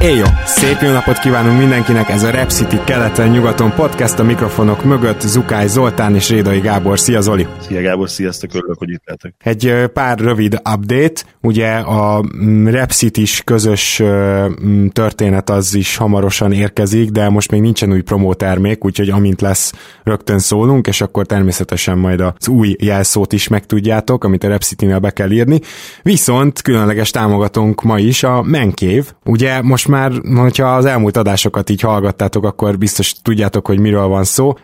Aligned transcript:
Éjjó! 0.00 0.24
Szép 0.44 0.80
jó 0.80 0.90
napot 0.90 1.18
kívánunk 1.18 1.58
mindenkinek, 1.58 2.08
ez 2.08 2.22
a 2.22 2.30
Rep 2.30 2.50
City 2.50 2.76
keleten-nyugaton 2.84 3.72
podcast, 3.74 4.18
a 4.18 4.22
mikrofonok 4.22 4.84
mögött 4.84 5.20
Zukály 5.20 5.66
Zoltán 5.66 6.14
és 6.14 6.28
Rédai 6.28 6.60
Gábor. 6.60 6.98
Szia 6.98 7.20
Zoli! 7.20 7.46
Szia 7.60 7.80
Gábor, 7.80 8.10
sziasztok, 8.10 8.54
örülök, 8.54 8.78
hogy 8.78 8.90
itt 8.90 9.02
lehetek. 9.04 9.34
Egy 9.38 9.90
pár 9.92 10.18
rövid 10.18 10.54
update, 10.54 11.22
ugye 11.42 11.72
a 11.72 12.24
mm, 12.44 12.66
Rep 12.66 12.90
City-s 12.90 13.42
közös 13.44 14.02
mm, 14.02 14.86
történet 14.86 15.50
az 15.50 15.74
is 15.74 15.96
hamarosan 15.96 16.52
érkezik, 16.52 17.10
de 17.10 17.28
most 17.28 17.50
még 17.50 17.60
nincsen 17.60 17.92
új 17.92 18.00
promótermék, 18.00 18.84
úgyhogy 18.84 19.10
amint 19.10 19.40
lesz, 19.40 19.72
rögtön 20.02 20.38
szólunk, 20.38 20.86
és 20.86 21.00
akkor 21.00 21.26
természetesen 21.26 21.98
majd 21.98 22.20
az 22.20 22.48
új 22.48 22.76
jelszót 22.78 23.32
is 23.32 23.48
megtudjátok, 23.48 24.24
amit 24.24 24.44
a 24.44 24.48
Rep 24.48 24.62
City-nél 24.62 24.98
be 24.98 25.10
kell 25.10 25.30
írni. 25.30 25.60
Viszont 26.02 26.62
különleges 26.62 27.10
támogatónk 27.10 27.82
ma 27.82 27.98
is 27.98 28.22
a 28.22 28.42
Menkév. 28.42 29.12
Ugye 29.24 29.62
most 29.62 29.85
már, 29.86 30.12
hogyha 30.36 30.74
az 30.74 30.84
elmúlt 30.84 31.16
adásokat 31.16 31.70
így 31.70 31.80
hallgattátok, 31.80 32.44
akkor 32.44 32.78
biztos 32.78 33.14
tudjátok, 33.22 33.66
hogy 33.66 33.78
miről 33.78 34.06
van 34.06 34.24
szó. 34.24 34.54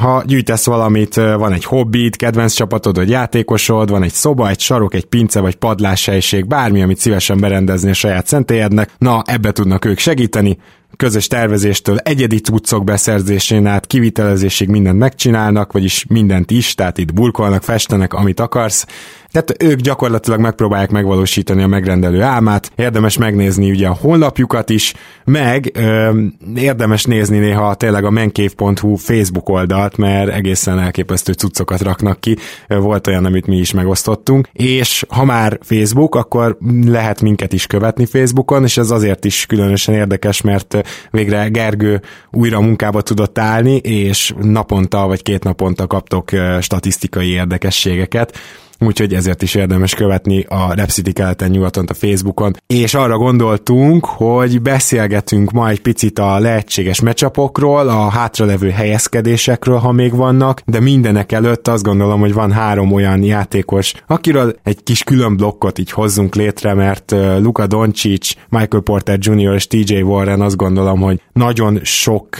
Ha 0.00 0.22
gyűjtesz 0.26 0.66
valamit, 0.66 1.14
van 1.14 1.52
egy 1.52 1.64
hobbit, 1.64 2.16
kedvenc 2.16 2.52
csapatod, 2.52 2.96
vagy 2.96 3.08
játékosod, 3.08 3.90
van 3.90 4.02
egy 4.02 4.12
szoba, 4.12 4.48
egy 4.48 4.60
sarok, 4.60 4.94
egy 4.94 5.04
pince, 5.04 5.40
vagy 5.40 5.54
padláshelyiség, 5.54 6.46
bármi, 6.46 6.82
amit 6.82 6.98
szívesen 6.98 7.40
berendezni 7.40 7.90
a 7.90 7.94
saját 7.94 8.26
szentélyednek, 8.26 8.90
na 8.98 9.22
ebbe 9.26 9.52
tudnak 9.52 9.84
ők 9.84 9.98
segíteni, 9.98 10.58
közös 10.96 11.26
tervezéstől 11.26 11.98
egyedi 11.98 12.38
cuccok 12.38 12.84
beszerzésén 12.84 13.66
át 13.66 13.86
kivitelezésig 13.86 14.68
mindent 14.68 14.98
megcsinálnak, 14.98 15.72
vagyis 15.72 16.04
mindent 16.08 16.50
is, 16.50 16.74
tehát 16.74 16.98
itt 16.98 17.14
burkolnak, 17.14 17.62
festenek, 17.62 18.12
amit 18.12 18.40
akarsz. 18.40 18.86
Tehát 19.32 19.62
ők 19.62 19.80
gyakorlatilag 19.80 20.40
megpróbálják 20.40 20.90
megvalósítani 20.90 21.62
a 21.62 21.66
megrendelő 21.66 22.22
álmát, 22.22 22.72
érdemes 22.76 23.18
megnézni 23.18 23.70
ugye 23.70 23.88
a 23.88 23.96
honlapjukat 24.00 24.70
is, 24.70 24.94
meg 25.24 25.70
ö, 25.74 26.20
érdemes 26.54 27.04
nézni 27.04 27.38
néha 27.38 27.74
tényleg 27.74 28.04
a 28.04 28.10
menkép.hu 28.10 28.94
Facebook 28.94 29.48
oldalt, 29.48 29.96
mert 29.96 30.32
egészen 30.32 30.78
elképesztő 30.78 31.32
cuccokat 31.32 31.80
raknak 31.80 32.20
ki, 32.20 32.36
volt 32.66 33.06
olyan, 33.06 33.24
amit 33.24 33.46
mi 33.46 33.56
is 33.56 33.72
megosztottunk, 33.72 34.48
és 34.52 35.04
ha 35.08 35.24
már 35.24 35.58
Facebook, 35.62 36.14
akkor 36.14 36.58
lehet 36.86 37.20
minket 37.20 37.52
is 37.52 37.66
követni 37.66 38.06
Facebookon, 38.06 38.64
és 38.64 38.76
ez 38.76 38.90
azért 38.90 39.24
is 39.24 39.46
különösen 39.46 39.94
érdekes, 39.94 40.40
mert 40.40 40.79
végre 41.10 41.48
Gergő 41.48 42.00
újra 42.30 42.60
munkába 42.60 43.00
tudott 43.02 43.38
állni, 43.38 43.76
és 43.76 44.34
naponta 44.40 45.06
vagy 45.06 45.22
két 45.22 45.44
naponta 45.44 45.86
kaptok 45.86 46.30
statisztikai 46.60 47.28
érdekességeket, 47.28 48.38
úgyhogy 48.80 49.14
ezért 49.14 49.42
is 49.42 49.54
érdemes 49.54 49.94
követni 49.94 50.44
a 50.48 50.74
Rep 50.74 50.90
City 50.90 51.12
keleten 51.12 51.50
nyugaton 51.50 51.84
a 51.88 51.94
Facebookon. 51.94 52.52
És 52.66 52.94
arra 52.94 53.16
gondoltunk, 53.16 54.04
hogy 54.04 54.62
beszélgetünk 54.62 55.50
ma 55.50 55.68
egy 55.68 55.80
picit 55.80 56.18
a 56.18 56.38
lehetséges 56.38 57.00
mecsapokról, 57.00 57.88
a 57.88 58.08
hátralevő 58.08 58.70
helyezkedésekről, 58.70 59.78
ha 59.78 59.92
még 59.92 60.14
vannak, 60.14 60.62
de 60.66 60.80
mindenek 60.80 61.32
előtt 61.32 61.68
azt 61.68 61.82
gondolom, 61.82 62.20
hogy 62.20 62.32
van 62.32 62.52
három 62.52 62.92
olyan 62.92 63.22
játékos, 63.22 63.94
akiről 64.06 64.54
egy 64.62 64.82
kis 64.82 65.02
külön 65.02 65.36
blokkot 65.36 65.78
így 65.78 65.90
hozzunk 65.90 66.34
létre, 66.34 66.74
mert 66.74 67.14
Luka 67.38 67.66
Doncic, 67.66 68.32
Michael 68.48 68.82
Porter 68.82 69.18
Jr. 69.20 69.54
és 69.54 69.66
TJ 69.66 70.00
Warren 70.00 70.40
azt 70.40 70.56
gondolom, 70.56 71.00
hogy 71.00 71.20
nagyon 71.32 71.80
sok 71.82 72.36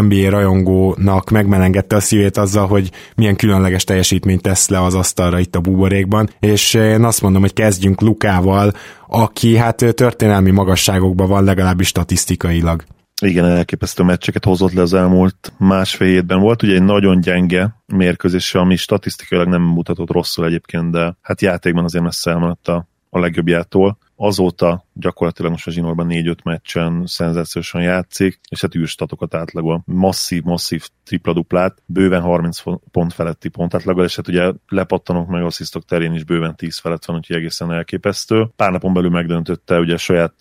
NBA 0.00 0.30
rajongónak 0.30 1.30
megmelengette 1.30 1.96
a 1.96 2.00
szívét 2.00 2.36
azzal, 2.36 2.66
hogy 2.66 2.90
milyen 3.16 3.36
különleges 3.36 3.84
teljesítményt 3.84 4.42
tesz 4.42 4.68
le 4.68 4.82
az 4.82 4.94
asztalra 4.94 5.38
itt 5.38 5.56
a 5.56 5.60
búba 5.60 5.81
buborékban, 5.82 6.28
és 6.40 6.74
én 6.74 7.04
azt 7.04 7.22
mondom, 7.22 7.40
hogy 7.40 7.52
kezdjünk 7.52 8.00
Lukával, 8.00 8.72
aki 9.06 9.56
hát 9.56 9.76
történelmi 9.76 10.50
magasságokban 10.50 11.28
van 11.28 11.44
legalábbis 11.44 11.86
statisztikailag. 11.86 12.84
Igen, 13.22 13.44
elképesztő 13.44 14.02
meccseket 14.02 14.44
hozott 14.44 14.72
le 14.72 14.82
az 14.82 14.94
elmúlt 14.94 15.52
másfél 15.58 16.08
hétben. 16.08 16.40
Volt 16.40 16.62
ugye 16.62 16.74
egy 16.74 16.82
nagyon 16.82 17.20
gyenge 17.20 17.82
mérkőzés, 17.86 18.54
ami 18.54 18.76
statisztikailag 18.76 19.48
nem 19.48 19.62
mutatott 19.62 20.10
rosszul 20.10 20.44
egyébként, 20.44 20.90
de 20.90 21.16
hát 21.22 21.40
játékban 21.40 21.84
azért 21.84 22.04
messze 22.04 22.30
elmaradt 22.30 22.68
a, 22.68 22.86
a 23.10 23.18
legjobbjától. 23.18 23.98
Azóta 24.16 24.84
gyakorlatilag 24.92 25.50
most 25.50 25.66
a 25.66 25.70
zsinórban 25.70 26.06
4-5 26.10 26.42
meccsen 26.44 27.02
szenzációsan 27.06 27.82
játszik, 27.82 28.40
és 28.48 28.60
hát 28.60 28.74
űrstatokat 28.74 29.34
átlagol. 29.34 29.82
Masszív, 29.86 30.42
masszív 30.42 30.88
tripla-duplát, 31.04 31.82
bőven 31.86 32.20
30 32.20 32.62
pont 32.90 33.12
feletti 33.12 33.48
pont 33.48 33.74
átlagol, 33.74 34.04
és 34.04 34.16
hát 34.16 34.28
ugye 34.28 34.52
lepattanok 34.68 35.28
meg 35.28 35.42
asszisztok 35.42 35.84
terén 35.84 36.14
is 36.14 36.24
bőven 36.24 36.56
10 36.56 36.78
felett 36.78 37.04
van, 37.04 37.16
úgyhogy 37.16 37.36
egészen 37.36 37.72
elképesztő. 37.72 38.48
Pár 38.56 38.70
napon 38.70 38.92
belül 38.92 39.10
megdöntötte 39.10 39.78
ugye 39.78 39.94
a 39.94 39.98
saját 39.98 40.34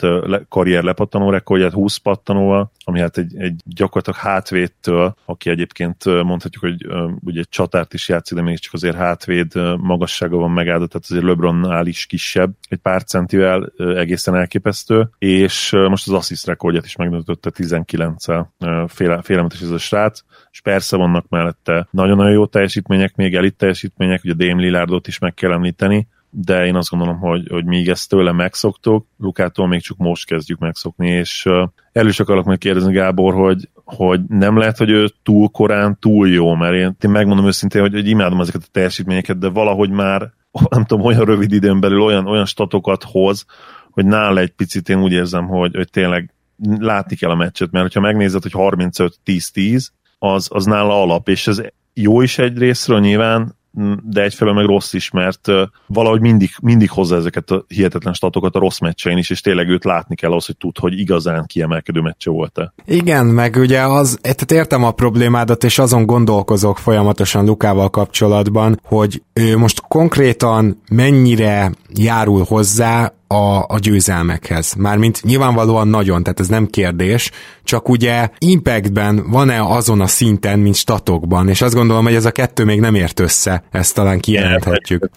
karrier 0.50 0.84
lepattanó 0.84 1.30
rekordját 1.30 1.72
20 1.72 1.98
pattanóval, 1.98 2.72
ami 2.84 3.00
hát 3.00 3.18
egy, 3.18 3.36
egy 3.38 3.62
gyakorlatilag 3.66 4.20
hátvédtől, 4.20 5.16
aki 5.26 5.50
egyébként 5.50 6.06
mondhatjuk, 6.06 6.64
hogy 6.64 6.88
ugye 7.24 7.40
egy 7.40 7.50
csatárt 7.50 7.94
is 7.94 8.10
játszik, 8.10 8.38
de 8.38 8.44
mégiscsak 8.44 8.74
azért 8.74 8.96
hátvéd 8.96 9.56
magassága 9.78 10.38
van 10.38 10.52
megáldott, 10.52 10.90
tehát 10.90 11.08
azért 11.10 11.26
LeBronnál 11.26 11.88
is 11.88 12.06
kisebb, 12.06 12.54
egy 12.70 12.78
pár 12.78 13.04
centivel 13.04 13.72
egészen 13.78 14.36
elképesztő, 14.42 15.10
és 15.18 15.72
most 15.72 16.08
az 16.08 16.14
assist 16.14 16.46
rekordját 16.46 16.86
is 16.86 16.96
megdöntötte 16.96 17.52
19-el, 17.54 18.46
féle, 18.88 19.22
félelmetes 19.22 19.62
ez 19.62 19.70
a 19.70 19.78
srác, 19.78 20.22
és 20.52 20.62
persze 20.62 20.98
vannak 20.98 21.26
mellette 21.30 21.88
nagyon-nagyon 21.92 22.32
jó 22.32 22.46
teljesítmények, 22.46 23.16
még 23.16 23.36
elit 23.36 23.56
teljesítmények, 23.56 24.24
ugye 24.24 24.34
Dame 24.34 24.62
Lillardot 24.62 25.08
is 25.08 25.20
meg 25.20 25.34
kell 25.34 25.52
említeni, 25.52 26.08
de 26.34 26.66
én 26.66 26.76
azt 26.76 26.90
gondolom, 26.90 27.20
hogy, 27.20 27.48
hogy 27.50 27.66
míg 27.66 27.90
ezt 27.90 28.10
tőle 28.10 28.32
megszoktuk, 28.32 29.06
Lukától 29.18 29.68
még 29.68 29.82
csak 29.82 29.98
most 29.98 30.26
kezdjük 30.26 30.60
megszokni, 30.60 31.10
és 31.10 31.46
el 31.92 32.08
is 32.08 32.20
akarok 32.20 32.46
majd 32.46 32.60
kérdezni 32.60 32.94
Gábor, 32.94 33.34
hogy, 33.34 33.70
hogy 33.84 34.22
nem 34.28 34.58
lehet, 34.58 34.78
hogy 34.78 34.90
ő 34.90 35.10
túl 35.24 35.50
korán 35.50 35.98
túl 36.00 36.30
jó, 36.30 36.56
mert 36.56 36.74
én, 36.74 36.96
én 37.02 37.10
megmondom 37.10 37.46
őszintén, 37.46 37.82
hogy, 37.82 37.94
hogy 37.94 38.08
imádom 38.08 38.40
ezeket 38.40 38.62
a 38.66 38.72
teljesítményeket, 38.72 39.38
de 39.38 39.50
valahogy 39.50 39.90
már 39.90 40.32
nem 40.70 40.86
tudom, 40.86 41.06
olyan 41.06 41.26
rövid 41.26 41.52
időn 41.52 41.80
belül 41.80 42.02
olyan, 42.02 42.28
olyan 42.28 42.46
statokat 42.46 43.04
hoz, 43.04 43.46
hogy 43.92 44.06
nála 44.06 44.40
egy 44.40 44.52
picit 44.52 44.90
én 44.90 45.02
úgy 45.02 45.12
érzem, 45.12 45.48
hogy, 45.48 45.76
hogy 45.76 45.90
tényleg 45.90 46.34
látni 46.80 47.16
kell 47.16 47.30
a 47.30 47.36
meccset, 47.36 47.72
mert 47.72 47.94
ha 47.94 48.00
megnézed, 48.00 48.42
hogy 48.42 48.54
35-10-10, 48.56 49.88
az, 50.20 50.48
az 50.52 50.66
nála 50.66 51.02
alap, 51.02 51.30
és 51.30 51.48
ez 51.48 51.62
jó 51.94 52.22
is 52.22 52.38
egy 52.38 52.58
részről 52.58 53.00
nyilván, 53.00 53.56
de 54.04 54.22
egyfelől 54.22 54.54
meg 54.54 54.66
rossz 54.66 54.94
is, 54.94 55.12
mert 55.12 55.48
valahogy 55.88 56.22
mindig, 56.22 56.50
mindig 56.62 56.90
hozza 56.90 57.16
ezeket 57.16 57.52
a 57.52 57.66
hihetetlen 57.68 58.14
statokat 58.14 58.56
a 58.56 58.60
rossz 58.60 58.80
meccsein 58.80 59.18
is, 59.18 59.30
és 59.30 59.42
tényleg 59.42 59.70
őt 59.70 59.84
látni 59.84 60.16
kell 60.16 60.34
az, 60.34 60.46
hogy 60.46 60.58
tud, 60.58 60.78
hogy 60.78 61.00
igazán 61.00 61.46
kiemelkedő 61.46 62.00
meccse 62.02 62.30
volt-e. 62.30 62.74
Igen, 62.86 63.26
meg 63.26 63.56
ugye 63.56 63.82
az, 63.82 64.18
tehát 64.22 64.52
értem 64.52 64.84
a 64.84 64.92
problémádat, 64.92 65.64
és 65.64 65.80
azon 65.80 66.06
gondolkozok 66.06 66.78
folyamatosan 66.78 67.46
Lukával 67.46 67.90
kapcsolatban, 67.90 68.80
hogy 68.84 69.22
ő 69.34 69.58
most 69.58 69.82
konkrétan 69.82 70.82
mennyire 70.90 71.72
járul 71.94 72.44
hozzá 72.44 73.14
a, 73.32 73.66
a 73.68 73.80
győzelmekhez. 73.80 74.74
Mármint 74.74 75.24
nyilvánvalóan 75.24 75.88
nagyon, 75.88 76.24
tehát 76.24 76.40
ez 76.40 76.48
nem 76.48 76.68
kérdés, 76.68 77.32
csak 77.64 77.90
ugye 77.90 78.30
impactben 78.38 79.30
van-e 79.30 79.62
azon 79.64 80.02
a 80.02 80.08
szinten, 80.08 80.60
mint 80.60 80.76
statokban, 80.76 81.50
és 81.50 81.62
azt 81.62 81.74
gondolom, 81.74 82.04
hogy 82.04 82.16
ez 82.16 82.26
a 82.26 82.32
kettő 82.32 82.64
még 82.64 82.80
nem 82.80 82.96
ért 82.96 83.20
össze, 83.20 83.64
ezt 83.72 83.96
talán 83.96 84.20
kijelenthetjük 84.20 85.10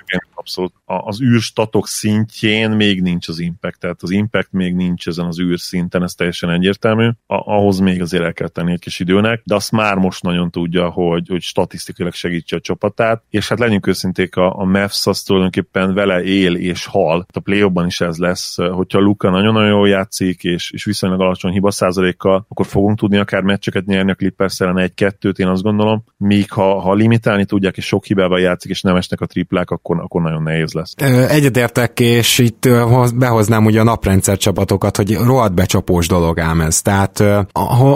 abszolút 0.44 0.72
az 0.84 1.22
űrstatok 1.22 1.86
szintjén 1.86 2.70
még 2.70 3.02
nincs 3.02 3.28
az 3.28 3.38
impact, 3.38 3.78
tehát 3.78 4.02
az 4.02 4.10
impact 4.10 4.52
még 4.52 4.74
nincs 4.74 5.06
ezen 5.06 5.26
az 5.26 5.40
űrszinten, 5.40 6.02
ez 6.02 6.12
teljesen 6.12 6.50
egyértelmű. 6.50 7.10
ahhoz 7.26 7.78
még 7.78 8.00
azért 8.00 8.22
el 8.22 8.32
kell 8.32 8.48
tenni 8.48 8.72
egy 8.72 8.80
kis 8.80 9.00
időnek, 9.00 9.42
de 9.44 9.54
azt 9.54 9.72
már 9.72 9.94
most 9.94 10.22
nagyon 10.22 10.50
tudja, 10.50 10.90
hogy, 10.90 11.28
hogy 11.28 11.42
statisztikailag 11.42 12.14
segítse 12.14 12.56
a 12.56 12.60
csapatát, 12.60 13.22
és 13.30 13.48
hát 13.48 13.58
legyünk 13.58 13.86
őszinték, 13.86 14.36
a, 14.36 14.58
a 14.58 14.64
Mavs 14.64 15.06
az 15.06 15.22
tulajdonképpen 15.22 15.94
vele 15.94 16.22
él 16.22 16.54
és 16.54 16.86
hal. 16.86 17.26
A 17.32 17.40
play 17.40 17.70
is 17.86 18.00
ez 18.00 18.16
lesz, 18.16 18.56
hogyha 18.56 18.98
Luka 18.98 19.30
nagyon-nagyon 19.30 19.68
jól 19.68 19.88
játszik, 19.88 20.44
és, 20.44 20.70
és 20.70 20.84
viszonylag 20.84 21.20
alacsony 21.20 21.52
hiba 21.52 21.70
százalékkal, 21.70 22.46
akkor 22.48 22.66
fogunk 22.66 22.98
tudni 22.98 23.16
akár 23.16 23.42
meccseket 23.42 23.86
nyerni 23.86 24.10
a 24.10 24.14
Clippers 24.14 24.60
ellen 24.60 24.78
egy-kettőt, 24.78 25.38
én 25.38 25.46
azt 25.46 25.62
gondolom. 25.62 26.04
Míg 26.16 26.50
ha, 26.50 26.80
ha 26.80 26.94
limitálni 26.94 27.44
tudják, 27.44 27.76
és 27.76 27.86
sok 27.86 28.04
hibával 28.04 28.40
játszik, 28.40 28.70
és 28.70 28.82
nem 28.82 28.96
esnek 28.96 29.20
a 29.20 29.26
triplák, 29.26 29.70
akkor, 29.70 30.00
akkor 30.00 30.22
nagyon 30.22 30.33
nagyon 30.34 30.52
nehéz 30.52 30.72
lesz. 30.72 30.94
Egyetértek, 31.30 32.00
és 32.00 32.38
itt 32.38 32.68
behoznám 33.14 33.64
ugye 33.64 33.80
a 33.80 33.84
naprendszer 33.84 34.36
csapatokat, 34.36 34.96
hogy 34.96 35.16
rohadt 35.16 35.54
becsapós 35.54 36.06
dolog 36.06 36.38
ám 36.38 36.60
ez. 36.60 36.82
Tehát, 36.82 37.24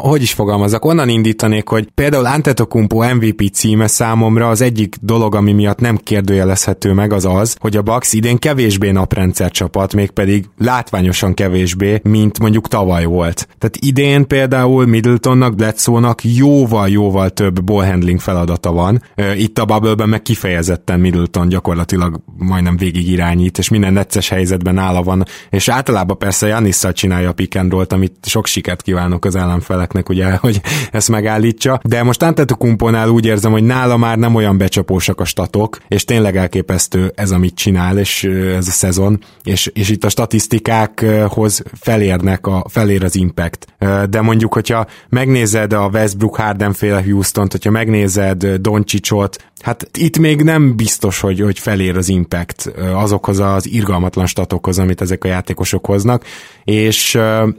hogy 0.00 0.22
is 0.22 0.32
fogalmazok, 0.32 0.84
onnan 0.84 1.08
indítanék, 1.08 1.68
hogy 1.68 1.88
például 1.94 2.26
Antetokumpo 2.26 3.14
MVP 3.14 3.52
címe 3.52 3.86
számomra 3.86 4.48
az 4.48 4.60
egyik 4.60 4.96
dolog, 5.00 5.34
ami 5.34 5.52
miatt 5.52 5.80
nem 5.80 5.96
kérdőjelezhető 5.96 6.92
meg, 6.92 7.12
az 7.12 7.24
az, 7.24 7.56
hogy 7.60 7.76
a 7.76 7.82
Bucks 7.82 8.12
idén 8.12 8.38
kevésbé 8.38 8.90
naprendszer 8.90 9.50
csapat, 9.50 9.94
mégpedig 9.94 10.48
látványosan 10.58 11.34
kevésbé, 11.34 12.00
mint 12.02 12.38
mondjuk 12.38 12.68
tavaly 12.68 13.04
volt. 13.04 13.48
Tehát 13.58 13.76
idén 13.80 14.26
például 14.26 14.86
Middletonnak, 14.86 15.54
Bledsoe-nak 15.54 16.24
jóval-jóval 16.24 17.30
több 17.30 17.64
ballhandling 17.64 18.20
feladata 18.20 18.72
van. 18.72 19.02
Itt 19.36 19.58
a 19.58 19.64
bubble 19.64 20.06
meg 20.06 20.22
kifejezetten 20.22 21.00
Middleton 21.00 21.48
gyakorlatilag 21.48 22.20
majdnem 22.36 22.76
végig 22.76 23.08
irányít, 23.08 23.58
és 23.58 23.68
minden 23.68 23.92
necces 23.92 24.28
helyzetben 24.28 24.74
nála 24.74 25.02
van, 25.02 25.24
és 25.50 25.68
általában 25.68 26.18
persze 26.18 26.46
Janisszal 26.46 26.92
csinálja 26.92 27.28
a 27.28 27.32
pick 27.32 27.56
amit 27.88 28.14
sok 28.22 28.46
sikert 28.46 28.82
kívánok 28.82 29.24
az 29.24 29.36
ellenfeleknek, 29.36 30.08
ugye, 30.08 30.36
hogy 30.44 30.60
ezt 30.92 31.08
megállítsa, 31.08 31.80
de 31.82 32.02
most 32.02 32.22
Antetokumponál 32.22 33.08
úgy 33.08 33.26
érzem, 33.26 33.52
hogy 33.52 33.64
nála 33.64 33.96
már 33.96 34.18
nem 34.18 34.34
olyan 34.34 34.58
becsapósak 34.58 35.20
a 35.20 35.24
statok, 35.24 35.78
és 35.88 36.04
tényleg 36.04 36.36
elképesztő 36.36 37.12
ez, 37.14 37.30
amit 37.30 37.54
csinál, 37.54 37.98
és 37.98 38.24
ez 38.56 38.68
a 38.68 38.70
szezon, 38.70 39.20
és, 39.42 39.70
és 39.74 39.88
itt 39.88 40.04
a 40.04 40.08
statisztikákhoz 40.08 41.62
felérnek, 41.80 42.46
a, 42.46 42.64
felér 42.68 43.04
az 43.04 43.16
impact. 43.16 43.66
De 44.10 44.20
mondjuk, 44.20 44.54
hogyha 44.54 44.86
megnézed 45.08 45.72
a 45.72 45.90
Westbrook 45.92 46.36
Harden 46.36 46.72
féle 46.72 47.02
Houston-t, 47.02 47.52
hogyha 47.52 47.70
megnézed 47.70 48.46
Doncsicsot, 48.46 49.36
hát 49.60 49.88
itt 49.98 50.18
még 50.18 50.42
nem 50.42 50.76
biztos, 50.76 51.20
hogy, 51.20 51.40
hogy 51.40 51.58
felér 51.58 51.96
az 51.96 52.08
impact 52.08 52.66
azokhoz 52.94 53.38
az 53.38 53.66
irgalmatlan 53.66 54.26
statokhoz, 54.26 54.78
amit 54.78 55.00
ezek 55.00 55.24
a 55.24 55.28
játékosok 55.28 55.86
hoznak, 55.86 56.24
és, 56.64 57.18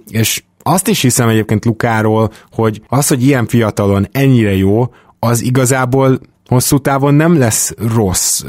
és 0.09 0.43
azt 0.63 0.87
is 0.87 1.01
hiszem 1.01 1.29
egyébként 1.29 1.65
Lukáról, 1.65 2.31
hogy 2.51 2.81
az, 2.87 3.07
hogy 3.07 3.25
ilyen 3.25 3.47
fiatalon 3.47 4.07
ennyire 4.11 4.55
jó, 4.55 4.93
az 5.19 5.41
igazából 5.41 6.19
hosszú 6.49 6.77
távon 6.77 7.13
nem 7.13 7.37
lesz 7.37 7.73
rossz, 7.95 8.43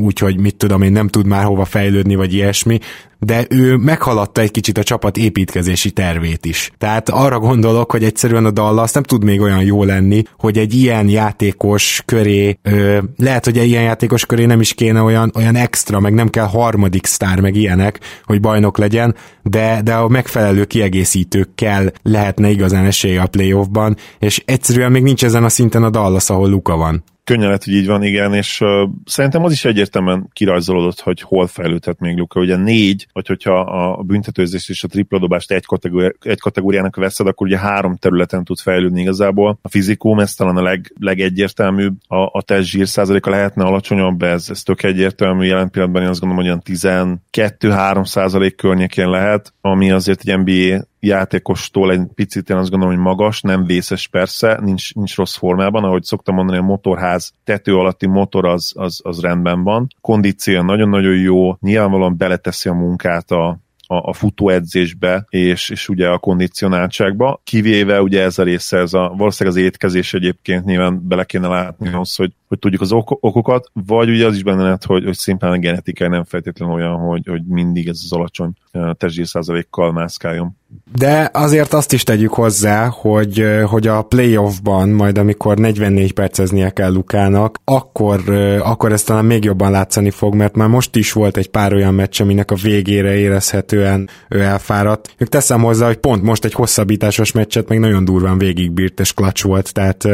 úgyhogy 0.00 0.40
mit 0.40 0.56
tudom 0.56 0.82
én, 0.82 0.92
nem 0.92 1.08
tud 1.08 1.26
már 1.26 1.44
hova 1.44 1.64
fejlődni, 1.64 2.14
vagy 2.14 2.34
ilyesmi, 2.34 2.78
de 3.18 3.46
ő 3.48 3.76
meghaladta 3.76 4.40
egy 4.40 4.50
kicsit 4.50 4.78
a 4.78 4.82
csapat 4.82 5.16
építkezési 5.16 5.90
tervét 5.90 6.46
is. 6.46 6.70
Tehát 6.78 7.08
arra 7.08 7.38
gondolok, 7.38 7.90
hogy 7.90 8.04
egyszerűen 8.04 8.44
a 8.44 8.50
Dallas 8.50 8.92
nem 8.92 9.02
tud 9.02 9.24
még 9.24 9.40
olyan 9.40 9.62
jó 9.62 9.84
lenni, 9.84 10.22
hogy 10.38 10.58
egy 10.58 10.74
ilyen 10.74 11.08
játékos 11.08 12.02
köré, 12.04 12.58
ö, 12.62 12.98
lehet, 13.16 13.44
hogy 13.44 13.58
egy 13.58 13.68
ilyen 13.68 13.82
játékos 13.82 14.26
köré 14.26 14.44
nem 14.44 14.60
is 14.60 14.74
kéne 14.74 15.00
olyan, 15.00 15.32
olyan 15.34 15.56
extra, 15.56 16.00
meg 16.00 16.14
nem 16.14 16.28
kell 16.28 16.46
harmadik 16.46 17.06
sztár, 17.06 17.40
meg 17.40 17.56
ilyenek, 17.56 18.00
hogy 18.24 18.40
bajnok 18.40 18.78
legyen, 18.78 19.14
de, 19.42 19.80
de 19.84 19.94
a 19.94 20.08
megfelelő 20.08 20.64
kiegészítőkkel 20.64 21.92
lehetne 22.02 22.50
igazán 22.50 22.84
esélye 22.84 23.20
a 23.20 23.26
playoffban, 23.26 23.96
és 24.18 24.42
egyszerűen 24.44 24.92
még 24.92 25.02
nincs 25.02 25.24
ezen 25.24 25.44
a 25.44 25.48
szinten 25.48 25.82
a 25.82 25.90
Dallas, 25.90 26.30
ahol 26.30 26.48
Luka 26.48 26.76
van. 26.76 27.04
Könnyen 27.24 27.46
lehet, 27.46 27.64
hogy 27.64 27.74
így 27.74 27.86
van, 27.86 28.02
igen, 28.02 28.34
és 28.34 28.60
uh, 28.60 28.88
szerintem 29.04 29.44
az 29.44 29.52
is 29.52 29.64
egyértelműen 29.64 30.28
kirajzolódott, 30.32 31.00
hogy 31.00 31.20
hol 31.20 31.46
fejlődhet 31.46 32.00
még 32.00 32.16
Luka. 32.16 32.40
Ugye 32.40 32.56
négy, 32.56 33.06
vagy 33.12 33.26
hogyha 33.26 33.60
a 33.60 34.02
büntetőzést 34.02 34.68
és 34.68 34.84
a 34.84 34.88
tripladobást 34.88 35.50
egy, 35.50 35.66
kategóri- 35.66 36.16
egy 36.20 36.40
kategóriának 36.40 36.96
veszed, 36.96 37.26
akkor 37.26 37.46
ugye 37.46 37.58
három 37.58 37.96
területen 37.96 38.44
tud 38.44 38.58
fejlődni 38.58 39.00
igazából. 39.00 39.58
A 39.62 39.68
fizikum, 39.68 40.20
ez 40.20 40.34
talán 40.34 40.56
a 40.56 40.62
leg, 40.62 40.92
legegyértelműbb, 41.00 41.94
a, 42.06 42.16
a 42.16 42.42
test 42.42 42.68
zsír 42.68 42.88
százaléka 42.88 43.30
lehetne 43.30 43.64
alacsonyabb, 43.64 44.22
ez, 44.22 44.46
ez 44.50 44.62
tök 44.62 44.82
egyértelmű, 44.82 45.46
jelen 45.46 45.70
pillanatban 45.70 46.02
én 46.02 46.08
azt 46.08 46.20
gondolom, 46.20 46.44
hogy 46.44 46.60
olyan 46.78 47.20
12-3 47.60 48.06
százalék 48.06 48.56
környékén 48.56 49.08
lehet, 49.08 49.52
ami 49.60 49.90
azért 49.90 50.20
egy 50.24 50.38
NBA 50.38 50.84
játékostól 51.06 51.92
egy 51.92 52.06
picit 52.14 52.50
én 52.50 52.56
azt 52.56 52.70
gondolom, 52.70 52.94
hogy 52.94 53.04
magas, 53.04 53.40
nem 53.40 53.64
vészes 53.64 54.08
persze, 54.08 54.58
nincs, 54.62 54.94
nincs 54.94 55.16
rossz 55.16 55.36
formában, 55.36 55.84
ahogy 55.84 56.02
szoktam 56.02 56.34
mondani, 56.34 56.58
a 56.58 56.62
motorház 56.62 57.32
tető 57.44 57.76
alatti 57.76 58.06
motor 58.06 58.46
az, 58.46 58.72
az, 58.76 59.00
az 59.02 59.20
rendben 59.20 59.62
van. 59.62 59.86
Kondíció 60.00 60.62
nagyon-nagyon 60.62 61.16
jó, 61.16 61.56
nyilvánvalóan 61.60 62.16
beleteszi 62.16 62.68
a 62.68 62.72
munkát 62.72 63.30
a, 63.30 63.58
a, 63.86 64.08
a 64.08 64.12
futóedzésbe, 64.12 65.26
és, 65.28 65.70
és 65.70 65.88
ugye 65.88 66.08
a 66.08 66.18
kondicionáltságba, 66.18 67.40
kivéve 67.44 68.02
ugye 68.02 68.22
ez 68.22 68.38
a 68.38 68.42
része, 68.42 68.78
ez 68.78 68.92
a, 68.92 69.14
valószínűleg 69.16 69.58
az 69.58 69.64
étkezés 69.64 70.14
egyébként 70.14 70.64
nyilván 70.64 71.08
bele 71.08 71.24
kéne 71.24 71.48
látni 71.48 71.88
ahhoz, 71.92 72.14
hogy, 72.16 72.32
hogy 72.54 72.62
tudjuk 72.62 72.82
az 72.82 72.92
ok- 72.92 73.18
okokat, 73.20 73.70
vagy 73.86 74.08
ugye 74.08 74.26
az 74.26 74.34
is 74.34 74.42
benne 74.42 74.62
lehet, 74.62 74.84
hogy, 74.84 75.04
hogy 75.04 75.16
szimplán 75.16 75.52
a 75.52 75.58
genetikai 75.58 76.08
nem 76.08 76.24
feltétlenül 76.24 76.74
olyan, 76.74 76.96
hogy, 76.96 77.26
hogy 77.26 77.42
mindig 77.46 77.88
ez 77.88 78.00
az 78.04 78.12
alacsony 78.12 78.52
testzsír 78.96 79.26
százalékkal 79.26 79.92
mászkáljon. 79.92 80.56
De 80.96 81.30
azért 81.32 81.72
azt 81.72 81.92
is 81.92 82.02
tegyük 82.02 82.32
hozzá, 82.32 82.86
hogy, 82.86 83.44
hogy 83.64 83.86
a 83.86 84.02
playoffban, 84.02 84.88
majd 84.88 85.18
amikor 85.18 85.58
44 85.58 86.12
perceznie 86.12 86.70
kell 86.70 86.92
Lukának, 86.92 87.58
akkor, 87.64 88.28
akkor 88.60 88.92
ezt 88.92 89.06
talán 89.06 89.24
még 89.24 89.44
jobban 89.44 89.70
látszani 89.70 90.10
fog, 90.10 90.34
mert 90.34 90.56
már 90.56 90.68
most 90.68 90.96
is 90.96 91.12
volt 91.12 91.36
egy 91.36 91.50
pár 91.50 91.72
olyan 91.72 91.94
meccs, 91.94 92.20
aminek 92.20 92.50
a 92.50 92.54
végére 92.54 93.16
érezhetően 93.16 94.08
ő 94.28 94.40
elfáradt. 94.40 95.14
Ők 95.18 95.28
teszem 95.28 95.62
hozzá, 95.62 95.86
hogy 95.86 95.96
pont 95.96 96.22
most 96.22 96.44
egy 96.44 96.52
hosszabbításos 96.52 97.32
meccset 97.32 97.68
meg 97.68 97.78
nagyon 97.78 98.04
durván 98.04 98.38
végigbírt 98.38 99.00
és 99.00 99.12
klacs 99.12 99.42
volt, 99.42 99.72
tehát 99.72 100.08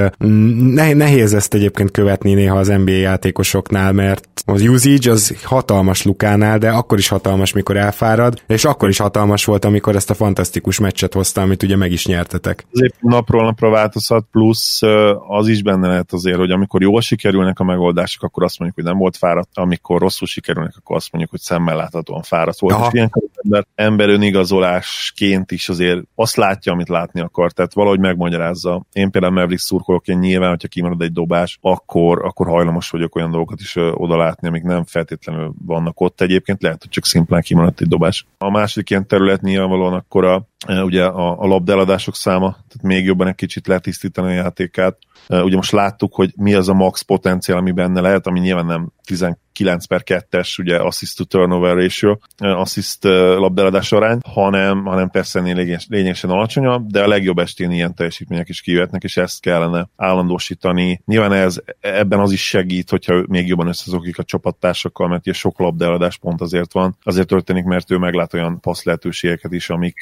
nehéz 0.94 1.34
ezt 1.34 1.54
egyébként 1.54 1.90
követni 1.90 2.29
néha 2.34 2.58
az 2.58 2.68
NBA 2.68 2.90
játékosoknál, 2.90 3.92
mert 3.92 4.28
az 4.44 4.62
usage 4.62 5.10
az 5.10 5.42
hatalmas 5.44 6.04
Lukánál, 6.04 6.58
de 6.58 6.70
akkor 6.70 6.98
is 6.98 7.08
hatalmas, 7.08 7.52
mikor 7.52 7.76
elfárad, 7.76 8.42
és 8.46 8.64
akkor 8.64 8.88
is 8.88 8.98
hatalmas 8.98 9.44
volt, 9.44 9.64
amikor 9.64 9.96
ezt 9.96 10.10
a 10.10 10.14
fantasztikus 10.14 10.78
meccset 10.78 11.14
hozta, 11.14 11.40
amit 11.40 11.62
ugye 11.62 11.76
meg 11.76 11.92
is 11.92 12.06
nyertetek. 12.06 12.66
Azért 12.72 12.94
napról 13.00 13.44
napra 13.44 13.70
változhat, 13.70 14.26
plusz 14.30 14.80
az 15.28 15.48
is 15.48 15.62
benne 15.62 15.88
lehet 15.88 16.12
azért, 16.12 16.38
hogy 16.38 16.50
amikor 16.50 16.82
jól 16.82 17.00
sikerülnek 17.00 17.58
a 17.58 17.64
megoldások, 17.64 18.22
akkor 18.22 18.44
azt 18.44 18.58
mondjuk, 18.58 18.80
hogy 18.80 18.90
nem 18.90 19.00
volt 19.00 19.16
fáradt, 19.16 19.50
amikor 19.54 20.00
rosszul 20.00 20.26
sikerülnek, 20.26 20.74
akkor 20.78 20.96
azt 20.96 21.08
mondjuk, 21.12 21.32
hogy 21.32 21.40
szemmel 21.40 21.76
láthatóan 21.76 22.22
fáradt 22.22 22.58
volt. 22.58 22.74
Aha. 22.74 22.86
És 22.86 22.92
ilyenkor 22.92 23.22
ember, 23.42 23.66
ember 23.74 24.08
önigazolásként 24.08 25.52
is 25.52 25.68
azért 25.68 26.00
azt 26.14 26.36
látja, 26.36 26.72
amit 26.72 26.88
látni 26.88 27.20
akar, 27.20 27.52
tehát 27.52 27.74
valahogy 27.74 27.98
megmagyarázza. 27.98 28.82
Én 28.92 29.10
például 29.10 29.32
Maverick 29.32 29.60
szurkolok, 29.60 30.08
én 30.08 30.18
nyilván, 30.18 30.48
hogyha 30.48 30.68
kimarad 30.68 31.02
egy 31.02 31.12
dobás, 31.12 31.58
akkor, 31.60 32.19
akkor 32.20 32.46
hajlamos 32.46 32.90
vagyok 32.90 33.16
olyan 33.16 33.30
dolgokat 33.30 33.60
is 33.60 33.76
oda 33.76 34.16
látni, 34.16 34.48
amik 34.48 34.62
nem 34.62 34.84
feltétlenül 34.84 35.52
vannak 35.66 36.00
ott 36.00 36.20
egyébként, 36.20 36.62
lehet, 36.62 36.82
hogy 36.82 36.90
csak 36.90 37.06
szimplán 37.06 37.42
kimaradt 37.42 37.80
egy 37.80 37.88
dobás. 37.88 38.26
A 38.38 38.50
második 38.50 38.90
ilyen 38.90 39.06
terület 39.06 39.40
nyilvánvalóan 39.40 39.92
akkor 39.92 40.24
a, 40.24 40.46
ugye 40.66 41.04
a, 41.04 41.40
a 41.40 41.46
labdeladások 41.46 42.14
száma, 42.14 42.50
tehát 42.50 42.82
még 42.82 43.04
jobban 43.04 43.26
egy 43.26 43.34
kicsit 43.34 43.66
letisztítani 43.66 44.28
a 44.28 44.42
játékát. 44.42 44.98
Ugye 45.28 45.56
most 45.56 45.72
láttuk, 45.72 46.14
hogy 46.14 46.32
mi 46.36 46.54
az 46.54 46.68
a 46.68 46.74
max 46.74 47.02
potenciál, 47.02 47.58
ami 47.58 47.70
benne 47.70 48.00
lehet, 48.00 48.26
ami 48.26 48.40
nyilván 48.40 48.66
nem 48.66 48.92
19 49.10 49.86
per 49.86 50.02
2-es, 50.04 50.60
ugye 50.60 50.76
assist 50.76 51.16
to 51.16 51.24
turnover 51.24 51.76
ratio, 51.76 52.18
assist 52.38 53.04
labdeladás 53.04 53.92
arány, 53.92 54.18
hanem, 54.24 54.84
hanem 54.84 55.10
persze 55.10 55.38
ennél 55.38 55.54
lényeg, 55.54 55.80
lényegesen 55.88 56.30
alacsonyabb, 56.30 56.86
de 56.86 57.02
a 57.02 57.08
legjobb 57.08 57.38
estén 57.38 57.70
ilyen 57.70 57.94
teljesítmények 57.94 58.48
is 58.48 58.60
kijöhetnek, 58.60 59.02
és 59.02 59.16
ezt 59.16 59.40
kellene 59.40 59.88
állandósítani. 59.96 61.00
Nyilván 61.04 61.32
ez, 61.32 61.56
ebben 61.80 62.20
az 62.20 62.32
is 62.32 62.46
segít, 62.46 62.90
hogyha 62.90 63.24
még 63.28 63.46
jobban 63.46 63.66
összezokik 63.66 64.18
a 64.18 64.24
csapattársakkal, 64.24 65.08
mert 65.08 65.26
ugye 65.26 65.36
sok 65.36 65.58
labdeladás 65.58 66.18
pont 66.18 66.40
azért 66.40 66.72
van. 66.72 66.96
Azért 67.02 67.28
történik, 67.28 67.64
mert 67.64 67.90
ő 67.90 67.96
meglát 67.96 68.34
olyan 68.34 68.60
passz 68.60 68.84
lehetőségeket 68.84 69.52
is, 69.52 69.70
amik 69.70 69.94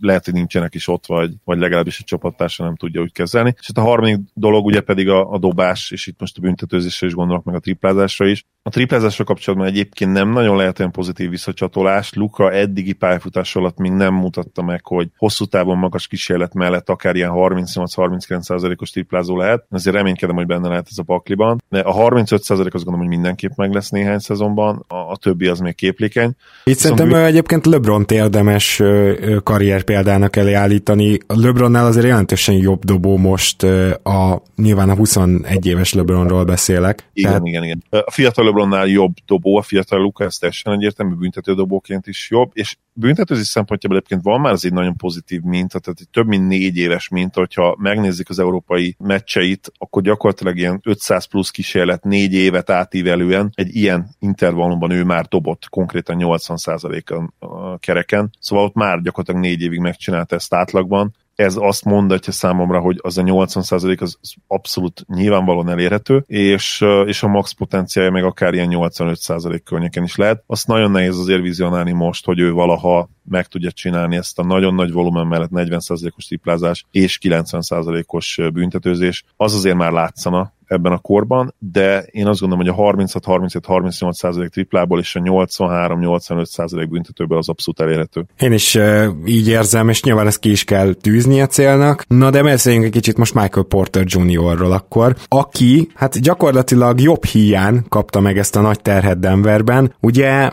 lehet, 0.00 0.24
hogy 0.24 0.34
nincsenek 0.34 0.74
is 0.74 0.88
ott, 0.88 1.06
vagy, 1.06 1.32
vagy 1.44 1.58
legalábbis 1.58 2.00
a 2.00 2.04
csapattársa 2.04 2.64
nem 2.64 2.76
tudja 2.76 3.00
úgy 3.00 3.12
kezelni. 3.12 3.54
És 3.58 3.66
hát 3.66 3.84
a 3.84 3.88
harmadik 3.88 4.18
dolog 4.34 4.64
ugye 4.64 4.80
pedig 4.80 5.08
a, 5.08 5.32
a 5.32 5.38
dobás, 5.38 5.90
és 5.90 6.06
itt 6.06 6.20
most 6.20 6.38
a 6.38 6.40
büntetőzésre 6.40 7.06
is 7.06 7.14
gondolok, 7.14 7.44
meg 7.44 7.54
a 7.54 7.58
triplázásra 7.58 8.26
is. 8.26 8.44
A 8.68 8.70
triplázásra 8.70 9.24
kapcsolatban 9.24 9.68
egyébként 9.68 10.12
nem 10.12 10.30
nagyon 10.30 10.56
lehet 10.56 10.78
olyan 10.78 10.92
pozitív 10.92 11.30
visszacsatolás. 11.30 12.12
Luka 12.14 12.52
eddigi 12.52 12.92
pályafutás 12.92 13.56
alatt 13.56 13.78
még 13.78 13.90
nem 13.90 14.14
mutatta 14.14 14.62
meg, 14.62 14.86
hogy 14.86 15.08
hosszú 15.16 15.44
távon 15.44 15.78
magas 15.78 16.06
kísérlet 16.06 16.54
mellett 16.54 16.88
akár 16.88 17.16
ilyen 17.16 17.30
38-39%-os 17.34 18.90
triplázó 18.90 19.36
lehet. 19.36 19.64
Ezért 19.70 19.96
reménykedem, 19.96 20.34
hogy 20.34 20.46
benne 20.46 20.68
lehet 20.68 20.86
ez 20.90 20.98
a 20.98 21.02
pakliban. 21.02 21.62
De 21.68 21.80
a 21.80 22.08
35% 22.08 22.48
azt 22.48 22.72
gondolom, 22.72 22.98
hogy 22.98 23.08
mindenképp 23.08 23.56
meg 23.56 23.72
lesz 23.72 23.88
néhány 23.88 24.18
szezonban, 24.18 24.84
a, 24.88 24.94
a 24.94 25.16
többi 25.16 25.46
az 25.46 25.58
még 25.58 25.74
képlékeny. 25.74 26.32
Itt 26.64 26.78
szerintem 26.78 27.12
ő... 27.12 27.24
egyébként 27.24 27.66
lebron 27.66 28.04
érdemes 28.08 28.82
karrier 29.42 29.82
példának 29.82 30.36
elé 30.36 30.52
állítani. 30.52 31.18
LeBronnál 31.26 31.86
azért 31.86 32.06
jelentősen 32.06 32.54
jobb 32.54 32.84
dobó 32.84 33.16
most 33.16 33.62
a 34.02 34.42
nyilván 34.56 34.90
a 34.90 34.94
21 34.94 35.66
éves 35.66 35.92
LeBronról 35.92 36.44
beszélek. 36.44 37.08
Igen, 37.12 37.30
tehát... 37.30 37.46
igen, 37.46 37.64
igen. 37.64 37.82
A 37.90 38.10
fiatal 38.10 38.37
LeBronnál 38.44 38.86
jobb 38.86 39.14
dobó, 39.26 39.56
a 39.56 39.62
fiatal 39.62 40.00
Luka, 40.00 40.24
ez 40.24 40.36
teljesen 40.36 40.72
egyértelmű, 40.72 41.14
büntető 41.14 41.54
dobóként 41.54 42.06
is 42.06 42.30
jobb, 42.30 42.50
és 42.52 42.76
büntetőzés 42.92 43.46
szempontjából 43.46 43.98
egyébként 43.98 44.22
van 44.22 44.40
már 44.40 44.52
az 44.52 44.64
egy 44.64 44.72
nagyon 44.72 44.96
pozitív 44.96 45.40
minta, 45.40 45.78
tehát 45.78 46.00
egy 46.00 46.08
több 46.08 46.26
mint 46.26 46.48
négy 46.48 46.76
éves 46.76 47.08
minta, 47.08 47.40
hogyha 47.40 47.76
megnézik 47.78 48.28
az 48.28 48.38
európai 48.38 48.96
meccseit, 48.98 49.72
akkor 49.78 50.02
gyakorlatilag 50.02 50.56
ilyen 50.56 50.80
500 50.84 51.24
plusz 51.24 51.50
kísérlet 51.50 52.04
négy 52.04 52.32
évet 52.34 52.70
átívelően 52.70 53.50
egy 53.54 53.76
ilyen 53.76 54.08
intervallumban 54.18 54.90
ő 54.90 55.04
már 55.04 55.26
dobott 55.26 55.68
konkrétan 55.68 56.16
80%-on 56.20 57.34
kereken, 57.78 58.30
szóval 58.38 58.64
ott 58.64 58.74
már 58.74 59.02
gyakorlatilag 59.02 59.40
négy 59.40 59.62
évig 59.62 59.78
megcsinálta 59.78 60.34
ezt 60.34 60.54
átlagban, 60.54 61.14
ez 61.38 61.56
azt 61.56 61.84
mondatja 61.84 62.32
számomra, 62.32 62.80
hogy 62.80 62.98
az 63.02 63.18
a 63.18 63.22
80% 63.22 64.00
az 64.00 64.18
abszolút 64.46 65.04
nyilvánvalóan 65.08 65.68
elérhető, 65.68 66.24
és, 66.26 66.84
és 67.06 67.22
a 67.22 67.28
max 67.28 67.52
potenciálja 67.52 68.10
meg 68.10 68.24
akár 68.24 68.54
ilyen 68.54 68.68
85% 68.70 69.60
környéken 69.64 70.02
is 70.02 70.16
lehet. 70.16 70.42
Azt 70.46 70.66
nagyon 70.66 70.90
nehéz 70.90 71.18
azért 71.18 71.40
vizionálni 71.40 71.92
most, 71.92 72.24
hogy 72.24 72.38
ő 72.38 72.52
valaha 72.52 73.08
meg 73.24 73.46
tudja 73.46 73.70
csinálni 73.70 74.16
ezt 74.16 74.38
a 74.38 74.44
nagyon 74.44 74.74
nagy 74.74 74.92
volumen 74.92 75.26
mellett 75.26 75.50
40%-os 75.52 76.24
triplázás 76.24 76.84
és 76.90 77.18
90%-os 77.22 78.40
büntetőzés. 78.52 79.24
Az 79.36 79.54
azért 79.54 79.76
már 79.76 79.92
látszana, 79.92 80.52
ebben 80.68 80.92
a 80.92 80.98
korban, 80.98 81.54
de 81.58 82.02
én 82.10 82.26
azt 82.26 82.40
gondolom, 82.40 82.66
hogy 82.66 82.74
a 82.76 82.92
36-37-38 82.92 84.12
százalék 84.12 84.48
triplából 84.48 84.98
és 84.98 85.16
a 85.16 85.20
83-85 85.20 86.44
százalék 86.44 86.88
büntetőből 86.88 87.38
az 87.38 87.48
abszolút 87.48 87.80
elérhető. 87.80 88.24
Én 88.38 88.52
is 88.52 88.74
uh, 88.74 89.06
így 89.24 89.48
érzem, 89.48 89.88
és 89.88 90.02
nyilván 90.02 90.26
ezt 90.26 90.38
ki 90.38 90.50
is 90.50 90.64
kell 90.64 90.92
tűzni 90.92 91.40
a 91.40 91.46
célnak. 91.46 92.04
Na 92.08 92.30
de 92.30 92.42
beszéljünk 92.42 92.84
egy 92.84 92.90
kicsit 92.90 93.16
most 93.16 93.34
Michael 93.34 93.64
Porter 93.64 94.04
Jr.-ról 94.06 94.72
akkor, 94.72 95.16
aki 95.28 95.88
hát 95.94 96.20
gyakorlatilag 96.20 97.00
jobb 97.00 97.24
hiány 97.24 97.82
kapta 97.88 98.20
meg 98.20 98.38
ezt 98.38 98.56
a 98.56 98.60
nagy 98.60 98.80
terhet 98.80 99.18
Denverben. 99.18 99.94
Ugye 100.00 100.50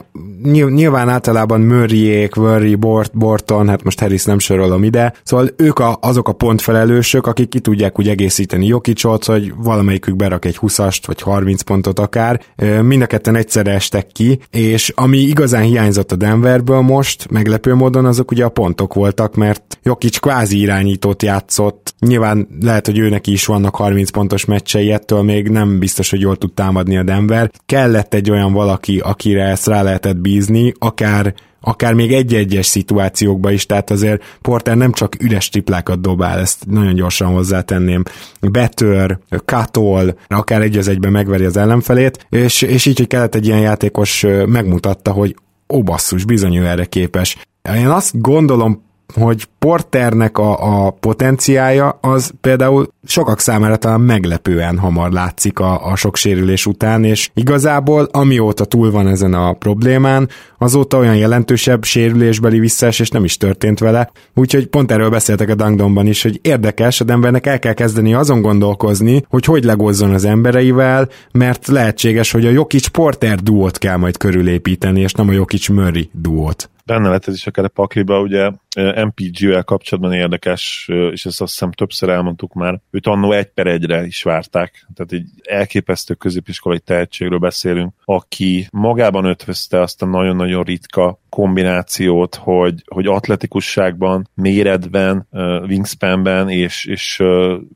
nyilván 0.69 1.10
általában 1.10 1.62
Murrayék, 1.62 2.36
Murray, 2.36 2.75
Bort, 2.75 3.17
Borton, 3.17 3.69
hát 3.69 3.84
most 3.84 4.00
Harris 4.00 4.24
nem 4.24 4.39
sorolom 4.39 4.84
ide, 4.84 5.13
szóval 5.24 5.50
ők 5.57 5.79
a, 5.79 5.98
azok 6.01 6.27
a 6.27 6.34
pontfelelősök, 6.34 7.27
akik 7.27 7.50
ki 7.50 7.60
tudják 7.60 8.00
úgy 8.00 8.10
egészíteni 8.10 8.65
Jokicsot, 8.65 9.25
hogy 9.25 9.53
valamelyik 9.57 10.05
valamelyikük 10.06 10.16
berak 10.16 10.46
egy 10.46 10.58
20-ast, 10.62 11.04
vagy 11.06 11.22
30 11.22 11.62
pontot 11.62 12.00
akár. 12.00 12.42
Mind 12.82 13.02
a 13.02 13.06
ketten 13.06 13.36
egyszerre 13.36 13.72
estek 13.72 14.08
ki, 14.08 14.40
és 14.52 14.92
ami 14.96 15.18
igazán 15.18 15.64
hiányzott 15.64 16.12
a 16.12 16.16
Denverből 16.16 16.82
most, 16.82 17.32
meglepő 17.32 17.74
módon 17.74 18.06
azok 18.06 18.32
ugye 18.32 18.46
a 18.46 18.50
pontok 18.50 18.94
voltak, 18.94 19.36
mert 19.36 19.80
Jokic 19.84 20.18
kvázi 20.18 20.60
irányítót 20.60 21.24
játszott. 21.24 21.94
Nyilván 22.00 22.48
lehet, 22.62 22.86
hogy 22.86 22.98
őnek 22.98 23.28
is 23.28 23.46
vannak 23.46 23.76
30 23.76 24.10
pontos 24.10 24.46
meccsei, 24.46 24.92
ettől 24.92 25.22
még 25.22 25.50
nem 25.50 25.80
biztos, 25.80 26.10
hogy 26.10 26.22
jól 26.22 26.36
tud 26.36 26.54
támadni 26.54 26.98
a 26.98 27.04
Denver. 27.04 27.52
Kellett 27.66 28.14
egy 28.14 28.32
olyan 28.32 28.54
valaki, 28.54 29.00
akire 29.00 29.44
ezt 29.44 29.68
rá 29.68 29.82
lehetett 29.82 30.18
bízni, 30.18 30.74
akár 30.80 31.34
akár 31.67 31.93
még 31.93 32.13
egy-egyes 32.13 32.65
szituációkban 32.65 33.53
is, 33.53 33.65
tehát 33.65 33.89
azért 33.89 34.24
Porter 34.41 34.77
nem 34.77 34.91
csak 34.91 35.24
üres 35.24 35.50
triplákat 35.50 36.01
dobál, 36.01 36.39
ezt 36.39 36.65
nagyon 36.67 36.93
gyorsan 36.93 37.27
hozzátenném. 37.27 38.03
Betör, 38.41 39.17
katol, 39.45 40.17
akár 40.27 40.62
egy 40.62 40.77
az 40.77 40.88
egyben 40.88 41.12
megveri 41.12 41.45
az 41.45 41.57
ellenfelét, 41.57 42.27
és, 42.29 42.62
és 42.62 42.86
így, 42.86 42.98
hogy 42.98 43.07
kellett 43.07 43.36
egy 43.36 43.45
ilyen 43.45 43.60
játékos 43.60 44.25
megmutatta, 44.45 45.12
hogy 45.12 45.36
ó 45.74 45.84
basszus, 45.84 46.25
bizony 46.25 46.55
ő 46.55 46.65
erre 46.65 46.86
képes. 46.86 47.38
Én 47.75 47.88
azt 47.88 48.22
gondolom 48.22 48.85
hogy 49.19 49.48
Porternek 49.60 50.38
a, 50.38 50.86
a 50.86 50.89
potenciája 50.89 51.98
az 52.01 52.31
például 52.41 52.88
sokak 53.05 53.39
számára 53.39 53.75
talán 53.75 54.01
meglepően 54.01 54.77
hamar 54.77 55.12
látszik 55.12 55.60
a, 55.60 55.86
a 55.91 55.95
sok 55.95 56.15
sérülés 56.15 56.65
után, 56.65 57.03
és 57.03 57.29
igazából 57.34 58.07
amióta 58.12 58.65
túl 58.65 58.91
van 58.91 59.07
ezen 59.07 59.34
a 59.34 59.53
problémán, 59.53 60.29
azóta 60.57 60.98
olyan 60.98 61.15
jelentősebb 61.15 61.84
sérülésbeli 61.84 62.60
visszaesés 62.60 63.10
nem 63.10 63.24
is 63.24 63.38
történt 63.38 63.79
vele, 63.79 64.12
úgyhogy 64.34 64.67
pont 64.67 64.91
erről 64.91 65.10
beszéltek 65.10 65.50
a 65.50 65.55
Dangdomban 65.55 66.07
is, 66.07 66.24
hogy 66.24 66.39
érdekes, 66.41 67.01
a 67.01 67.05
embernek 67.07 67.45
el 67.45 67.60
kell 67.60 67.74
kezdeni 67.74 68.13
azon 68.13 68.41
gondolkozni, 68.41 69.25
hogy 69.29 69.45
hogy 69.45 69.63
legozzon 69.63 70.13
az 70.13 70.25
embereivel, 70.25 71.10
mert 71.31 71.67
lehetséges, 71.67 72.31
hogy 72.31 72.45
a 72.45 72.50
Jokic 72.50 72.88
Porter 72.88 73.39
duót 73.39 73.77
kell 73.77 73.98
majd 73.98 74.17
körülépíteni, 74.17 75.01
és 75.01 75.12
nem 75.12 75.29
a 75.29 75.31
Jokic 75.31 75.67
Murray 75.67 76.10
duót. 76.13 76.69
Benne 76.86 77.10
lett 77.10 77.27
ez 77.27 77.34
is 77.34 77.48
akár 77.48 77.65
a 77.65 77.67
pakliba, 77.67 78.19
ugye 78.19 78.51
MPG-vel 78.75 79.63
kapcsolatban 79.63 80.13
érdekes, 80.13 80.89
és 81.12 81.25
ezt 81.25 81.41
azt 81.41 81.51
hiszem 81.51 81.72
többször 81.72 82.10
elmondtuk 82.10 82.53
már, 82.53 82.79
őt 82.91 83.08
annó 83.08 83.32
egy 83.32 83.48
per 83.48 83.67
egyre 83.67 84.05
is 84.05 84.24
várták, 84.24 84.88
tehát 84.94 85.12
egy 85.12 85.25
elképesztő 85.44 86.13
középiskolai 86.13 86.79
tehetségről 86.79 87.39
beszélünk, 87.39 87.94
aki 88.05 88.67
magában 88.72 89.25
ötvözte 89.25 89.82
azt 89.82 90.01
a 90.01 90.05
nagyon-nagyon 90.05 90.63
ritka 90.63 91.20
kombinációt, 91.29 92.36
hogy, 92.36 92.84
hogy 92.86 93.05
atletikusságban, 93.08 94.29
méretben, 94.34 95.27
wingspanben 95.67 96.50
és, 96.50 96.86
és 96.86 97.24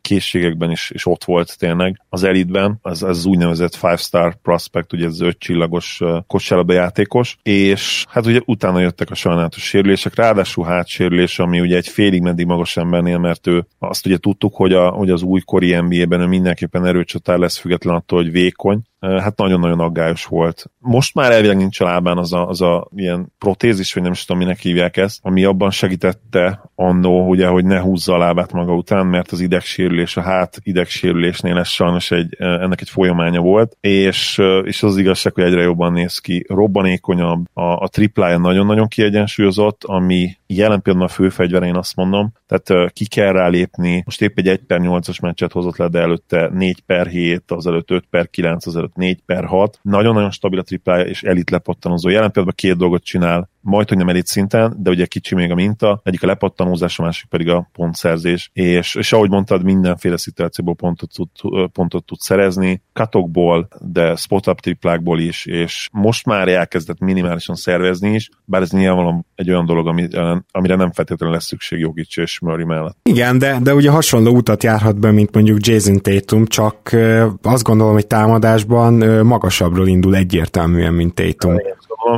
készségekben 0.01 0.71
is, 0.71 0.89
is 0.93 1.05
ott 1.05 1.23
volt 1.23 1.57
tényleg 1.57 2.01
az 2.09 2.23
elitben, 2.23 2.79
az, 2.81 3.03
az 3.03 3.25
úgynevezett 3.25 3.75
five-star 3.75 4.35
prospect, 4.41 4.93
ugye 4.93 5.05
ez 5.05 5.21
öt 5.21 5.39
csillagos 5.39 6.01
kosárlabda 6.27 6.73
játékos, 6.73 7.37
és 7.43 8.05
hát 8.09 8.25
ugye 8.25 8.39
utána 8.45 8.79
jöttek 8.79 9.11
a 9.11 9.15
sajnálatos 9.15 9.63
sérülések, 9.63 10.15
ráadásul 10.15 10.65
hátsérülés, 10.89 11.39
ami 11.39 11.59
ugye 11.59 11.75
egy 11.75 11.87
félig 11.87 12.21
meddig 12.21 12.45
magas 12.45 12.77
embernél, 12.77 13.17
mert 13.17 13.47
ő 13.47 13.65
azt 13.79 14.05
ugye 14.05 14.17
tudtuk, 14.17 14.55
hogy, 14.55 14.73
a, 14.73 14.89
hogy 14.89 15.09
az 15.09 15.21
újkori 15.21 15.75
NBA-ben 15.75 16.21
ő 16.21 16.25
mindenképpen 16.25 16.85
erőcsatár 16.85 17.37
lesz, 17.37 17.57
független 17.57 17.95
attól, 17.95 18.21
hogy 18.21 18.31
vékony, 18.31 18.81
hát 18.99 19.37
nagyon-nagyon 19.37 19.79
aggályos 19.79 20.25
volt. 20.25 20.71
Most 20.77 21.15
már 21.15 21.31
elvileg 21.31 21.57
nincs 21.57 21.79
a 21.79 21.83
lábán 21.83 22.17
az 22.17 22.33
a, 22.33 22.47
az 22.47 22.61
a 22.61 22.87
ilyen 22.95 23.33
protézis, 23.37 23.93
vagy 23.93 24.03
nem 24.03 24.11
is 24.11 24.25
tudom, 24.25 24.41
minek 24.41 24.59
hívják 24.59 24.97
ezt, 24.97 25.19
ami 25.21 25.43
abban 25.43 25.71
segítette 25.71 26.71
annó, 26.75 27.27
ugye, 27.27 27.47
hogy 27.47 27.65
ne 27.65 27.79
húzza 27.79 28.13
a 28.13 28.17
lábát 28.17 28.51
maga 28.51 28.73
után, 28.73 29.05
mert 29.05 29.31
az 29.31 29.39
idegsérülés, 29.39 30.17
a 30.17 30.21
hát 30.21 30.57
idegsérülésnél 30.63 31.57
ez 31.57 31.67
sajnos 31.67 32.11
egy, 32.11 32.35
ennek 32.39 32.81
egy 32.81 32.89
folyamánya 32.89 33.39
volt, 33.39 33.77
és, 33.81 34.41
és 34.63 34.83
az 34.83 34.97
igazság, 34.97 35.33
hogy 35.33 35.43
egyre 35.43 35.61
jobban 35.61 35.93
néz 35.93 36.17
ki, 36.17 36.45
robbanékonyabb, 36.47 37.45
a, 37.53 37.61
a 37.61 37.87
triplája 37.87 38.37
nagyon-nagyon 38.37 38.87
kiegyensúlyozott, 38.87 39.83
ami 39.83 40.37
jelen 40.47 40.81
pillanatban 40.81 41.11
a 41.11 41.21
főfegyver, 41.21 41.63
én 41.63 41.75
azt 41.75 41.95
mondom, 41.95 42.31
tehát 42.47 42.91
ki 42.93 43.07
kell 43.07 43.31
rá 43.31 43.47
lépni, 43.47 44.01
most 44.05 44.21
épp 44.21 44.37
egy 44.37 44.47
1 44.47 44.59
per 44.59 44.79
8-as 44.81 45.21
meccset 45.21 45.51
hozott 45.51 45.77
le, 45.77 45.87
de 45.87 45.99
előtte 45.99 46.49
4 46.53 46.81
per 46.81 47.07
7, 47.07 47.43
az 47.47 47.67
előtt 47.67 47.91
5 47.91 48.03
per 48.09 48.29
9, 48.29 48.65
az 48.65 48.75
előtt 48.75 48.88
4 48.95 49.21
per 49.25 49.45
6. 49.45 49.79
Nagyon-nagyon 49.81 50.31
stabil 50.31 50.59
a 50.59 50.63
triplája, 50.63 51.05
és 51.05 51.23
elit 51.23 51.49
lepattanozó. 51.49 52.09
Jelen 52.09 52.31
pillanatban 52.31 52.69
két 52.69 52.77
dolgot 52.77 53.03
csinál 53.03 53.49
majd, 53.61 53.89
hogy 53.89 53.97
nem 53.97 54.09
elit 54.09 54.27
szinten, 54.27 54.75
de 54.77 54.89
ugye 54.89 55.05
kicsi 55.05 55.35
még 55.35 55.51
a 55.51 55.55
minta, 55.55 56.01
egyik 56.03 56.23
a 56.23 56.27
lepattanózás, 56.27 56.99
a 56.99 57.03
másik 57.03 57.29
pedig 57.29 57.49
a 57.49 57.69
pontszerzés, 57.73 58.49
és, 58.53 58.95
és 58.95 59.13
ahogy 59.13 59.29
mondtad, 59.29 59.63
mindenféle 59.63 60.17
szituációból 60.17 60.75
pontot 60.75 61.09
tud, 61.13 61.29
pontot 61.71 62.05
tud 62.05 62.19
szerezni, 62.19 62.81
katokból, 62.93 63.67
de 63.79 64.15
spot-up 64.15 64.59
triplákból 64.59 65.19
is, 65.19 65.45
és 65.45 65.89
most 65.91 66.25
már 66.25 66.47
elkezdett 66.47 66.99
minimálisan 66.99 67.55
szervezni 67.55 68.13
is, 68.13 68.29
bár 68.45 68.61
ez 68.61 68.71
nyilvánvalóan 68.71 69.25
egy 69.35 69.49
olyan 69.49 69.65
dolog, 69.65 69.87
ami, 69.87 70.07
amire 70.51 70.75
nem 70.75 70.91
feltétlenül 70.91 71.35
lesz 71.35 71.45
szükség 71.45 71.79
Jogic 71.79 72.17
és 72.17 72.39
Murray 72.39 72.65
mellett. 72.65 72.97
Igen, 73.03 73.37
de, 73.37 73.59
de 73.61 73.73
ugye 73.73 73.89
hasonló 73.89 74.35
utat 74.35 74.63
járhat 74.63 74.99
be, 74.99 75.11
mint 75.11 75.33
mondjuk 75.33 75.65
Jason 75.65 76.01
Tatum, 76.01 76.45
csak 76.45 76.95
azt 77.41 77.63
gondolom, 77.63 77.93
hogy 77.93 78.07
támadásban 78.07 78.93
magasabbról 79.25 79.87
indul 79.87 80.15
egyértelműen, 80.15 80.93
mint 80.93 81.13
Tatum. 81.13 81.55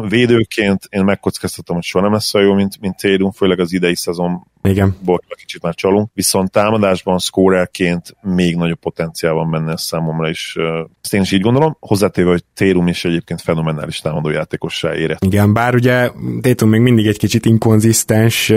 Védőként 0.10 0.88
én 0.90 1.04
megkockáztatom, 1.32 1.76
hogy 1.76 1.86
soha 1.86 2.04
nem 2.04 2.14
lesz 2.14 2.34
olyan 2.34 2.48
jó, 2.48 2.54
mint, 2.54 2.80
mint 2.80 2.96
Tatum, 2.98 3.32
főleg 3.32 3.60
az 3.60 3.74
idei 3.74 3.96
szezon 3.96 4.48
igen. 4.64 4.96
Volt, 5.06 5.24
kicsit 5.52 5.62
már 5.62 5.76
csalunk. 5.76 6.10
Viszont 6.14 6.52
támadásban 6.52 7.20
scorerként 7.20 8.16
még 8.22 8.56
nagyobb 8.56 8.80
potenciál 8.80 9.34
van 9.34 9.52
benne 9.52 9.78
számomra 9.78 10.30
is. 10.30 10.56
Ezt 11.02 11.14
én 11.14 11.22
is 11.22 11.32
így 11.32 11.42
gondolom. 11.42 11.78
Hozzátéve, 11.80 12.30
hogy 12.30 12.44
Térum 12.54 12.88
is 12.88 13.06
egyébként 13.06 13.42
fenomenális 13.42 14.00
támadójátékossá 14.00 14.96
érett. 14.96 15.24
Igen, 15.24 15.54
bár 15.54 15.76
ugye 15.76 16.12
Tétum 16.42 16.70
még 16.70 16.82
mindig 16.82 17.08
egy 17.08 17.18
kicsit 17.18 17.46
inkonzisztens, 17.46 18.54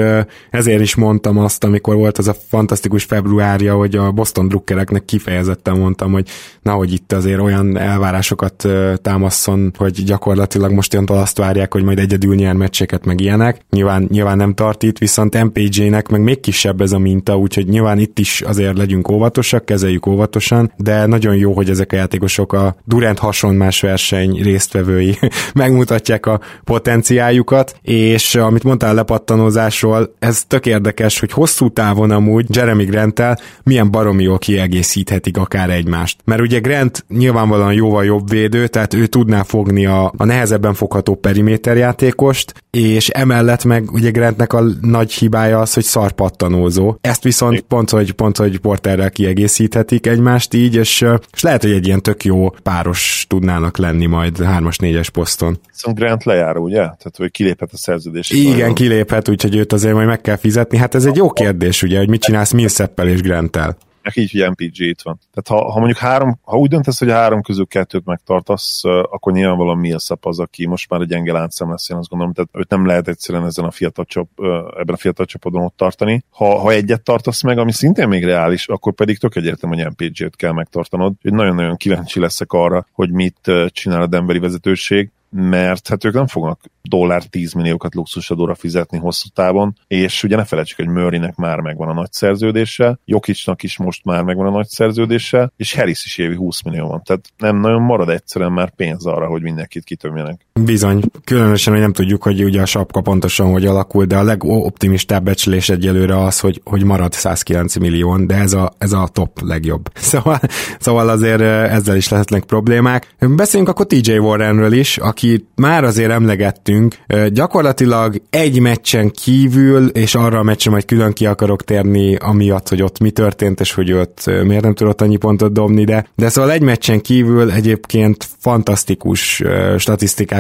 ezért 0.51 0.81
is 0.81 0.95
mondtam 0.95 1.39
azt, 1.39 1.65
amikor 1.65 1.95
volt 1.97 2.19
az 2.19 2.29
a 2.29 2.35
fantasztikus 2.49 3.05
februárja, 3.05 3.75
hogy 3.75 3.97
a 3.97 4.13
Boston 4.13 4.49
drukkereknek 4.49 5.05
kifejezetten 5.05 5.79
mondtam, 5.79 6.13
hogy 6.13 6.29
nahogy 6.63 6.93
itt 6.93 7.13
azért 7.13 7.41
olyan 7.41 7.79
elvárásokat 7.79 8.69
támaszson, 9.03 9.73
hogy 9.77 10.05
gyakorlatilag 10.05 10.73
most 10.73 10.93
jöntől 10.93 11.17
azt 11.17 11.39
várják, 11.39 11.73
hogy 11.73 11.85
majd 11.85 11.99
egyedül 11.99 12.35
nyer 12.35 12.55
meccseket, 12.55 13.05
meg 13.05 13.21
ilyenek. 13.21 13.61
Nyilván, 13.71 14.07
nyilván 14.11 14.37
nem 14.37 14.55
tart 14.55 14.83
itt, 14.83 14.99
viszont 14.99 15.43
MPJ 15.43 15.93
Murraynek 15.95 16.09
meg 16.09 16.35
még 16.35 16.41
kisebb 16.41 16.81
ez 16.81 16.93
a 16.93 16.99
minta, 16.99 17.39
úgyhogy 17.39 17.69
nyilván 17.69 17.99
itt 17.99 18.19
is 18.19 18.41
azért 18.41 18.77
legyünk 18.77 19.11
óvatosak, 19.11 19.65
kezeljük 19.65 20.07
óvatosan, 20.07 20.73
de 20.77 21.07
nagyon 21.07 21.37
jó, 21.37 21.53
hogy 21.53 21.71
ezek 21.71 21.93
a 21.93 21.97
játékosok 21.97 22.53
a 22.53 22.77
Durant 22.85 23.19
hasonlás 23.19 23.81
verseny 23.81 24.43
résztvevői 24.43 25.19
megmutatják 25.55 26.27
a 26.27 26.41
potenciáljukat, 26.65 27.77
és 27.83 28.35
amit 28.35 28.63
mondtál 28.63 28.95
lepattanózásról, 28.95 30.15
ez 30.19 30.45
tök 30.45 30.67
érdekes, 30.67 31.21
hogy 31.21 31.33
hosszú 31.33 31.71
távon 31.71 32.11
amúgy 32.11 32.57
Jeremy 32.57 32.85
Grant-tel 32.85 33.39
milyen 33.63 33.91
baromi 33.91 34.23
jól 34.23 34.39
kiegészíthetik 34.39 35.37
akár 35.37 35.71
egymást. 35.71 36.19
Mert 36.25 36.41
ugye 36.41 36.59
Grant 36.59 37.05
nyilvánvalóan 37.09 37.73
jóval 37.73 38.05
jobb 38.05 38.31
védő, 38.31 38.67
tehát 38.67 38.95
ő 38.95 39.07
tudná 39.07 39.43
fogni 39.43 39.87
a, 39.87 40.13
a 40.17 40.25
nehezebben 40.25 40.75
fogható 40.75 41.15
periméterjátékost, 41.15 42.55
és 42.71 43.09
emellett 43.09 43.65
meg 43.65 43.93
ugye 43.93 44.11
Grantnek 44.11 44.53
a 44.53 44.63
nagy 44.81 45.13
hibája 45.13 45.59
az, 45.61 45.75
hogy 45.75 45.84
szarpattanózó. 45.85 46.97
Ezt 47.01 47.23
viszont 47.23 47.61
pont, 47.61 47.91
hogy, 47.91 48.13
pont, 48.13 48.37
hogy 48.37 48.59
Porterrel 48.59 49.11
kiegészíthetik 49.11 50.07
egymást 50.07 50.55
így, 50.55 50.75
és, 50.75 51.05
és 51.33 51.43
lehet, 51.43 51.63
hogy 51.63 51.73
egy 51.73 51.87
ilyen 51.87 52.03
tök 52.03 52.25
jó 52.25 52.51
páros 52.51 53.25
tudnának 53.29 53.77
lenni 53.77 54.07
majd 54.07 54.37
3-as, 54.41 54.77
4-es 54.79 55.09
poszton. 55.13 55.59
Viszont 55.71 55.99
Grant 55.99 56.25
lejár, 56.25 56.57
ugye? 56.57 56.77
Tehát, 56.77 57.15
hogy 57.17 57.31
kiléphet 57.31 57.73
a 57.73 57.77
szerződés. 57.77 58.31
Igen, 58.31 58.75
kiléphet, 58.75 59.29
úgyhogy 59.29 59.57
őt 59.57 59.73
azért 59.73 59.95
majd 59.95 60.07
meg 60.07 60.21
kell 60.21 60.37
fizetni. 60.37 60.77
Hát 60.79 60.95
ez 60.95 61.05
egy 61.05 61.17
jó 61.17 61.31
kérdés, 61.31 61.83
ugye, 61.83 61.99
hogy 61.99 62.09
mit 62.09 62.23
csinálsz 62.23 62.53
Millsappel 62.53 63.09
és 63.09 63.21
Granttel 63.21 63.77
meg 64.05 64.17
így, 64.17 64.31
hogy 64.31 64.51
MPG 64.51 64.81
itt 64.81 65.03
van. 65.03 65.19
Tehát 65.33 65.63
ha, 65.63 65.71
ha 65.71 65.79
mondjuk 65.79 65.99
három, 65.99 66.39
ha 66.43 66.57
úgy 66.57 66.69
döntesz, 66.69 66.99
hogy 66.99 67.11
a 67.11 67.15
három 67.15 67.43
közül 67.43 67.67
kettőt 67.67 68.05
megtartasz, 68.05 68.85
akkor 68.85 69.33
nyilvánvalóan 69.33 69.79
Millsap 69.79 70.27
az, 70.27 70.39
aki 70.39 70.67
most 70.67 70.91
már 70.91 71.01
egy 71.01 71.07
gyenge 71.07 71.33
láncszem 71.33 71.71
lesz, 71.71 71.89
én 71.89 71.97
azt 71.97 72.09
gondolom, 72.09 72.35
tehát 72.35 72.51
őt 72.53 72.71
nem 72.71 72.87
lehet 72.87 73.09
egyszerűen 73.09 73.45
ezen 73.45 73.65
a 73.65 73.71
fiatal 73.71 74.05
csop, 74.05 74.29
ebben 74.77 74.95
a 74.95 74.97
fiatal 74.97 75.27
csapodon 75.27 75.65
ott 75.65 75.77
tartani. 75.77 76.25
Ha, 76.31 76.59
ha 76.59 76.71
egyet 76.71 77.03
tartasz 77.03 77.43
meg, 77.43 77.59
ami 77.59 77.73
szintén 77.73 78.09
még 78.09 78.25
reális, 78.25 78.69
akkor 78.69 78.93
pedig 78.93 79.19
tök 79.19 79.37
egyértelmű, 79.37 79.83
hogy 79.83 79.93
MPG-t 79.97 80.37
kell 80.37 80.53
megtartanod. 80.53 81.13
Nagyon-nagyon 81.21 81.77
kíváncsi 81.77 82.21
leszek 82.21 82.53
arra, 82.53 82.87
hogy 82.93 83.11
mit 83.11 83.51
csinál 83.69 84.03
a 84.03 84.07
Denveri 84.07 84.39
vezetőség 84.39 85.11
mert 85.37 85.89
hát 85.89 86.05
ők 86.05 86.15
nem 86.15 86.27
fognak 86.27 86.61
dollár 86.83 87.23
10 87.23 87.53
milliókat 87.53 87.95
luxusadóra 87.95 88.55
fizetni 88.55 88.99
hosszú 88.99 89.29
távon, 89.35 89.77
és 89.87 90.23
ugye 90.23 90.37
ne 90.37 90.45
felejtsük, 90.45 90.77
hogy 90.77 90.89
Murraynek 90.89 91.37
már 91.37 91.61
megvan 91.61 91.89
a 91.89 91.93
nagy 91.93 92.13
szerződése, 92.13 92.99
Jokicsnak 93.05 93.63
is 93.63 93.79
most 93.79 94.05
már 94.05 94.23
megvan 94.23 94.47
a 94.47 94.51
nagy 94.51 94.67
szerződése, 94.67 95.53
és 95.57 95.75
Harris 95.75 96.05
is 96.05 96.19
évi 96.19 96.35
20 96.35 96.63
millió 96.63 96.87
van, 96.87 97.03
tehát 97.03 97.29
nem 97.37 97.57
nagyon 97.57 97.83
marad 97.83 98.09
egyszerűen 98.09 98.53
már 98.53 98.75
pénz 98.75 99.07
arra, 99.07 99.27
hogy 99.27 99.43
mindenkit 99.43 99.85
kitömjenek. 99.85 100.47
Bizony, 100.61 101.03
különösen, 101.25 101.73
hogy 101.73 101.83
nem 101.83 101.93
tudjuk, 101.93 102.23
hogy 102.23 102.45
ugye 102.45 102.61
a 102.61 102.67
sapka 102.67 103.01
pontosan 103.01 103.51
hogy 103.51 103.67
alakul, 103.67 104.05
de 104.05 104.17
a 104.17 104.23
legoptimistább 104.23 105.25
becslés 105.25 105.69
egyelőre 105.69 106.25
az, 106.25 106.41
hogy, 106.41 106.61
hogy 106.65 106.85
marad 106.85 107.13
109 107.13 107.77
millió, 107.77 108.17
de 108.17 108.35
ez 108.35 108.53
a, 108.53 108.73
ez 108.79 108.93
a 108.93 109.09
top 109.13 109.41
legjobb. 109.43 109.91
Szóval, 110.15 110.41
szóval 110.79 111.09
azért 111.09 111.41
ezzel 111.41 111.97
is 111.97 112.09
lehetnek 112.09 112.45
problémák. 112.45 113.15
Beszéljünk 113.19 113.71
akkor 113.71 113.87
TJ 113.87 114.17
Warrenről 114.17 114.73
is, 114.73 114.99
aki 114.99 115.47
már 115.55 115.85
azért 115.85 116.11
emlegettünk, 116.11 116.97
gyakorlatilag 117.29 118.23
egy 118.31 118.61
meccsen 118.61 119.11
kívül, 119.11 119.89
és 119.89 120.15
arra 120.15 120.39
a 120.39 120.43
meccsen 120.43 120.73
majd 120.73 120.85
külön 120.85 121.13
ki 121.13 121.27
akarok 121.27 121.65
térni, 121.65 122.17
amiatt, 122.17 122.69
hogy 122.69 122.83
ott 122.83 122.99
mi 122.99 123.11
történt, 123.11 123.61
és 123.61 123.73
hogy 123.73 123.93
ott 123.93 124.31
miért 124.45 124.63
nem 124.63 124.75
tudott 124.75 125.01
annyi 125.01 125.17
pontot 125.17 125.53
dobni, 125.53 125.85
de, 125.85 126.07
de 126.17 126.29
szóval 126.29 126.51
egy 126.51 126.63
meccsen 126.63 127.01
kívül 127.01 127.51
egyébként 127.51 128.29
fantasztikus 128.39 129.43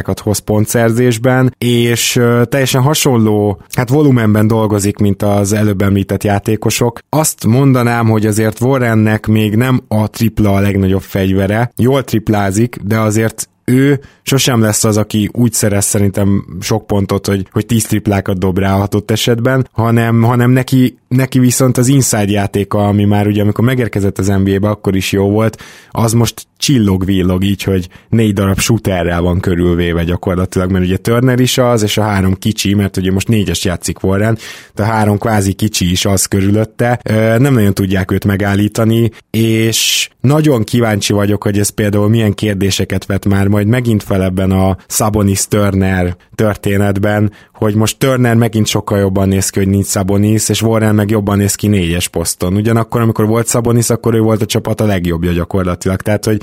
statisztikákat 0.05 0.21
hoz 0.21 0.39
pontszerzésben, 0.39 1.55
és 1.59 2.21
teljesen 2.49 2.83
hasonló, 2.83 3.61
hát 3.73 3.89
volumenben 3.89 4.47
dolgozik, 4.47 4.99
mint 4.99 5.23
az 5.23 5.53
előbb 5.53 5.83
említett 5.83 6.25
játékosok. 6.25 6.99
Azt 7.09 7.47
mondanám, 7.47 8.09
hogy 8.09 8.27
azért 8.27 8.61
Warrennek 8.61 9.27
még 9.27 9.57
nem 9.57 9.81
a 9.89 10.11
tripla 10.11 10.55
a 10.55 10.61
legnagyobb 10.61 11.03
fegyvere, 11.03 11.73
jól 11.77 12.05
triplázik, 12.05 12.77
de 12.83 12.99
azért 12.99 13.49
ő 13.65 14.01
sosem 14.23 14.61
lesz 14.61 14.85
az, 14.85 14.97
aki 14.97 15.29
úgy 15.33 15.53
szerez 15.53 15.85
szerintem 15.85 16.45
sok 16.61 16.87
pontot, 16.87 17.27
hogy, 17.27 17.47
hogy 17.53 17.67
tíz 17.67 17.87
triplákat 17.87 18.39
dob 18.39 18.59
rá 18.59 18.73
hatott 18.73 19.11
esetben, 19.11 19.69
hanem, 19.73 20.23
hanem 20.23 20.51
neki, 20.51 20.99
neki 21.09 21.39
viszont 21.39 21.79
az 21.79 21.89
inside 21.89 22.31
játéka, 22.31 22.79
ami 22.79 23.05
már 23.05 23.27
ugye 23.27 23.43
amikor 23.43 23.65
megérkezett 23.65 24.19
az 24.19 24.27
NBA-be, 24.27 24.69
akkor 24.69 24.97
is 24.97 25.13
jó 25.13 25.31
volt, 25.31 25.63
az 25.91 26.13
most 26.13 26.47
csillog-villog 26.65 27.45
így, 27.45 27.63
hogy 27.63 27.89
négy 28.09 28.33
darab 28.33 28.59
shooterrel 28.59 29.21
van 29.21 29.41
körülvéve 29.41 30.05
gyakorlatilag, 30.05 30.71
mert 30.71 30.85
ugye 30.85 30.97
Turner 30.97 31.41
is 31.41 31.59
az, 31.59 31.83
és 31.83 31.99
a 31.99 32.03
három 32.03 32.35
kicsi, 32.35 32.75
mert 32.75 32.97
ugye 32.97 33.13
most 33.13 33.29
négyes 33.29 33.65
játszik 33.65 34.03
Warren, 34.03 34.39
de 34.75 34.83
a 34.83 34.87
három 34.87 35.19
kvázi 35.19 35.53
kicsi 35.53 35.91
is 35.91 36.05
az 36.05 36.27
körülötte, 36.27 37.01
nem 37.39 37.55
nagyon 37.55 37.75
tudják 37.75 38.11
őt 38.11 38.25
megállítani, 38.25 39.11
és 39.31 40.09
nagyon 40.21 40.65
kíváncsi 40.65 41.13
vagyok, 41.13 41.43
hogy 41.43 41.59
ez 41.59 41.69
például 41.69 42.09
milyen 42.09 42.35
kérdéseket 42.35 43.07
vet 43.07 43.25
már 43.25 43.49
majd 43.49 43.67
megint 43.67 44.03
fel 44.03 44.23
ebben 44.23 44.51
a 44.51 44.77
Sabonis 44.87 45.47
Turner 45.47 46.17
történetben, 46.35 47.33
hogy 47.55 47.75
most 47.75 47.99
Turner 47.99 48.35
megint 48.35 48.67
sokkal 48.67 48.99
jobban 48.99 49.29
néz 49.29 49.51
ki, 49.51 49.59
hogy 49.59 49.69
nincs 49.69 49.87
Sabonis, 49.87 50.49
és 50.49 50.63
Warren 50.63 50.95
meg 50.95 51.11
jobban 51.11 51.39
néz 51.39 51.55
ki 51.55 51.67
négyes 51.67 52.09
poszton. 52.09 52.55
Ugyanakkor, 52.55 53.01
amikor 53.01 53.27
volt 53.27 53.49
Sabonis, 53.49 53.91
akkor 53.91 54.15
ő 54.15 54.21
volt 54.21 54.43
a 54.43 54.47
csapat 54.47 54.81
a 54.81 54.87
legjobbja 54.87 55.33
gyakorlatilag. 55.33 56.01
Tehát, 56.01 56.25
hogy, 56.25 56.43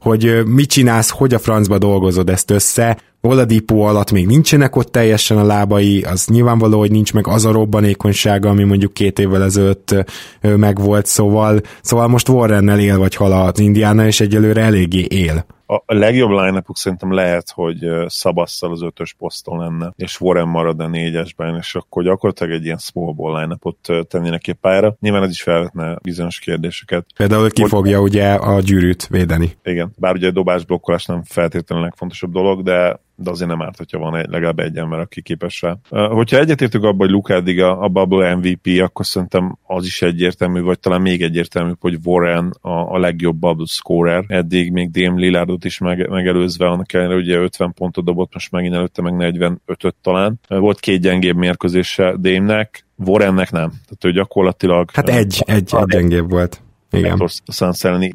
hogy 0.00 0.42
mit 0.46 0.70
csinálsz, 0.70 1.10
hogy 1.10 1.34
a 1.34 1.38
francba 1.38 1.78
dolgozod 1.78 2.28
ezt 2.30 2.50
össze, 2.50 2.98
Oladipo 3.20 3.78
alatt 3.78 4.12
még 4.12 4.26
nincsenek 4.26 4.76
ott 4.76 4.92
teljesen 4.92 5.38
a 5.38 5.44
lábai, 5.44 6.02
az 6.02 6.26
nyilvánvaló, 6.26 6.78
hogy 6.78 6.90
nincs 6.90 7.14
meg 7.14 7.26
az 7.26 7.44
a 7.44 7.52
robbanékonysága, 7.52 8.48
ami 8.48 8.64
mondjuk 8.64 8.92
két 8.92 9.18
évvel 9.18 9.42
ezelőtt 9.42 9.94
megvolt, 10.40 11.06
szóval, 11.06 11.60
szóval 11.82 12.08
most 12.08 12.28
Warrennel 12.28 12.78
él 12.78 12.98
vagy 12.98 13.14
hal 13.14 13.32
az 13.32 13.58
Indiana, 13.58 14.06
és 14.06 14.20
egyelőre 14.20 14.62
eléggé 14.62 15.06
él 15.08 15.46
a 15.70 15.94
legjobb 15.94 16.30
line 16.30 16.62
szerintem 16.72 17.12
lehet, 17.12 17.50
hogy 17.50 17.78
Szabasszal 18.06 18.70
az 18.72 18.82
ötös 18.82 19.14
poszton 19.18 19.58
lenne, 19.58 19.92
és 19.96 20.20
Warren 20.20 20.48
marad 20.48 20.80
a 20.80 20.88
négyesben, 20.88 21.56
és 21.56 21.74
akkor 21.74 22.02
gyakorlatilag 22.02 22.52
egy 22.52 22.64
ilyen 22.64 22.78
small 22.78 23.12
ball 23.12 23.40
line 23.40 23.56
tenni 24.04 24.28
neki 24.28 24.52
pályára. 24.52 24.96
Nyilván 25.00 25.22
ez 25.22 25.30
is 25.30 25.42
felvetne 25.42 25.98
bizonyos 26.02 26.38
kérdéseket. 26.38 27.06
Például 27.16 27.50
ki 27.50 27.66
fogja 27.66 28.00
ugye 28.00 28.32
a 28.32 28.60
gyűrűt 28.60 29.06
védeni. 29.06 29.56
Igen, 29.62 29.87
bár 29.96 30.14
ugye 30.14 30.28
a 30.28 30.30
dobás 30.30 30.64
blokkolás 30.64 31.06
nem 31.06 31.22
feltétlenül 31.24 31.84
a 31.84 31.86
legfontosabb 31.86 32.32
dolog, 32.32 32.62
de 32.62 33.00
de 33.22 33.30
azért 33.30 33.50
nem 33.50 33.62
árt, 33.62 33.76
hogyha 33.76 33.98
van 33.98 34.16
egy, 34.16 34.28
legalább 34.28 34.58
egy 34.58 34.76
ember, 34.76 34.98
aki 34.98 35.22
képes 35.22 35.62
rá. 35.62 35.76
Hogyha 36.06 36.38
egyetértünk 36.38 36.84
abban, 36.84 36.98
hogy 36.98 37.10
Luka 37.10 37.34
eddig 37.34 37.60
a, 37.60 37.82
a 37.82 37.88
Bubble 37.88 38.34
MVP, 38.34 38.80
akkor 38.80 39.06
szerintem 39.06 39.58
az 39.66 39.84
is 39.84 40.02
egyértelmű, 40.02 40.60
vagy 40.60 40.80
talán 40.80 41.00
még 41.00 41.22
egyértelmű, 41.22 41.72
hogy 41.80 41.98
Warren 42.04 42.54
a, 42.60 42.70
a 42.70 42.98
legjobb 42.98 43.36
Bubble 43.36 43.66
scorer. 43.66 44.24
Eddig 44.28 44.72
még 44.72 44.90
Dame 44.90 45.20
Lillardot 45.20 45.64
is 45.64 45.78
meg, 45.78 46.08
megelőzve, 46.08 46.66
annak 46.66 46.92
ellenére 46.92 47.18
ugye 47.18 47.36
50 47.36 47.72
pontot 47.72 48.04
dobott, 48.04 48.34
most 48.34 48.50
megint 48.52 48.74
előtte 48.74 49.02
meg 49.02 49.14
45-öt 49.18 49.94
talán. 50.02 50.40
Volt 50.48 50.80
két 50.80 51.00
gyengébb 51.00 51.36
mérkőzése 51.36 52.16
Dame-nek, 52.18 52.86
Warrennek 52.96 53.50
nem. 53.50 53.68
Tehát 53.68 54.04
ő 54.04 54.12
gyakorlatilag... 54.12 54.90
Hát 54.92 55.08
egy, 55.08 55.42
egy, 55.46 55.70
egy 55.74 55.84
gyengébb 55.86 56.30
volt. 56.30 56.62
Igen. 56.90 57.28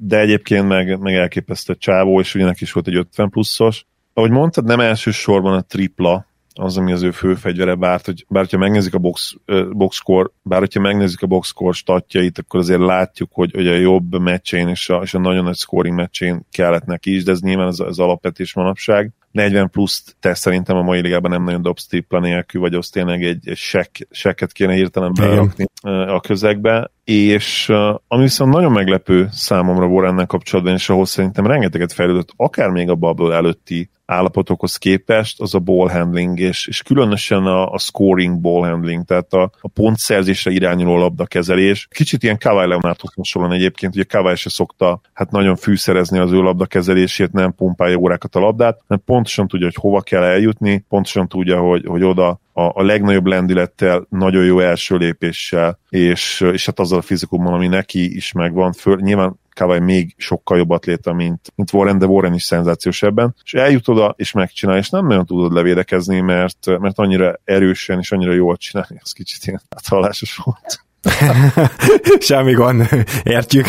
De 0.02 0.20
egyébként 0.20 0.68
meg, 0.68 1.00
meg 1.00 1.16
elképesztett 1.16 1.80
csávó, 1.80 2.20
és 2.20 2.36
ugye 2.36 2.54
is 2.60 2.72
volt 2.72 2.88
egy 2.88 2.96
50 2.96 3.30
pluszos, 3.30 3.86
ahogy 4.14 4.32
mondtad, 4.32 4.66
nem 4.66 4.80
elsősorban 4.80 5.54
a 5.54 5.62
tripla 5.62 6.26
az, 6.56 6.78
ami 6.78 6.92
az 6.92 7.02
ő 7.02 7.12
fő 7.12 7.36
fegyvere, 7.36 7.76
bár, 7.76 8.02
hogy, 8.04 8.26
bár 8.30 8.44
hogyha 8.44 8.58
megnézzük 8.58 8.94
a 8.94 8.98
box, 8.98 9.36
box 9.72 9.96
score, 9.96 10.30
bár 10.42 10.60
hogyha 10.60 10.80
megnézzük 10.80 11.22
a 11.22 11.28
box 11.28 11.48
score 11.48 11.74
statjait, 11.74 12.38
akkor 12.38 12.60
azért 12.60 12.80
látjuk, 12.80 13.30
hogy, 13.34 13.52
hogy 13.54 13.68
a 13.68 13.76
jobb 13.76 14.20
meccsén 14.20 14.68
és 14.68 14.90
a, 14.90 15.02
és 15.02 15.14
a 15.14 15.20
nagyon 15.20 15.44
nagy 15.44 15.56
scoring 15.56 15.96
meccsén 15.96 16.46
kellett 16.52 16.86
neki 16.86 17.16
is, 17.16 17.24
de 17.24 17.32
ez 17.32 17.42
nyilván 17.42 17.68
az, 17.68 17.80
az 17.80 18.00
alapvetés 18.00 18.54
manapság. 18.54 19.12
40 19.32 19.70
plusz 19.70 20.16
te 20.20 20.34
szerintem 20.34 20.78
a 20.78 20.82
mai 20.82 21.02
ligában 21.02 21.32
nem 21.32 21.44
nagyon 21.44 21.62
dobsz 21.62 21.88
tripla 21.88 22.20
nélkül, 22.20 22.62
vagy 22.62 22.74
az 22.74 22.90
tényleg 22.90 23.24
egy, 23.24 23.48
egy 23.48 23.58
sek, 23.58 24.08
seket 24.12 24.52
kéne 24.52 24.74
hirtelen 24.74 25.14
berakni 25.14 25.66
a 26.08 26.20
közegbe. 26.20 26.92
És 27.04 27.70
ami 28.08 28.22
viszont 28.22 28.54
nagyon 28.54 28.72
meglepő 28.72 29.28
számomra 29.32 29.86
Warrennel 29.86 30.26
kapcsolatban, 30.26 30.74
és 30.74 30.90
ahhoz 30.90 31.10
szerintem 31.10 31.48
rengeteget 31.48 31.94
fejlődött, 31.94 32.30
akár 32.36 32.70
még 32.70 32.90
a 32.90 32.96
bubble 32.96 33.36
előtti 33.36 33.90
állapotokhoz 34.06 34.78
képest, 34.78 35.42
az 35.42 35.56
a 35.56 35.60
ball 35.60 35.90
handling, 35.90 36.40
és, 36.40 36.68
és 36.68 36.82
különösen 36.82 37.46
a, 37.46 37.72
a 37.72 37.78
scoring 37.78 38.40
ball 38.40 38.70
handling, 38.70 39.06
tehát 39.06 39.34
a, 39.34 39.52
a 39.62 39.68
pontszerzésre 39.68 40.52
irányuló 40.52 40.98
labdakezelés. 40.98 41.88
Kicsit 41.92 42.24
ilyen 42.24 42.38
Kawhi 42.38 42.68
Leonardhoz 42.68 43.14
hasonlóan 43.16 43.54
egyébként, 43.54 43.96
ugye 43.96 44.04
Kawhi 44.04 44.36
se 44.36 44.50
szokta 44.50 45.02
hát 45.14 45.32
nagyon 45.32 45.56
fűszerezni 45.56 46.18
az 46.18 46.32
ő 46.32 46.42
labdakezelését, 46.42 47.32
nem 47.32 47.56
pumpálja 47.56 47.98
órákat 47.98 48.36
a 48.36 48.40
labdát, 48.40 48.82
hanem 48.88 49.04
pontosan 49.06 49.48
tudja, 49.48 49.66
hogy 49.66 49.76
hova 49.80 50.02
kell 50.02 50.24
eljutni, 50.24 50.86
pontosan 50.90 51.28
tudja, 51.28 51.60
hogy, 51.60 51.86
hogy 51.86 52.04
oda 52.04 52.42
a, 52.54 52.62
a 52.62 52.84
legnagyobb 52.84 53.26
lendülettel, 53.26 54.06
nagyon 54.10 54.46
jó 54.46 54.60
első 54.60 54.96
lépéssel, 54.96 55.80
és, 55.90 56.42
és 56.52 56.66
hát 56.66 56.80
azzal 56.80 56.98
a 56.98 57.02
fizikummal, 57.02 57.54
ami 57.54 57.68
neki 57.68 58.16
is 58.16 58.32
megvan, 58.32 58.72
föl, 58.72 59.00
nyilván 59.00 59.42
Kawai 59.54 59.80
még 59.80 60.14
sokkal 60.18 60.58
jobb 60.58 60.70
atléta, 60.70 61.14
mint, 61.14 61.52
mint 61.56 61.74
Warren, 61.74 61.98
de 61.98 62.06
Warren 62.06 62.34
is 62.34 62.44
szenzációs 62.44 63.04
ebben, 63.04 63.36
és 63.44 63.54
eljut 63.54 63.88
oda, 63.88 64.14
és 64.18 64.32
megcsinál, 64.32 64.78
és 64.78 64.90
nem 64.90 65.08
nagyon 65.08 65.26
tudod 65.26 65.54
levédekezni, 65.54 66.20
mert, 66.20 66.80
mert 66.80 67.00
annyira 67.00 67.40
erősen 67.44 68.00
és 68.00 68.12
annyira 68.12 68.34
jól 68.34 68.58
csinálni, 68.58 69.00
az 69.02 69.12
kicsit 69.12 69.46
ilyen 69.46 69.62
áthallásos 69.70 70.36
volt. 70.36 70.84
Semmi 72.20 72.54
gond, 72.54 72.88
értjük. 73.24 73.66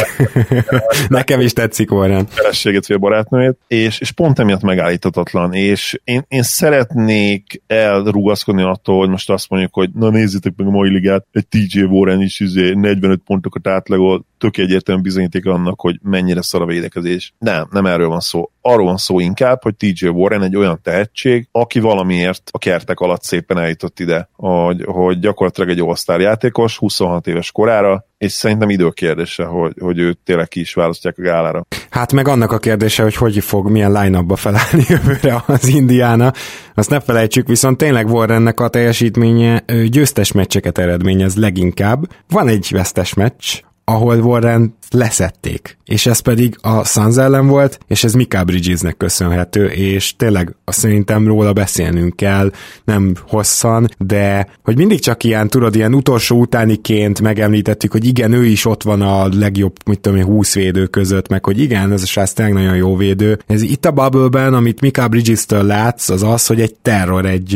Nekem 1.08 1.40
is 1.40 1.52
tetszik 1.52 1.92
Warren. 1.92 2.26
Feleségét 2.26 2.86
vagy 2.86 2.98
barátnőjét, 2.98 3.58
és, 3.66 4.00
és 4.00 4.10
pont 4.10 4.38
emiatt 4.38 4.62
megállíthatatlan, 4.62 5.52
és 5.52 6.00
én, 6.04 6.24
én 6.28 6.42
szeretnék 6.42 7.62
elrugaszkodni 7.66 8.62
attól, 8.62 8.98
hogy 8.98 9.08
most 9.08 9.30
azt 9.30 9.48
mondjuk, 9.48 9.74
hogy 9.74 9.90
na 9.92 10.10
nézzétek 10.10 10.52
meg 10.56 10.66
a 10.66 10.70
mai 10.70 10.90
ligát, 10.90 11.26
egy 11.32 11.46
TJ 11.46 11.80
Warren 11.82 12.20
is 12.20 12.38
45 12.38 12.94
izé 12.94 13.14
pontokat 13.24 13.66
átlagol, 13.66 14.24
tök 14.44 14.56
egyértelműen 14.56 15.04
bizonyíték 15.04 15.46
annak, 15.46 15.80
hogy 15.80 15.98
mennyire 16.02 16.42
szar 16.42 16.62
a 16.62 16.66
védekezés. 16.66 17.34
Nem, 17.38 17.68
nem 17.70 17.86
erről 17.86 18.08
van 18.08 18.20
szó. 18.20 18.50
Arról 18.60 18.86
van 18.86 18.96
szó 18.96 19.20
inkább, 19.20 19.62
hogy 19.62 19.74
TJ 19.76 20.06
Warren 20.06 20.42
egy 20.42 20.56
olyan 20.56 20.80
tehetség, 20.82 21.48
aki 21.52 21.80
valamiért 21.80 22.42
a 22.50 22.58
kertek 22.58 23.00
alatt 23.00 23.22
szépen 23.22 23.58
eljutott 23.58 24.00
ide, 24.00 24.28
hogy, 24.32 24.84
hogy 24.84 25.18
gyakorlatilag 25.18 25.70
egy 25.70 25.80
all 26.04 26.20
játékos, 26.20 26.78
26 26.78 27.26
éves 27.26 27.52
korára, 27.52 28.06
és 28.18 28.32
szerintem 28.32 28.70
időkérdése, 28.70 29.44
hogy, 29.44 29.72
hogy 29.80 29.98
őt 29.98 30.18
tényleg 30.24 30.48
ki 30.48 30.60
is 30.60 30.74
választják 30.74 31.18
a 31.18 31.22
gálára. 31.22 31.66
Hát 31.90 32.12
meg 32.12 32.28
annak 32.28 32.52
a 32.52 32.58
kérdése, 32.58 33.02
hogy 33.02 33.14
hogy 33.14 33.44
fog, 33.44 33.70
milyen 33.70 33.92
line 33.92 34.24
felállni 34.36 34.84
jövőre 34.88 35.42
az 35.46 35.68
Indiana. 35.68 36.32
Azt 36.74 36.90
ne 36.90 37.00
felejtsük, 37.00 37.48
viszont 37.48 37.78
tényleg 37.78 38.08
Warrennek 38.08 38.60
a 38.60 38.68
teljesítménye 38.68 39.64
győztes 39.88 40.32
meccseket 40.32 40.78
eredményez 40.78 41.36
leginkább. 41.36 42.04
Van 42.28 42.48
egy 42.48 42.68
vesztes 42.70 43.14
meccs, 43.14 43.62
ahol 43.86 44.20
Warren 44.22 44.72
leszették. 44.90 45.76
És 45.84 46.06
ez 46.06 46.18
pedig 46.18 46.58
a 46.60 46.84
Suns 46.84 47.16
ellen 47.16 47.46
volt, 47.46 47.78
és 47.86 48.04
ez 48.04 48.12
Mika 48.12 48.44
Bridgesnek 48.44 48.96
köszönhető, 48.96 49.66
és 49.66 50.16
tényleg 50.16 50.54
szerintem 50.64 51.26
róla 51.26 51.52
beszélnünk 51.52 52.16
kell, 52.16 52.50
nem 52.84 53.14
hosszan, 53.28 53.88
de 53.98 54.46
hogy 54.62 54.76
mindig 54.76 55.00
csak 55.00 55.24
ilyen, 55.24 55.48
tudod, 55.48 55.74
ilyen 55.74 55.94
utolsó 55.94 56.40
utániként 56.40 57.20
megemlítettük, 57.20 57.92
hogy 57.92 58.06
igen, 58.06 58.32
ő 58.32 58.44
is 58.44 58.64
ott 58.64 58.82
van 58.82 59.02
a 59.02 59.28
legjobb, 59.28 59.72
mit 59.86 60.00
tudom 60.00 60.18
én, 60.18 60.24
20 60.24 60.54
védő 60.54 60.86
között, 60.86 61.28
meg 61.28 61.44
hogy 61.44 61.60
igen, 61.60 61.92
ez 61.92 62.02
a 62.02 62.06
srác 62.06 62.32
tényleg 62.32 62.54
nagyon 62.54 62.76
jó 62.76 62.96
védő. 62.96 63.38
Ez 63.46 63.62
itt 63.62 63.84
a 63.84 63.90
bubble 63.90 64.46
amit 64.46 64.80
Mika 64.80 65.08
Bridges-től 65.08 65.62
látsz, 65.62 66.08
az 66.08 66.22
az, 66.22 66.46
hogy 66.46 66.60
egy 66.60 66.74
terror, 66.74 67.26
egy, 67.26 67.48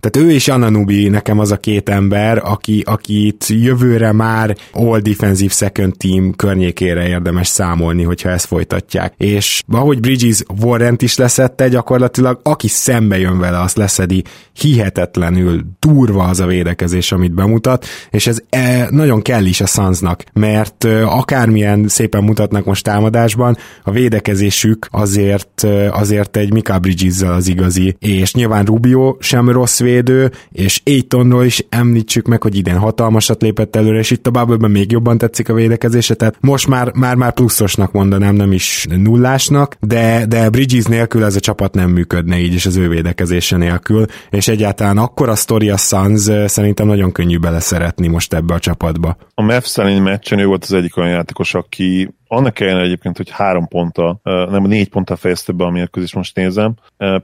tehát 0.00 0.16
ő 0.16 0.30
és 0.30 0.48
Ananubi 0.48 1.08
nekem 1.08 1.38
az 1.38 1.50
a 1.50 1.56
két 1.56 1.88
ember, 1.88 2.40
aki, 2.44 2.82
akit 2.86 3.44
jövőre 3.48 4.12
már 4.12 4.56
all 4.72 5.00
defensive 5.00 5.52
second 5.52 5.96
team 5.96 6.32
környékére 6.72 7.08
érdemes 7.08 7.48
számolni, 7.48 8.02
hogyha 8.02 8.28
ezt 8.28 8.46
folytatják. 8.46 9.14
És 9.16 9.62
ahogy 9.72 10.00
Bridges 10.00 10.42
Warrant 10.60 11.02
is 11.02 11.16
leszette, 11.16 11.68
gyakorlatilag 11.68 12.40
aki 12.42 12.68
szembe 12.68 13.18
jön 13.18 13.38
vele, 13.38 13.60
azt 13.60 13.76
leszedi 13.76 14.24
hihetetlenül 14.52 15.62
durva 15.78 16.24
az 16.24 16.40
a 16.40 16.46
védekezés, 16.46 17.12
amit 17.12 17.34
bemutat, 17.34 17.86
és 18.10 18.26
ez 18.26 18.38
e, 18.50 18.88
nagyon 18.90 19.22
kell 19.22 19.44
is 19.44 19.60
a 19.60 19.66
Sunsnak, 19.66 20.24
mert 20.32 20.84
akármilyen 21.04 21.88
szépen 21.88 22.24
mutatnak 22.24 22.64
most 22.64 22.84
támadásban, 22.84 23.56
a 23.84 23.90
védekezésük 23.90 24.86
azért, 24.90 25.66
azért 25.90 26.36
egy 26.36 26.52
Mika 26.52 26.78
bridges 26.78 27.20
az 27.20 27.48
igazi, 27.48 27.96
és 27.98 28.34
nyilván 28.34 28.64
Rubio 28.64 29.16
sem 29.20 29.50
rossz 29.50 29.80
védő, 29.80 30.30
és 30.52 30.80
Aitonról 30.84 31.44
is 31.44 31.64
említsük 31.68 32.26
meg, 32.26 32.42
hogy 32.42 32.56
idén 32.56 32.78
hatalmasat 32.78 33.42
lépett 33.42 33.76
előre, 33.76 33.98
és 33.98 34.10
itt 34.10 34.26
a 34.26 34.30
bubble 34.30 34.68
még 34.68 34.90
jobban 34.90 35.18
tetszik 35.18 35.48
a 35.48 35.54
védekezése, 35.54 36.14
tehát 36.14 36.36
most 36.40 36.59
már, 36.66 36.92
már, 36.94 37.14
már 37.14 37.32
pluszosnak 37.32 37.92
mondanám, 37.92 38.34
nem 38.34 38.52
is 38.52 38.86
nullásnak, 38.88 39.76
de, 39.80 40.26
de 40.26 40.50
Bridges 40.50 40.84
nélkül 40.84 41.24
ez 41.24 41.36
a 41.36 41.40
csapat 41.40 41.74
nem 41.74 41.90
működne 41.90 42.38
így, 42.38 42.54
és 42.54 42.66
az 42.66 42.76
ő 42.76 42.88
védekezése 42.88 43.56
nélkül, 43.56 44.06
és 44.30 44.48
egyáltalán 44.48 44.98
akkor 44.98 45.28
a 45.28 45.34
sztori 45.34 45.70
a 45.70 45.76
Suns 45.76 46.28
szerintem 46.46 46.86
nagyon 46.86 47.12
könnyű 47.12 47.38
beleszeretni 47.38 48.06
most 48.06 48.34
ebbe 48.34 48.54
a 48.54 48.58
csapatba. 48.58 49.16
A 49.34 49.42
Mavs 49.42 49.76
elleni 49.76 49.98
meccsen 49.98 50.38
ő 50.38 50.46
volt 50.46 50.64
az 50.64 50.72
egyik 50.72 50.96
olyan 50.96 51.10
játékos, 51.10 51.54
aki 51.54 52.14
annak 52.32 52.60
ellenére 52.60 52.84
egyébként, 52.84 53.16
hogy 53.16 53.30
három 53.30 53.68
ponttal, 53.68 54.20
nem 54.22 54.62
négy 54.62 54.88
ponttal 54.88 55.16
fejezte 55.16 55.52
be 55.52 55.64
a 55.64 55.70
mérkőzést, 55.70 56.14
most 56.14 56.36
nézem, 56.36 56.74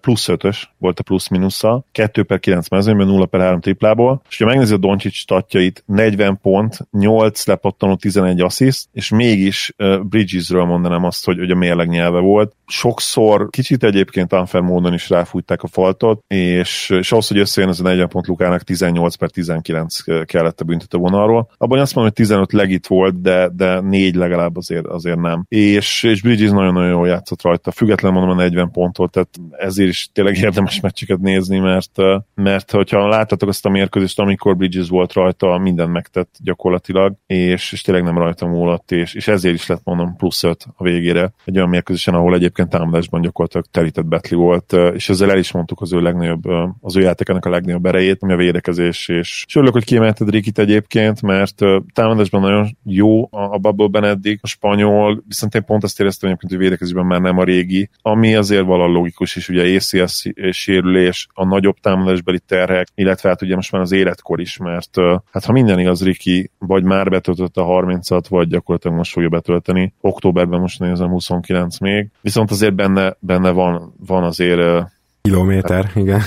plusz 0.01 0.29
ötös 0.29 0.75
volt 0.79 0.99
a 0.99 1.03
plusz-minusza, 1.03 1.85
2 1.93 2.23
per 2.23 2.41
9 2.41 2.69
mezőnyben, 2.69 3.07
0 3.07 3.27
per 3.27 3.41
3 3.41 3.61
triplából, 3.61 4.23
és 4.29 4.39
ha 4.39 4.45
megnézi 4.45 4.75
a 4.75 4.77
Doncsics 4.77 5.17
statjait, 5.17 5.83
40 5.87 6.39
pont, 6.43 6.79
8 6.91 7.47
lepattanó, 7.47 7.95
11 7.95 8.41
assziszt, 8.41 8.89
és 8.93 9.09
mégis 9.09 9.75
Bridgesről 10.03 10.65
mondanám 10.65 11.05
azt, 11.05 11.25
hogy, 11.25 11.39
hogy 11.39 11.51
a 11.51 11.55
mérleg 11.55 11.89
nyelve 11.89 12.19
volt. 12.19 12.55
Sokszor 12.67 13.51
kicsit 13.51 13.85
egyébként 13.85 14.33
unfair 14.33 14.65
módon 14.65 14.95
is 14.95 15.11
ráfújták 15.11 15.63
a 15.63 15.67
faltot, 15.67 16.25
és, 16.27 16.91
és 16.91 17.13
ahhoz, 17.13 17.29
hogy 17.29 17.39
összejön 17.39 17.71
ez 17.71 17.81
a 17.81 17.83
40 17.83 18.09
pont 18.09 18.27
Lukának 18.27 18.63
18 18.63 19.15
per 19.15 19.31
19 19.31 20.25
kellett 20.25 20.61
a 20.61 20.65
büntető 20.65 20.99
vonalról. 20.99 21.51
Abban 21.57 21.79
azt 21.79 21.95
mondom, 21.95 22.13
hogy 22.17 22.27
15 22.27 22.53
legit 22.53 22.87
volt, 22.87 23.21
de, 23.21 23.49
de 23.49 23.81
4 23.81 24.15
legalább 24.15 24.57
azért 24.57 24.87
azért 24.97 25.21
nem. 25.21 25.45
És, 25.49 26.03
és 26.03 26.23
Bridges 26.23 26.51
nagyon-nagyon 26.51 26.91
jól 26.91 27.07
játszott 27.07 27.43
rajta, 27.43 27.71
független 27.71 28.13
mondom 28.13 28.31
a 28.31 28.35
40 28.35 28.71
ponttól, 28.71 29.09
tehát 29.09 29.29
ezért 29.51 29.89
is 29.89 30.09
tényleg 30.13 30.37
érdemes 30.37 30.81
meccseket 30.81 31.19
nézni, 31.19 31.59
mert, 31.59 31.91
mert 32.35 32.71
hogyha 32.71 33.09
láttatok 33.09 33.49
azt 33.49 33.67
a 33.67 33.71
mérkőzést, 33.71 34.19
amikor 34.19 34.57
Bridges 34.57 34.89
volt 34.89 35.13
rajta, 35.13 35.59
minden 35.59 35.91
megtett 35.91 36.35
gyakorlatilag, 36.43 37.15
és, 37.27 37.73
és 37.73 37.83
tényleg 37.83 38.05
nem 38.05 38.19
rajta 38.19 38.47
múlott, 38.47 38.91
és, 38.91 39.15
és 39.15 39.29
ezért 39.29 39.55
is 39.55 39.67
lett 39.67 39.85
mondom 39.85 40.17
plusz 40.17 40.43
5 40.43 40.67
a 40.77 40.85
végére, 40.85 41.33
egy 41.45 41.57
olyan 41.57 41.69
mérkőzésen, 41.69 42.15
ahol 42.15 42.35
egyébként 42.35 42.69
támadásban 42.69 43.21
gyakorlatilag 43.21 43.67
terített 43.71 44.07
Betli 44.07 44.37
volt, 44.37 44.73
és 44.95 45.09
ezzel 45.09 45.31
el 45.31 45.39
is 45.39 45.53
mondtuk 45.53 45.81
az 45.81 45.93
ő 45.93 46.01
legnagyobb, 46.01 46.43
az 46.81 46.97
ő 46.97 47.01
játékának 47.01 47.45
a 47.45 47.51
legnagyobb 47.51 47.87
erejét, 47.87 48.23
ami 48.23 48.33
a 48.33 48.37
védekezés, 48.37 49.09
és, 49.09 49.45
és 49.47 49.57
örülök, 49.57 49.73
hogy 49.73 49.85
kiemelted 49.85 50.31
Rikit 50.31 50.59
egyébként, 50.59 51.23
mert 51.23 51.55
támadásban 51.95 52.41
nagyon 52.41 52.77
jó 52.85 53.29
a 53.31 53.59
bubble 53.59 54.09
eddig, 54.09 54.39
a 54.43 54.47
spanyol 54.47 54.86
spanyol, 54.87 55.23
viszont 55.27 55.55
én 55.55 55.65
pont 55.65 55.85
azt 55.85 56.01
éreztem 56.01 56.29
egyébként, 56.29 56.53
hogy 56.53 56.63
védekezésben 56.63 57.07
már 57.07 57.21
nem 57.21 57.39
a 57.39 57.45
régi, 57.45 57.91
ami 58.03 58.35
azért 58.35 58.65
valahol 58.65 58.93
logikus 58.93 59.37
is, 59.37 59.49
ugye 59.49 59.77
ACS 59.77 60.29
sérülés, 60.51 61.29
a 61.35 61.45
nagyobb 61.45 61.77
támadásbeli 61.81 62.41
terhek, 62.47 62.89
illetve 62.95 63.29
hát 63.29 63.43
ugye 63.43 63.55
most 63.55 63.73
már 63.73 63.83
az 63.83 63.93
életkor 63.93 64.41
is, 64.41 64.57
mert 64.57 64.97
hát 65.31 65.45
ha 65.45 65.53
minden 65.53 65.79
igaz, 65.79 66.05
Riki 66.05 66.51
vagy 66.59 66.85
már 66.85 67.09
betöltötte 67.09 67.61
a 67.61 67.83
30-at, 67.83 68.25
vagy 68.29 68.49
gyakorlatilag 68.49 68.97
most 68.97 69.13
fogja 69.13 69.29
betölteni. 69.29 69.95
Októberben 70.01 70.61
most 70.61 70.81
nézem 70.81 71.09
29 71.09 71.79
még, 71.79 72.09
viszont 72.21 72.51
azért 72.51 72.75
benne, 72.75 73.17
benne 73.19 73.51
van, 73.51 73.95
van 74.07 74.23
azért 74.23 74.95
Kilométer, 75.23 75.85
hát, 75.85 75.97
igen 75.97 76.21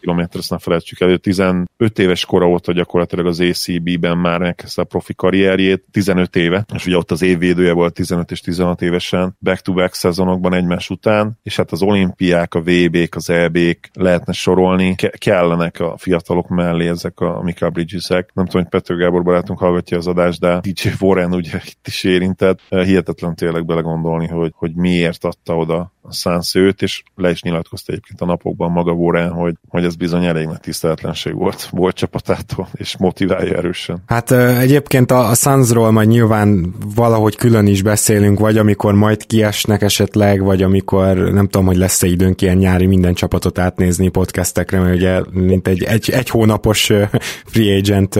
kilométer, 0.00 0.36
azt 0.36 0.50
ne 0.50 0.58
felejtsük 0.58 1.00
el, 1.00 1.18
15 1.18 1.98
éves 1.98 2.24
kora 2.24 2.48
óta 2.48 2.72
gyakorlatilag 2.72 3.26
az 3.26 3.40
ACB-ben 3.40 4.18
már 4.18 4.40
megkezdte 4.40 4.82
a 4.82 4.84
profi 4.84 5.14
karrierjét, 5.14 5.84
15 5.90 6.36
éve, 6.36 6.64
és 6.74 6.86
ugye 6.86 6.96
ott 6.96 7.10
az 7.10 7.22
évvédője 7.22 7.72
volt 7.72 7.94
15 7.94 8.30
és 8.30 8.40
16 8.40 8.82
évesen, 8.82 9.36
back-to-back 9.40 9.94
szezonokban 9.94 10.54
egymás 10.54 10.90
után, 10.90 11.38
és 11.42 11.56
hát 11.56 11.72
az 11.72 11.82
olimpiák, 11.82 12.54
a 12.54 12.60
VB-k, 12.60 13.14
az 13.14 13.30
EB-k 13.30 13.90
lehetne 13.92 14.32
sorolni, 14.32 14.94
ke- 14.94 15.18
kellenek 15.18 15.80
a 15.80 15.94
fiatalok 15.96 16.48
mellé 16.48 16.88
ezek 16.88 17.20
a 17.20 17.42
Mika 17.42 17.70
Bridges-ek. 17.70 18.30
Nem 18.34 18.46
tudom, 18.46 18.62
hogy 18.62 18.70
Pető 18.70 18.96
Gábor 18.96 19.22
barátunk 19.22 19.58
hallgatja 19.58 19.96
az 19.96 20.06
adást, 20.06 20.40
de 20.40 20.60
DJ 20.60 20.88
Warren 21.00 21.34
ugye 21.34 21.60
itt 21.66 21.86
is 21.86 22.04
érintett. 22.04 22.60
Hihetetlen 22.68 23.34
tényleg 23.34 23.66
belegondolni, 23.66 24.26
hogy, 24.26 24.52
hogy 24.54 24.74
miért 24.74 25.24
adta 25.24 25.56
oda 25.56 25.92
a 26.02 26.12
Suns 26.12 26.54
őt, 26.54 26.82
és 26.82 27.02
le 27.14 27.30
is 27.30 27.42
nyilatkozta 27.42 27.92
egyébként 27.92 28.20
a 28.20 28.24
napokban 28.24 28.70
maga 28.70 28.92
Warren, 28.92 29.30
hogy, 29.30 29.54
hogy 29.68 29.84
ez 29.84 29.96
bizony 29.96 30.24
elég 30.24 30.46
nagy 30.46 30.60
tiszteletlenség 30.60 31.34
volt, 31.34 31.68
volt 31.70 31.96
csapatától, 31.96 32.68
és 32.72 32.96
motiválja 32.96 33.56
erősen. 33.56 34.02
Hát 34.06 34.30
egyébként 34.30 35.10
a, 35.10 35.28
a 35.28 35.34
Sunsról 35.34 35.90
majd 35.90 36.08
nyilván 36.08 36.74
valahogy 36.94 37.36
külön 37.36 37.66
is 37.66 37.82
beszélünk, 37.82 38.38
vagy 38.38 38.58
amikor 38.58 38.94
majd 38.94 39.26
kiesnek 39.26 39.82
esetleg, 39.82 40.42
vagy 40.42 40.62
amikor 40.62 41.16
nem 41.16 41.48
tudom, 41.48 41.66
hogy 41.66 41.76
lesz-e 41.76 42.06
időnk 42.06 42.42
ilyen 42.42 42.56
nyári 42.56 42.86
minden 42.86 43.14
csapatot 43.14 43.58
átnézni 43.58 44.08
podcastekre, 44.08 44.80
mert 44.80 44.94
ugye 44.94 45.20
mint 45.30 45.68
egy, 45.68 45.82
egy, 45.82 46.10
egy 46.10 46.28
hónapos 46.28 46.92
free 47.52 47.76
agent 47.76 48.18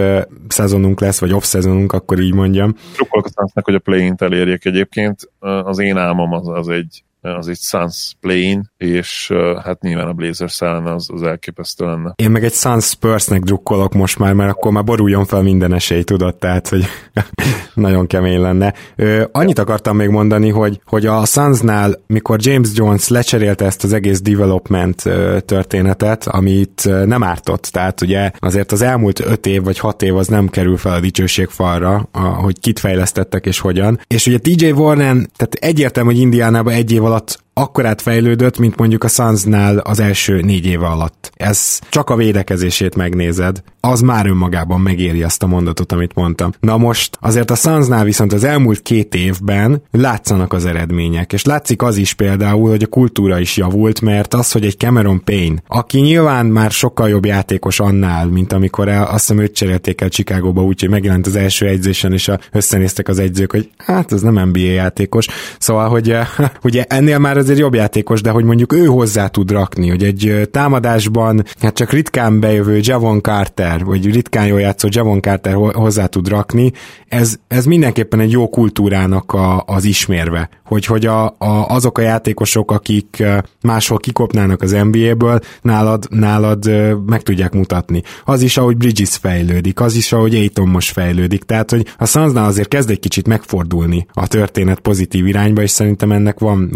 szezonunk 0.49 1.01
lesz, 1.01 1.21
vagy 1.21 1.33
off 1.33 1.45
szezonunk, 1.45 1.93
akkor 1.93 2.21
így 2.21 2.35
mondjam. 2.35 2.75
Sokkal 2.93 3.23
hogy 3.63 3.75
a 3.75 3.79
play-int 3.79 4.23
elérjék 4.23 4.65
egyébként. 4.65 5.31
Az 5.39 5.79
én 5.79 5.97
álmom 5.97 6.33
az, 6.33 6.49
az 6.49 6.69
egy 6.69 7.03
az 7.21 7.49
egy 7.49 7.59
Suns 7.59 8.17
play 8.21 8.61
és 8.77 9.33
hát 9.65 9.83
nyilván 9.83 10.07
a 10.07 10.13
Blazers 10.13 10.61
ellen 10.61 10.87
az, 10.87 11.09
az 11.13 11.23
elképesztő 11.23 11.85
lenne. 11.85 12.13
Én 12.17 12.31
meg 12.31 12.45
egy 12.45 12.53
Suns 12.53 12.85
Spursnek 12.85 13.43
drukkolok 13.43 13.95
most 13.95 14.19
már, 14.19 14.33
mert 14.33 14.51
akkor 14.51 14.73
már 14.73 14.85
boruljon 14.85 15.25
fel 15.25 15.43
minden 15.43 15.75
esély, 15.75 16.03
tudod, 16.03 16.37
tehát, 16.37 16.69
hogy 16.69 16.85
nagyon 17.75 18.07
kemény 18.07 18.41
lenne. 18.41 18.75
Ö, 18.97 19.25
annyit 19.33 19.59
akartam 19.59 19.97
még 19.97 20.09
mondani, 20.09 20.51
hogy, 20.51 20.81
hogy 20.85 21.07
a 21.07 21.25
Sunsnál, 21.25 22.01
mikor 22.07 22.39
James 22.41 22.69
Jones 22.75 23.09
lecserélte 23.09 23.65
ezt 23.65 23.85
az 23.85 23.93
egész 23.93 24.21
development 24.21 25.03
történetet, 25.45 26.27
amit 26.27 26.89
nem 27.07 27.23
ártott, 27.23 27.63
tehát 27.63 28.01
ugye 28.01 28.31
azért 28.39 28.73
az 28.73 28.83
elmúlt 28.83 29.21
öt 29.21 29.47
év 29.47 29.63
vagy 29.63 29.79
hat 29.79 30.03
év 30.03 30.17
az 30.17 30.27
nem 30.27 30.49
kerül 30.49 30.77
fel 30.77 30.93
a 30.93 31.01
dicsőség 31.01 31.49
falra, 31.49 32.09
hogy 32.41 32.61
kit 32.61 32.79
fejlesztettek 32.79 33.47
és 33.47 33.59
hogyan. 33.59 34.01
És 34.07 34.27
ugye 34.27 34.39
TJ 34.39 34.71
Warren, 34.71 35.31
tehát 35.37 35.55
egyértelmű, 35.55 36.11
hogy 36.11 36.21
Indiánában 36.21 36.73
egy 36.73 36.93
év 36.93 37.03
alatt 37.11 37.39
akkorát 37.55 38.03
fejlődött, 38.03 38.59
mint 38.59 38.77
mondjuk 38.77 39.05
a 39.05 39.09
Sunsnál 39.09 39.79
az 39.79 40.01
első 40.01 40.41
négy 40.41 40.67
éve 40.67 40.87
alatt. 40.87 41.31
Ez 41.35 41.81
csak 41.89 42.11
a 42.11 42.17
védekezését 42.17 42.97
megnézed, 42.97 43.63
az 43.81 44.01
már 44.01 44.27
önmagában 44.27 44.81
megéri 44.81 45.23
azt 45.23 45.43
a 45.43 45.47
mondatot, 45.47 45.93
amit 45.93 46.15
mondtam. 46.15 46.53
Na 46.61 46.77
most 46.77 47.19
azért 47.21 47.51
a 47.51 47.55
Sunsnál 47.55 48.05
viszont 48.05 48.33
az 48.33 48.45
elmúlt 48.45 48.83
két 48.83 49.15
évben 49.15 49.83
látszanak 49.91 50.53
az 50.53 50.67
eredmények, 50.67 51.33
és 51.33 51.45
látszik 51.45 51.83
az 51.83 51.97
is 51.97 52.13
például, 52.13 52.71
hogy 52.71 52.83
a 52.83 52.87
kultúra 52.87 53.39
is 53.39 53.57
javult, 53.57 54.01
mert 54.01 54.35
az, 54.35 54.53
hogy 54.53 54.65
egy 54.65 54.79
Cameron 54.79 55.25
Payne, 55.25 55.63
aki 55.69 56.01
nyilván 56.01 56.47
már 56.47 56.71
sokkal 56.71 57.09
jobb 57.09 57.25
játékos 57.25 57.81
annál, 57.81 58.27
mint 58.27 58.53
amikor 58.53 58.89
el, 58.89 59.03
azt 59.03 59.29
hiszem 59.29 59.39
őt 59.39 59.55
cserélték 59.55 60.01
el 60.01 60.09
Chicagóba, 60.09 60.63
úgyhogy 60.63 60.89
megjelent 60.89 61.27
az 61.27 61.37
első 61.37 61.67
egyzésen, 61.67 62.13
és 62.13 62.29
a, 62.29 62.39
összenéztek 62.53 63.09
az 63.09 63.19
egyzők, 63.19 63.53
hogy 63.53 63.71
hát 63.77 64.13
ez 64.13 64.21
nem 64.21 64.49
NBA 64.49 64.59
játékos. 64.59 65.27
Szóval, 65.59 65.89
hogy 65.89 66.17
ugye 66.63 66.85
ennél 66.85 67.19
már 67.19 67.37
azért 67.51 67.65
jobb 67.65 67.75
játékos, 67.75 68.21
de 68.23 68.31
hogy 68.31 68.45
mondjuk 68.45 68.73
ő 68.73 68.85
hozzá 68.85 69.27
tud 69.27 69.51
rakni, 69.51 69.89
hogy 69.89 70.03
egy 70.03 70.49
támadásban 70.51 71.45
hát 71.61 71.75
csak 71.75 71.91
ritkán 71.91 72.41
bejövő 72.41 72.79
Javon 72.83 73.21
Carter, 73.21 73.85
vagy 73.85 74.13
ritkán 74.13 74.47
jól 74.47 74.61
játszó 74.61 74.89
Javon 74.91 75.21
Carter 75.21 75.55
hozzá 75.55 76.07
tud 76.07 76.29
rakni, 76.29 76.73
ez, 77.09 77.37
ez 77.49 77.65
mindenképpen 77.65 78.21
egy 78.21 78.31
jó 78.31 78.49
kultúrának 78.49 79.33
a, 79.33 79.63
az 79.67 79.85
ismérve, 79.85 80.49
hogy, 80.65 80.85
hogy 80.85 81.07
a, 81.07 81.25
a, 81.25 81.67
azok 81.69 81.99
a 81.99 82.03
játékosok, 82.03 82.71
akik 82.71 83.23
máshol 83.63 83.99
kikopnának 83.99 84.63
az 84.63 84.71
NBA-ből, 84.71 85.41
nálad, 85.63 86.07
nálad 86.11 86.71
meg 87.07 87.23
tudják 87.23 87.53
mutatni. 87.53 88.03
Az 88.25 88.43
is, 88.43 88.57
ahogy 88.57 88.77
Bridges 88.77 89.17
fejlődik, 89.17 89.81
az 89.81 89.95
is, 89.95 90.13
ahogy 90.13 90.35
Aiton 90.35 90.69
most 90.69 90.93
fejlődik, 90.93 91.45
tehát, 91.45 91.71
hogy 91.71 91.87
a 91.99 92.07
Sunsnál 92.07 92.45
azért 92.45 92.69
kezd 92.69 92.91
egy 92.91 93.01
kicsit 93.01 93.27
megfordulni 93.27 94.07
a 94.13 94.27
történet 94.27 94.81
pozitív 94.81 95.27
irányba, 95.27 95.63
és 95.63 95.71
szerintem 95.71 96.13
ennek 96.13 96.39
van, 96.39 96.71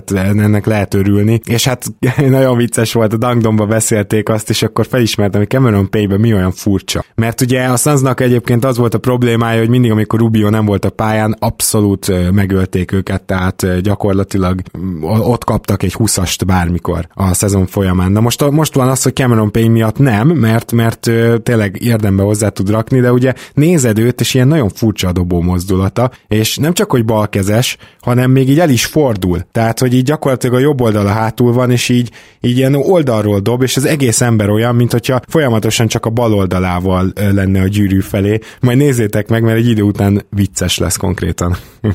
tehát 0.00 0.38
ennek 0.38 0.66
lehet 0.66 0.94
örülni. 0.94 1.40
És 1.44 1.64
hát 1.64 1.84
nagyon 2.28 2.56
vicces 2.56 2.92
volt, 2.92 3.12
a 3.12 3.16
Dangdomba 3.16 3.66
beszélték 3.66 4.28
azt, 4.28 4.50
és 4.50 4.62
akkor 4.62 4.86
felismertem, 4.86 5.40
hogy 5.40 5.50
Cameron 5.50 5.90
Paybe 5.90 6.18
mi 6.18 6.34
olyan 6.34 6.52
furcsa. 6.52 7.04
Mert 7.14 7.40
ugye 7.40 7.64
a 7.64 7.76
Sunsnak 7.76 8.20
egyébként 8.20 8.64
az 8.64 8.76
volt 8.76 8.94
a 8.94 8.98
problémája, 8.98 9.58
hogy 9.58 9.68
mindig, 9.68 9.90
amikor 9.90 10.18
Rubio 10.18 10.50
nem 10.50 10.64
volt 10.64 10.84
a 10.84 10.90
pályán, 10.90 11.36
abszolút 11.38 12.32
megölték 12.32 12.92
őket, 12.92 13.22
tehát 13.22 13.80
gyakorlatilag 13.80 14.60
ott 15.02 15.44
kaptak 15.44 15.82
egy 15.82 15.94
20-ast 15.98 16.42
bármikor 16.46 17.08
a 17.14 17.34
szezon 17.34 17.66
folyamán. 17.66 18.12
Na 18.12 18.20
most, 18.20 18.50
most 18.50 18.74
van 18.74 18.88
az, 18.88 19.02
hogy 19.02 19.14
Cameron 19.14 19.52
Payne 19.52 19.72
miatt 19.72 19.98
nem, 19.98 20.28
mert, 20.28 20.72
mert 20.72 21.10
tényleg 21.42 21.82
érdembe 21.82 22.22
hozzá 22.22 22.48
tud 22.48 22.70
rakni, 22.70 23.00
de 23.00 23.12
ugye 23.12 23.32
nézed 23.54 23.98
őt, 23.98 24.20
és 24.20 24.34
ilyen 24.34 24.48
nagyon 24.48 24.68
furcsa 24.68 25.08
a 25.08 25.12
dobó 25.12 25.40
mozdulata, 25.40 26.10
és 26.28 26.56
nem 26.56 26.72
csak, 26.72 26.90
hogy 26.90 27.04
balkezes, 27.04 27.76
hanem 28.00 28.30
még 28.30 28.48
így 28.48 28.60
el 28.60 28.70
is 28.70 28.84
fordul. 28.86 29.40
Tehát, 29.52 29.78
hogy 29.86 29.94
így 29.94 30.04
gyakorlatilag 30.04 30.56
a 30.56 30.60
jobb 30.60 30.80
oldala 30.80 31.10
hátul 31.10 31.52
van, 31.52 31.70
és 31.70 31.88
így, 31.88 32.10
így 32.40 32.56
ilyen 32.56 32.74
oldalról 32.74 33.40
dob, 33.40 33.62
és 33.62 33.76
az 33.76 33.84
egész 33.84 34.20
ember 34.20 34.48
olyan, 34.48 34.74
mint 34.74 34.92
hogyha 34.92 35.20
folyamatosan 35.28 35.86
csak 35.86 36.06
a 36.06 36.10
bal 36.10 36.34
oldalával 36.34 37.12
lenne 37.14 37.60
a 37.60 37.68
gyűrű 37.68 38.00
felé. 38.00 38.38
Majd 38.60 38.78
nézzétek 38.78 39.28
meg, 39.28 39.42
mert 39.42 39.56
egy 39.56 39.68
idő 39.68 39.82
után 39.82 40.22
vicces 40.30 40.78
lesz 40.78 40.96
konkrétan. 40.96 41.56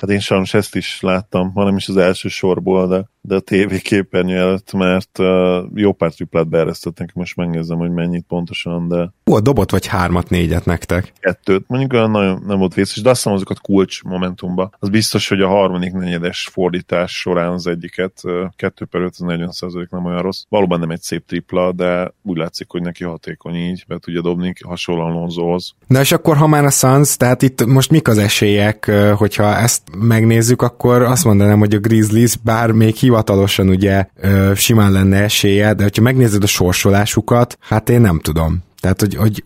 Hát 0.00 0.10
én 0.10 0.20
sajnos 0.20 0.54
ezt 0.54 0.76
is 0.76 0.98
láttam, 1.00 1.52
hanem 1.54 1.76
is 1.76 1.88
az 1.88 1.96
első 1.96 2.28
sorból, 2.28 2.88
de 2.88 3.04
de 3.26 3.34
a 3.34 3.40
TV 3.40 3.74
képernyő 3.82 4.38
előtt, 4.38 4.72
mert 4.72 5.18
uh, 5.18 5.26
jó 5.74 5.92
pár 5.92 6.12
triplát 6.12 6.48
beeresztettek, 6.48 7.14
most 7.14 7.36
megnézem, 7.36 7.78
hogy 7.78 7.90
mennyit 7.90 8.24
pontosan, 8.28 8.88
de... 8.88 9.12
Hú, 9.24 9.34
a 9.34 9.40
dobot 9.40 9.70
vagy 9.70 9.86
hármat, 9.86 10.28
négyet 10.28 10.64
nektek? 10.64 11.12
Kettőt, 11.20 11.64
mondjuk 11.68 11.92
olyan 11.92 12.10
nagyon 12.10 12.42
nem 12.46 12.58
volt 12.58 12.74
vészes, 12.74 13.02
de 13.02 13.10
azt 13.10 13.22
hiszem 13.22 13.32
azokat 13.32 13.60
kulcs 13.60 14.02
momentumba. 14.02 14.70
Az 14.78 14.88
biztos, 14.88 15.28
hogy 15.28 15.40
a 15.40 15.48
harmadik 15.48 15.92
negyedes 15.92 16.48
fordítás 16.52 17.12
során 17.12 17.52
az 17.52 17.66
egyiket, 17.66 18.20
uh, 18.22 18.32
2 18.56 18.84
per 18.84 19.00
5, 19.00 19.18
40 19.18 19.50
nem 19.90 20.04
olyan 20.04 20.22
rossz. 20.22 20.42
Valóban 20.48 20.80
nem 20.80 20.90
egy 20.90 21.02
szép 21.02 21.26
tripla, 21.26 21.72
de 21.72 22.14
úgy 22.22 22.36
látszik, 22.36 22.70
hogy 22.70 22.82
neki 22.82 23.04
hatékony 23.04 23.54
így, 23.54 23.84
be 23.88 23.98
tudja 23.98 24.20
dobni 24.20 24.52
hasonlóan 24.64 25.12
Lonzohoz. 25.12 25.74
Na 25.86 26.00
és 26.00 26.12
akkor, 26.12 26.36
ha 26.36 26.46
már 26.46 26.64
a 26.64 26.70
Suns, 26.70 27.16
tehát 27.16 27.42
itt 27.42 27.64
most 27.64 27.90
mik 27.90 28.08
az 28.08 28.18
esélyek, 28.18 28.90
hogyha 29.16 29.56
ezt 29.56 29.82
megnézzük, 29.98 30.62
akkor 30.62 31.02
azt 31.02 31.24
mondanám, 31.24 31.58
hogy 31.58 31.74
a 31.74 31.78
Grizzlies 31.78 32.36
bár 32.36 32.70
még 32.70 32.94
hivatalosan 33.14 33.68
ugye 33.68 34.06
ö, 34.20 34.52
simán 34.54 34.92
lenne 34.92 35.22
esélye, 35.22 35.74
de 35.74 35.82
hogyha 35.82 36.02
megnézed 36.02 36.42
a 36.42 36.46
sorsolásukat, 36.46 37.58
hát 37.60 37.88
én 37.88 38.00
nem 38.00 38.20
tudom. 38.20 38.62
Tehát, 38.80 39.00
hogy, 39.00 39.14
hogy 39.14 39.44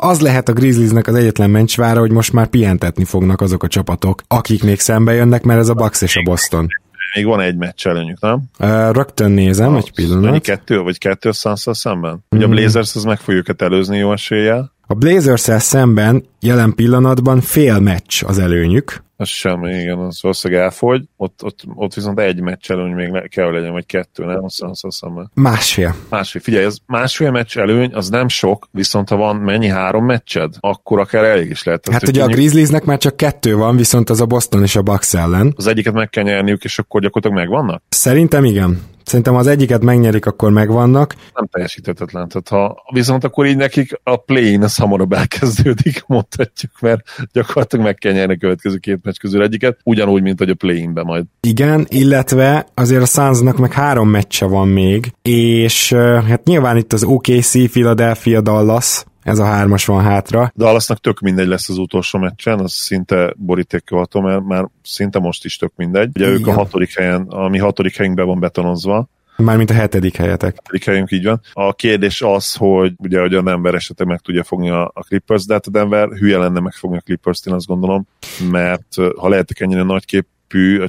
az 0.00 0.20
lehet 0.20 0.48
a 0.48 0.52
Grizzliesnek 0.52 1.06
az 1.06 1.14
egyetlen 1.14 1.50
mencsvára, 1.50 2.00
hogy 2.00 2.10
most 2.10 2.32
már 2.32 2.46
pihentetni 2.46 3.04
fognak 3.04 3.40
azok 3.40 3.62
a 3.62 3.68
csapatok, 3.68 4.22
akik 4.28 4.62
még 4.64 4.80
szembe 4.80 5.12
jönnek, 5.12 5.42
mert 5.42 5.60
ez 5.60 5.68
a 5.68 5.74
Bucks 5.74 6.02
és 6.02 6.16
a 6.16 6.22
Boston. 6.22 6.66
Még 7.14 7.24
van 7.24 7.40
egy 7.40 7.56
meccs 7.56 7.86
előnyük, 7.86 8.20
nem? 8.20 8.42
Uh, 8.58 8.92
rögtön 8.92 9.30
nézem, 9.30 9.74
egy 9.74 9.92
pillanat. 9.92 10.22
Mennyi 10.22 10.40
kettő, 10.40 10.78
vagy 10.78 10.98
kettő 10.98 11.30
a 11.42 11.56
szemben? 11.74 12.12
Mm. 12.12 12.36
Ugye 12.36 12.46
a 12.46 12.48
Blazers 12.48 12.96
az 12.96 13.04
meg 13.04 13.18
fogja 13.18 13.38
őket 13.38 13.62
előzni 13.62 13.98
jó 13.98 14.12
eséllyel. 14.12 14.72
A 14.86 14.94
blazers 14.94 15.40
szemben 15.40 16.24
jelen 16.40 16.74
pillanatban 16.74 17.40
fél 17.40 17.78
meccs 17.78 18.22
az 18.26 18.38
előnyük, 18.38 19.02
az 19.20 19.28
semmi, 19.28 19.74
igen, 19.74 19.98
az 19.98 20.22
valószínűleg 20.22 20.62
elfogy. 20.62 21.02
Ott, 21.16 21.42
ott, 21.44 21.60
ott 21.74 21.94
viszont 21.94 22.18
egy 22.18 22.40
meccs 22.40 22.70
előny 22.70 22.92
még 22.92 23.08
le, 23.08 23.26
kell, 23.26 23.44
hogy 23.44 23.54
legyen, 23.54 23.72
vagy 23.72 23.86
kettő, 23.86 24.24
nem? 24.24 24.44
Azt, 24.44 24.62
azt 24.62 24.82
hiszem. 24.82 25.30
Másfél. 25.34 25.94
Másfél. 26.08 26.42
Figyelj, 26.42 26.64
az 26.64 26.78
másfél 26.86 27.30
meccs 27.30 27.58
előny, 27.58 27.94
az 27.94 28.08
nem 28.08 28.28
sok, 28.28 28.68
viszont 28.70 29.08
ha 29.08 29.16
van 29.16 29.36
mennyi 29.36 29.68
három 29.68 30.04
meccsed, 30.04 30.54
akkor 30.60 30.98
akár 30.98 31.24
elég 31.24 31.50
is 31.50 31.62
lehet. 31.62 31.88
Hát 31.88 32.08
ugye 32.08 32.22
a 32.22 32.26
Grizzliesnek 32.26 32.84
már 32.84 32.98
csak 32.98 33.16
kettő 33.16 33.56
van, 33.56 33.76
viszont 33.76 34.10
az 34.10 34.20
a 34.20 34.26
Boston 34.26 34.62
és 34.62 34.76
a 34.76 34.82
Bucks 34.82 35.14
ellen. 35.14 35.52
Az 35.56 35.66
egyiket 35.66 35.92
meg 35.92 36.10
kell 36.10 36.24
nyerniük, 36.24 36.64
és 36.64 36.78
akkor 36.78 37.00
gyakorlatilag 37.00 37.44
megvannak? 37.44 37.82
Szerintem 37.88 38.44
igen. 38.44 38.80
Szerintem 39.10 39.34
az 39.34 39.46
egyiket 39.46 39.82
megnyerik, 39.82 40.26
akkor 40.26 40.50
megvannak. 40.50 41.14
Nem 41.34 41.46
teljesíthetetlen. 41.46 42.28
Tehát 42.28 42.48
ha 42.48 42.82
viszont 42.92 43.24
akkor 43.24 43.46
így 43.46 43.56
nekik 43.56 44.00
a 44.02 44.16
play-in 44.16 44.62
az 44.62 44.76
hamarabb 44.76 45.12
elkezdődik, 45.12 46.02
mondhatjuk, 46.06 46.72
mert 46.80 47.00
gyakorlatilag 47.32 47.84
meg 47.84 47.94
kell 47.94 48.12
nyerni 48.12 48.34
a 48.34 48.36
következő 48.36 48.76
két 48.76 48.98
meccs 49.02 49.16
közül 49.16 49.42
egyiket, 49.42 49.78
ugyanúgy, 49.84 50.22
mint 50.22 50.38
hogy 50.38 50.50
a 50.50 50.54
play-inbe 50.54 51.02
majd. 51.02 51.24
Igen, 51.40 51.86
illetve 51.88 52.66
azért 52.74 53.02
a 53.02 53.06
Sunsnak 53.06 53.56
meg 53.56 53.72
három 53.72 54.08
meccse 54.08 54.46
van 54.46 54.68
még, 54.68 55.12
és 55.22 55.92
hát 56.28 56.44
nyilván 56.44 56.76
itt 56.76 56.92
az 56.92 57.04
OKC, 57.04 57.70
Philadelphia, 57.70 58.40
Dallas, 58.40 59.04
ez 59.22 59.38
a 59.38 59.44
hármas 59.44 59.86
van 59.86 60.02
hátra. 60.02 60.52
Dallasnak 60.56 60.98
tök 60.98 61.20
mindegy 61.20 61.46
lesz 61.46 61.68
az 61.68 61.78
utolsó 61.78 62.18
meccsen, 62.18 62.60
az 62.60 62.72
szinte 62.72 63.34
borítékkövató, 63.36 64.20
mert 64.20 64.44
már 64.44 64.68
szinte 64.82 65.18
most 65.18 65.44
is 65.44 65.56
tök 65.56 65.72
mindegy. 65.76 66.10
Ugye 66.14 66.26
Igen. 66.26 66.38
ők 66.38 66.46
a 66.46 66.52
hatodik 66.52 66.94
helyen, 66.94 67.22
ami 67.22 67.58
hatodik 67.58 67.96
helyünkben 67.96 68.26
van 68.26 68.40
betonozva, 68.40 69.08
Mármint 69.40 69.70
a 69.70 69.74
hetedik 69.74 70.16
helyetek. 70.16 70.52
A 70.56 70.60
hetedik 70.62 70.84
helyünk 70.84 71.10
így 71.10 71.24
van. 71.24 71.40
A 71.52 71.72
kérdés 71.72 72.22
az, 72.22 72.54
hogy 72.54 72.92
ugye, 72.96 73.20
hogy 73.20 73.34
a 73.34 73.42
Denver 73.42 73.74
esetleg 73.74 74.08
meg 74.08 74.18
tudja 74.18 74.44
fogni 74.44 74.70
a, 74.70 74.90
a 74.94 75.00
Clippers, 75.00 75.44
de 75.44 75.52
hát 75.52 75.66
a 75.66 75.70
Denver 75.70 76.08
hülye 76.08 76.38
lenne 76.38 76.60
megfogni 76.60 76.96
a 76.96 77.00
Clippers-t, 77.00 77.46
én 77.46 77.54
azt 77.54 77.66
gondolom, 77.66 78.06
mert 78.50 78.94
ha 79.16 79.28
lehetek 79.28 79.60
ennyire 79.60 79.82
nagyképű 79.82 80.80
a 80.80 80.88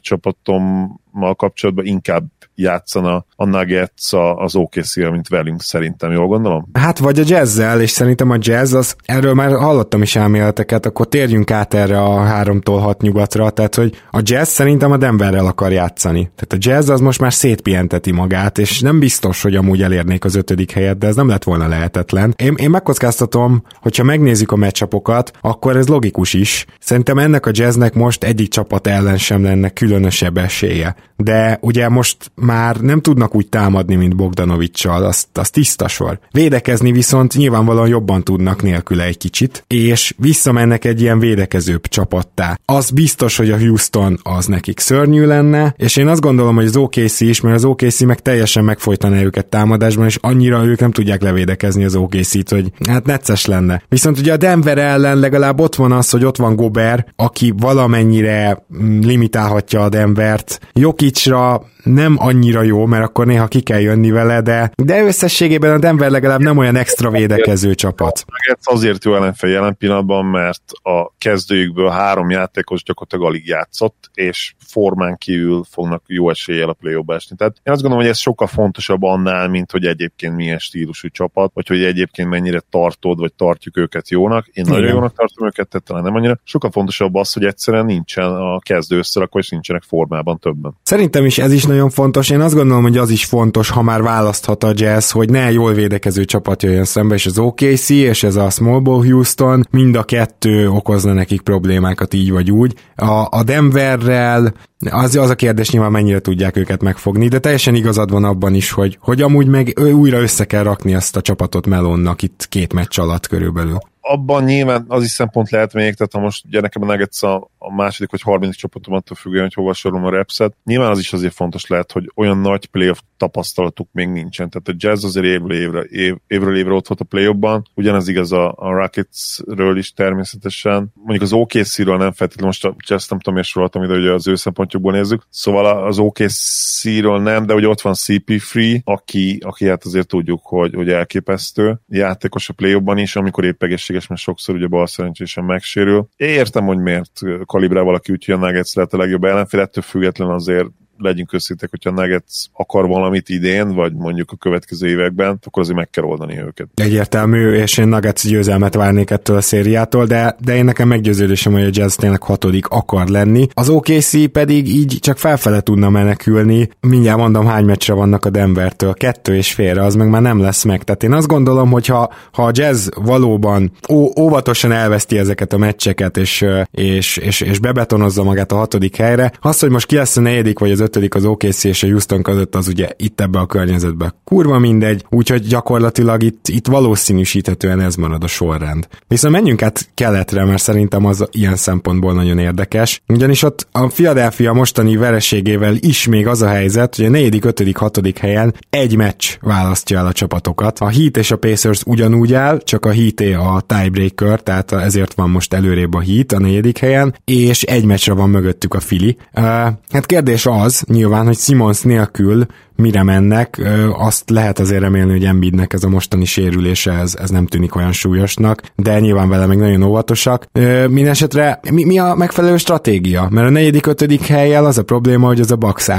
csapatommal 1.11 1.35
kapcsolatban, 1.35 1.85
inkább 1.85 2.23
játszana 2.55 3.25
a 3.35 3.45
Nuggets 3.45 4.13
az 4.35 4.55
okc 4.55 4.95
mint 4.95 5.27
velünk 5.27 5.61
szerintem, 5.61 6.11
jól 6.11 6.27
gondolom? 6.27 6.69
Hát 6.73 6.97
vagy 6.97 7.19
a 7.19 7.23
jazzzel, 7.25 7.81
és 7.81 7.89
szerintem 7.89 8.29
a 8.29 8.37
jazz, 8.39 8.73
az, 8.73 8.95
erről 9.05 9.33
már 9.33 9.51
hallottam 9.51 10.01
is 10.01 10.15
elméleteket, 10.15 10.85
akkor 10.85 11.07
térjünk 11.07 11.51
át 11.51 11.73
erre 11.73 12.01
a 12.01 12.19
háromtól 12.19 12.79
hat 12.79 13.01
nyugatra, 13.01 13.49
tehát 13.49 13.75
hogy 13.75 14.01
a 14.11 14.19
jazz 14.23 14.49
szerintem 14.49 14.91
a 14.91 14.97
Denverrel 14.97 15.45
akar 15.45 15.71
játszani. 15.71 16.31
Tehát 16.35 16.53
a 16.53 16.69
jazz 16.69 16.89
az 16.89 16.99
most 16.99 17.19
már 17.19 17.33
szétpienteti 17.33 18.11
magát, 18.11 18.57
és 18.57 18.79
nem 18.79 18.99
biztos, 18.99 19.41
hogy 19.41 19.55
amúgy 19.55 19.81
elérnék 19.81 20.25
az 20.25 20.35
ötödik 20.35 20.71
helyet, 20.71 20.97
de 20.97 21.07
ez 21.07 21.15
nem 21.15 21.27
lett 21.27 21.43
volna 21.43 21.67
lehetetlen. 21.67 22.33
Én, 22.37 22.53
én 22.57 22.69
megkockáztatom, 22.69 23.63
hogyha 23.81 24.03
megnézzük 24.03 24.51
a 24.51 24.55
meccsapokat, 24.55 25.31
akkor 25.41 25.77
ez 25.77 25.87
logikus 25.87 26.33
is. 26.33 26.65
Szerintem 26.79 27.17
ennek 27.17 27.45
a 27.45 27.51
jazznek 27.53 27.93
most 27.93 28.23
egyik 28.23 28.49
csapat 28.49 28.87
ellen 28.87 29.17
sem 29.17 29.43
lenne 29.43 29.69
különösebb 29.69 30.37
esélye. 30.37 30.95
De 31.21 31.57
ugye 31.61 31.89
most 31.89 32.31
már 32.35 32.75
nem 32.75 33.01
tudnak 33.01 33.35
úgy 33.35 33.47
támadni, 33.47 33.95
mint 33.95 34.15
Bogdanovicsal, 34.15 35.03
az, 35.03 35.27
az 35.33 35.49
tiszta 35.49 35.87
sor. 35.87 36.19
Védekezni 36.31 36.91
viszont 36.91 37.35
nyilvánvalóan 37.35 37.87
jobban 37.87 38.23
tudnak 38.23 38.61
nélküle 38.61 39.03
egy 39.03 39.17
kicsit, 39.17 39.63
és 39.67 40.13
visszamennek 40.17 40.85
egy 40.85 41.01
ilyen 41.01 41.19
védekezőbb 41.19 41.87
csapattá. 41.87 42.59
Az 42.65 42.89
biztos, 42.89 43.37
hogy 43.37 43.51
a 43.51 43.57
Houston 43.57 44.19
az 44.23 44.45
nekik 44.45 44.79
szörnyű 44.79 45.25
lenne, 45.25 45.73
és 45.77 45.95
én 45.95 46.07
azt 46.07 46.21
gondolom, 46.21 46.55
hogy 46.55 46.65
az 46.65 46.75
OKC 46.75 47.19
is, 47.19 47.41
mert 47.41 47.55
az 47.55 47.65
OKC 47.65 48.01
meg 48.01 48.19
teljesen 48.19 48.63
megfojtaná 48.63 49.21
őket 49.21 49.45
támadásban, 49.45 50.05
és 50.05 50.17
annyira 50.21 50.65
ők 50.65 50.79
nem 50.79 50.91
tudják 50.91 51.21
levédekezni 51.21 51.83
az 51.83 51.95
OKC-t, 51.95 52.49
hogy 52.49 52.71
hát 52.87 53.05
necces 53.05 53.45
lenne. 53.45 53.83
Viszont 53.89 54.19
ugye 54.19 54.33
a 54.33 54.37
Denver 54.37 54.77
ellen 54.77 55.17
legalább 55.17 55.59
ott 55.59 55.75
van 55.75 55.91
az, 55.91 56.09
hogy 56.09 56.25
ott 56.25 56.37
van 56.37 56.55
Gober, 56.55 57.05
aki 57.15 57.53
valamennyire 57.57 58.65
mm, 58.83 58.99
limitálhatja 58.99 59.81
a 59.81 59.89
Denvert. 59.89 60.59
Jokicra 60.91 61.61
nem 61.83 62.15
annyira 62.19 62.61
jó, 62.61 62.85
mert 62.85 63.03
akkor 63.03 63.25
néha 63.25 63.47
ki 63.47 63.61
kell 63.61 63.79
jönni 63.79 64.11
vele, 64.11 64.41
de, 64.41 64.71
de 64.75 65.03
összességében 65.03 65.71
a 65.71 65.77
Denver 65.77 66.09
legalább 66.09 66.39
nem 66.39 66.57
olyan 66.57 66.75
extra 66.75 67.09
védekező 67.09 67.75
csapat. 67.75 68.25
Ez 68.51 68.57
azért 68.61 69.03
jó 69.03 69.15
ellenfél 69.15 69.49
jelen 69.49 69.77
pillanatban, 69.77 70.25
mert 70.25 70.61
a 70.83 71.11
kezdőjükből 71.17 71.89
három 71.89 72.29
játékos 72.29 72.83
gyakorlatilag 72.83 73.25
alig 73.25 73.47
játszott, 73.47 74.09
és 74.13 74.53
formán 74.67 75.17
kívül 75.17 75.63
fognak 75.69 76.03
jó 76.07 76.29
eséllyel 76.29 76.69
a 76.69 76.73
play 76.73 77.03
esni. 77.07 77.35
Tehát 77.35 77.53
én 77.63 77.73
azt 77.73 77.81
gondolom, 77.81 78.05
hogy 78.05 78.13
ez 78.13 78.19
sokkal 78.19 78.47
fontosabb 78.47 79.03
annál, 79.03 79.47
mint 79.47 79.71
hogy 79.71 79.85
egyébként 79.85 80.35
milyen 80.35 80.57
stílusú 80.57 81.07
csapat, 81.07 81.51
vagy 81.53 81.67
hogy 81.67 81.83
egyébként 81.83 82.29
mennyire 82.29 82.61
tartod, 82.69 83.19
vagy 83.19 83.33
tartjuk 83.33 83.77
őket 83.77 84.09
jónak. 84.09 84.47
Én 84.47 84.63
Igen. 84.65 84.75
nagyon 84.79 84.93
jónak 84.93 85.13
tartom 85.15 85.47
őket, 85.47 85.67
tehát 85.67 85.87
talán 85.87 86.03
nem 86.03 86.15
annyira. 86.15 86.39
Sokkal 86.43 86.71
fontosabb 86.71 87.15
az, 87.15 87.33
hogy 87.33 87.45
egyszerűen 87.45 87.85
nincsen 87.85 88.25
a 88.25 88.59
kezdő 88.59 88.97
összerakva, 88.97 89.39
és 89.39 89.49
nincsenek 89.49 89.83
formában 89.83 90.39
többen. 90.39 90.79
Szerintem 90.83 91.25
is 91.25 91.37
ez 91.37 91.51
is 91.51 91.65
nagyon 91.65 91.89
fontos. 91.89 92.29
Én 92.29 92.41
azt 92.41 92.55
gondolom, 92.55 92.83
hogy 92.83 92.97
az 92.97 93.09
is 93.09 93.25
fontos, 93.25 93.69
ha 93.69 93.81
már 93.81 94.01
választhat 94.01 94.63
a 94.63 94.71
Jazz, 94.75 95.11
hogy 95.11 95.29
ne 95.29 95.51
jól 95.51 95.73
védekező 95.73 96.25
csapat 96.25 96.63
jöjjön 96.63 96.85
szembe, 96.85 97.15
és 97.15 97.25
az 97.25 97.39
OKC, 97.39 97.89
és 97.89 98.23
ez 98.23 98.35
a 98.35 98.49
Small 98.49 98.79
Ball 98.79 99.05
Houston, 99.05 99.67
mind 99.69 99.95
a 99.95 100.03
kettő 100.03 100.69
okozna 100.69 101.13
nekik 101.13 101.41
problémákat 101.41 102.13
így 102.13 102.31
vagy 102.31 102.51
úgy. 102.51 102.75
A, 102.95 103.27
a 103.29 103.43
Denverrel 103.43 104.53
az, 104.89 105.15
az 105.15 105.29
a 105.29 105.35
kérdés 105.35 105.69
nyilván 105.69 105.91
mennyire 105.91 106.19
tudják 106.19 106.57
őket 106.57 106.81
megfogni, 106.81 107.27
de 107.27 107.39
teljesen 107.39 107.75
igazad 107.75 108.11
van 108.11 108.23
abban 108.23 108.53
is, 108.53 108.71
hogy, 108.71 108.97
hogy 109.01 109.21
amúgy 109.21 109.47
meg 109.47 109.79
újra 109.93 110.21
össze 110.21 110.45
kell 110.45 110.63
rakni 110.63 110.93
ezt 110.93 111.15
a 111.15 111.21
csapatot 111.21 111.67
Melonnak 111.67 112.21
itt 112.21 112.45
két 112.49 112.73
meccs 112.73 112.99
alatt 112.99 113.27
körülbelül 113.27 113.77
abban 114.01 114.43
nyilván 114.43 114.85
az 114.87 115.03
is 115.03 115.09
szempont 115.09 115.49
lehet 115.49 115.73
még, 115.73 115.93
tehát 115.93 116.13
ha 116.13 116.19
most 116.19 116.45
ugye 116.45 116.61
nekem 116.61 116.81
a 116.81 116.85
Nuggets 116.85 117.23
a, 117.23 117.50
a 117.63 117.73
második 117.73 118.11
vagy 118.11 118.21
harmadik 118.21 118.55
csapatom 118.55 118.93
attól 118.93 119.17
függően, 119.17 119.43
hogy 119.43 119.53
hova 119.53 119.73
sorolom 119.73 120.05
a 120.05 120.09
repset, 120.09 120.55
nyilván 120.63 120.89
az 120.89 120.99
is 120.99 121.13
azért 121.13 121.33
fontos 121.33 121.67
lehet, 121.67 121.91
hogy 121.91 122.11
olyan 122.15 122.37
nagy 122.37 122.65
playoff 122.65 122.99
tapasztalatuk 123.17 123.87
még 123.91 124.07
nincsen. 124.07 124.49
Tehát 124.49 124.67
a 124.67 124.73
Jazz 124.77 125.03
azért 125.03 125.25
évről 125.25 125.53
évre, 125.53 125.81
év, 125.81 126.15
évről 126.27 126.57
évre 126.57 126.73
ott 126.73 126.87
volt 126.87 127.01
a 127.01 127.05
playoffban, 127.05 127.63
ugyanez 127.75 128.07
igaz 128.07 128.31
a, 128.31 128.53
a 128.57 128.71
Rocketsről 128.71 129.77
is 129.77 129.93
természetesen. 129.93 130.91
Mondjuk 130.93 131.21
az 131.21 131.33
OKC-ről 131.33 131.97
nem 131.97 132.11
feltétlenül, 132.11 132.45
most 132.45 132.65
a 132.65 132.75
Jazz 132.87 133.09
nem 133.09 133.19
tudom, 133.19 133.39
és 133.39 133.47
soroltam 133.47 133.83
ide, 133.83 133.93
hogy 133.93 134.07
az 134.07 134.27
ő 134.27 134.35
szempontjukból 134.35 134.91
nézzük. 134.91 135.27
Szóval 135.29 135.85
az 135.85 135.99
OKC-ről 135.99 137.19
nem, 137.19 137.45
de 137.45 137.53
ugye 137.53 137.67
ott 137.67 137.81
van 137.81 137.93
CP3, 137.97 138.83
aki, 138.83 139.37
aki 139.45 139.67
hát 139.67 139.83
azért 139.83 140.07
tudjuk, 140.07 140.39
hogy, 140.43 140.73
hogy 140.73 140.89
elképesztő 140.89 141.79
játékos 141.87 142.49
a 142.49 142.53
play 142.53 142.81
is, 142.95 143.15
amikor 143.15 143.45
épp 143.45 143.63
egészséges, 143.63 144.07
mert 144.07 144.21
sokszor 144.21 144.55
ugye 144.55 144.67
bal 144.67 144.87
szerencsésen 144.87 145.43
megsérül. 145.43 146.07
Értem, 146.15 146.65
hogy 146.65 146.77
miért 146.77 147.11
kalibrál 147.51 147.83
valaki 147.83 148.11
úgy, 148.11 148.25
hogy 148.25 148.35
a 148.35 148.37
Nuggets 148.37 148.73
lehet 148.75 148.93
a 148.93 148.97
legjobb 148.97 149.23
ellenfél, 149.23 149.59
ettől 149.59 149.83
független 149.83 150.29
azért 150.29 150.67
legyünk 151.01 151.33
összétek, 151.33 151.69
hogyha 151.69 151.91
Nuggets 151.91 152.45
akar 152.53 152.87
valamit 152.87 153.29
idén, 153.29 153.75
vagy 153.75 153.93
mondjuk 153.93 154.31
a 154.31 154.35
következő 154.35 154.87
években, 154.87 155.39
akkor 155.43 155.63
azért 155.63 155.77
meg 155.77 155.89
kell 155.89 156.03
oldani 156.03 156.39
őket. 156.39 156.67
Egyértelmű, 156.75 157.51
és 157.53 157.77
én 157.77 157.87
Nuggets 157.87 158.27
győzelmet 158.27 158.73
várnék 158.73 159.09
ettől 159.09 159.37
a 159.37 159.41
szériától, 159.41 160.05
de, 160.05 160.35
de 160.39 160.55
én 160.55 160.65
nekem 160.65 160.87
meggyőződésem, 160.87 161.53
hogy 161.53 161.63
a 161.63 161.69
Jazz 161.71 161.95
tényleg 161.95 162.23
hatodik 162.23 162.67
akar 162.67 163.07
lenni. 163.07 163.47
Az 163.53 163.69
OKC 163.69 164.31
pedig 164.31 164.67
így 164.67 164.97
csak 164.99 165.17
felfele 165.17 165.61
tudna 165.61 165.89
menekülni. 165.89 166.69
Mindjárt 166.79 167.17
mondom, 167.17 167.45
hány 167.45 167.65
meccsre 167.65 167.93
vannak 167.93 168.25
a 168.25 168.29
Denvertől. 168.29 168.93
Kettő 168.93 169.35
és 169.35 169.53
félre, 169.53 169.83
az 169.83 169.95
meg 169.95 170.09
már 170.09 170.21
nem 170.21 170.39
lesz 170.39 170.63
meg. 170.63 170.83
Tehát 170.83 171.03
én 171.03 171.13
azt 171.13 171.27
gondolom, 171.27 171.71
hogy 171.71 171.85
ha, 171.85 172.13
ha 172.31 172.43
a 172.43 172.51
Jazz 172.53 172.87
valóban 172.95 173.71
ó, 173.89 174.11
óvatosan 174.19 174.71
elveszti 174.71 175.17
ezeket 175.17 175.53
a 175.53 175.57
meccseket, 175.57 176.17
és, 176.17 176.45
és, 176.71 177.17
és, 177.17 177.41
és 177.41 177.59
bebetonozza 177.59 178.23
magát 178.23 178.51
a 178.51 178.55
hatodik 178.55 178.95
helyre, 178.95 179.31
az, 179.39 179.59
hogy 179.59 179.69
most 179.69 179.85
ki 179.85 179.95
lesz 179.95 180.17
a 180.17 180.21
negyedik 180.21 180.59
vagy 180.59 180.71
az 180.71 180.79
ötödik 180.79 180.90
az 181.09 181.25
OKC 181.25 181.63
és 181.63 181.83
a 181.83 181.87
Houston 181.87 182.21
között, 182.21 182.55
az 182.55 182.67
ugye 182.67 182.89
itt 182.97 183.21
ebbe 183.21 183.39
a 183.39 183.45
környezetbe 183.45 184.13
kurva 184.23 184.59
mindegy, 184.59 185.05
úgyhogy 185.09 185.47
gyakorlatilag 185.47 186.23
itt, 186.23 186.47
itt 186.47 186.67
valószínűsíthetően 186.67 187.79
ez 187.79 187.95
marad 187.95 188.23
a 188.23 188.27
sorrend. 188.27 188.87
Viszont 189.07 189.33
menjünk 189.33 189.61
át 189.61 189.89
keletre, 189.93 190.45
mert 190.45 190.61
szerintem 190.61 191.05
az 191.05 191.27
ilyen 191.31 191.55
szempontból 191.55 192.13
nagyon 192.13 192.37
érdekes. 192.37 193.01
Ugyanis 193.07 193.43
ott 193.43 193.67
a 193.71 193.87
Philadelphia 193.87 194.53
mostani 194.53 194.95
vereségével 194.95 195.75
is 195.79 196.07
még 196.07 196.27
az 196.27 196.41
a 196.41 196.47
helyzet, 196.47 196.95
hogy 196.95 197.05
a 197.05 197.09
negyedik, 197.09 197.45
ötödik, 197.45 197.77
hatodik 197.77 198.17
helyen 198.17 198.53
egy 198.69 198.95
meccs 198.95 199.25
választja 199.41 199.97
el 199.97 200.05
a 200.05 200.11
csapatokat. 200.11 200.79
A 200.79 200.89
Heat 200.89 201.17
és 201.17 201.31
a 201.31 201.37
Pacers 201.37 201.81
ugyanúgy 201.85 202.33
áll, 202.33 202.57
csak 202.57 202.85
a 202.85 202.91
Heat 202.91 203.19
a 203.19 203.61
tiebreaker, 203.65 204.41
tehát 204.41 204.71
ezért 204.71 205.13
van 205.13 205.29
most 205.29 205.53
előrébb 205.53 205.93
a 205.93 206.01
Heat 206.01 206.31
a 206.31 206.39
negyedik 206.39 206.77
helyen, 206.77 207.15
és 207.25 207.63
egy 207.63 207.85
meccsre 207.85 208.13
van 208.13 208.29
mögöttük 208.29 208.73
a 208.73 208.79
Fili. 208.79 209.17
Uh, 209.33 209.43
hát 209.89 210.05
kérdés 210.05 210.45
az, 210.45 210.70
nyilván, 210.87 211.25
hogy 211.25 211.37
Simons 211.37 211.81
nélkül 211.81 212.45
mire 212.75 213.03
mennek, 213.03 213.61
azt 213.93 214.29
lehet 214.29 214.59
azért 214.59 214.81
remélni, 214.81 215.11
hogy 215.11 215.25
Embiidnek 215.25 215.73
ez 215.73 215.83
a 215.83 215.89
mostani 215.89 216.25
sérülése, 216.25 216.91
ez, 216.91 217.15
ez 217.15 217.29
nem 217.29 217.45
tűnik 217.45 217.75
olyan 217.75 217.91
súlyosnak, 217.91 218.61
de 218.75 218.99
nyilván 218.99 219.29
vele 219.29 219.45
még 219.45 219.57
nagyon 219.57 219.83
óvatosak. 219.83 220.45
Mindenesetre 220.87 221.59
mi, 221.71 221.85
mi 221.85 221.99
a 221.99 222.15
megfelelő 222.15 222.57
stratégia? 222.57 223.27
Mert 223.31 223.47
a 223.47 223.49
negyedik, 223.49 223.85
ötödik 223.85 224.25
helyjel 224.25 224.65
az 224.65 224.77
a 224.77 224.83
probléma, 224.83 225.27
hogy 225.27 225.39
az 225.39 225.51
a 225.51 225.55
box. 225.55 225.89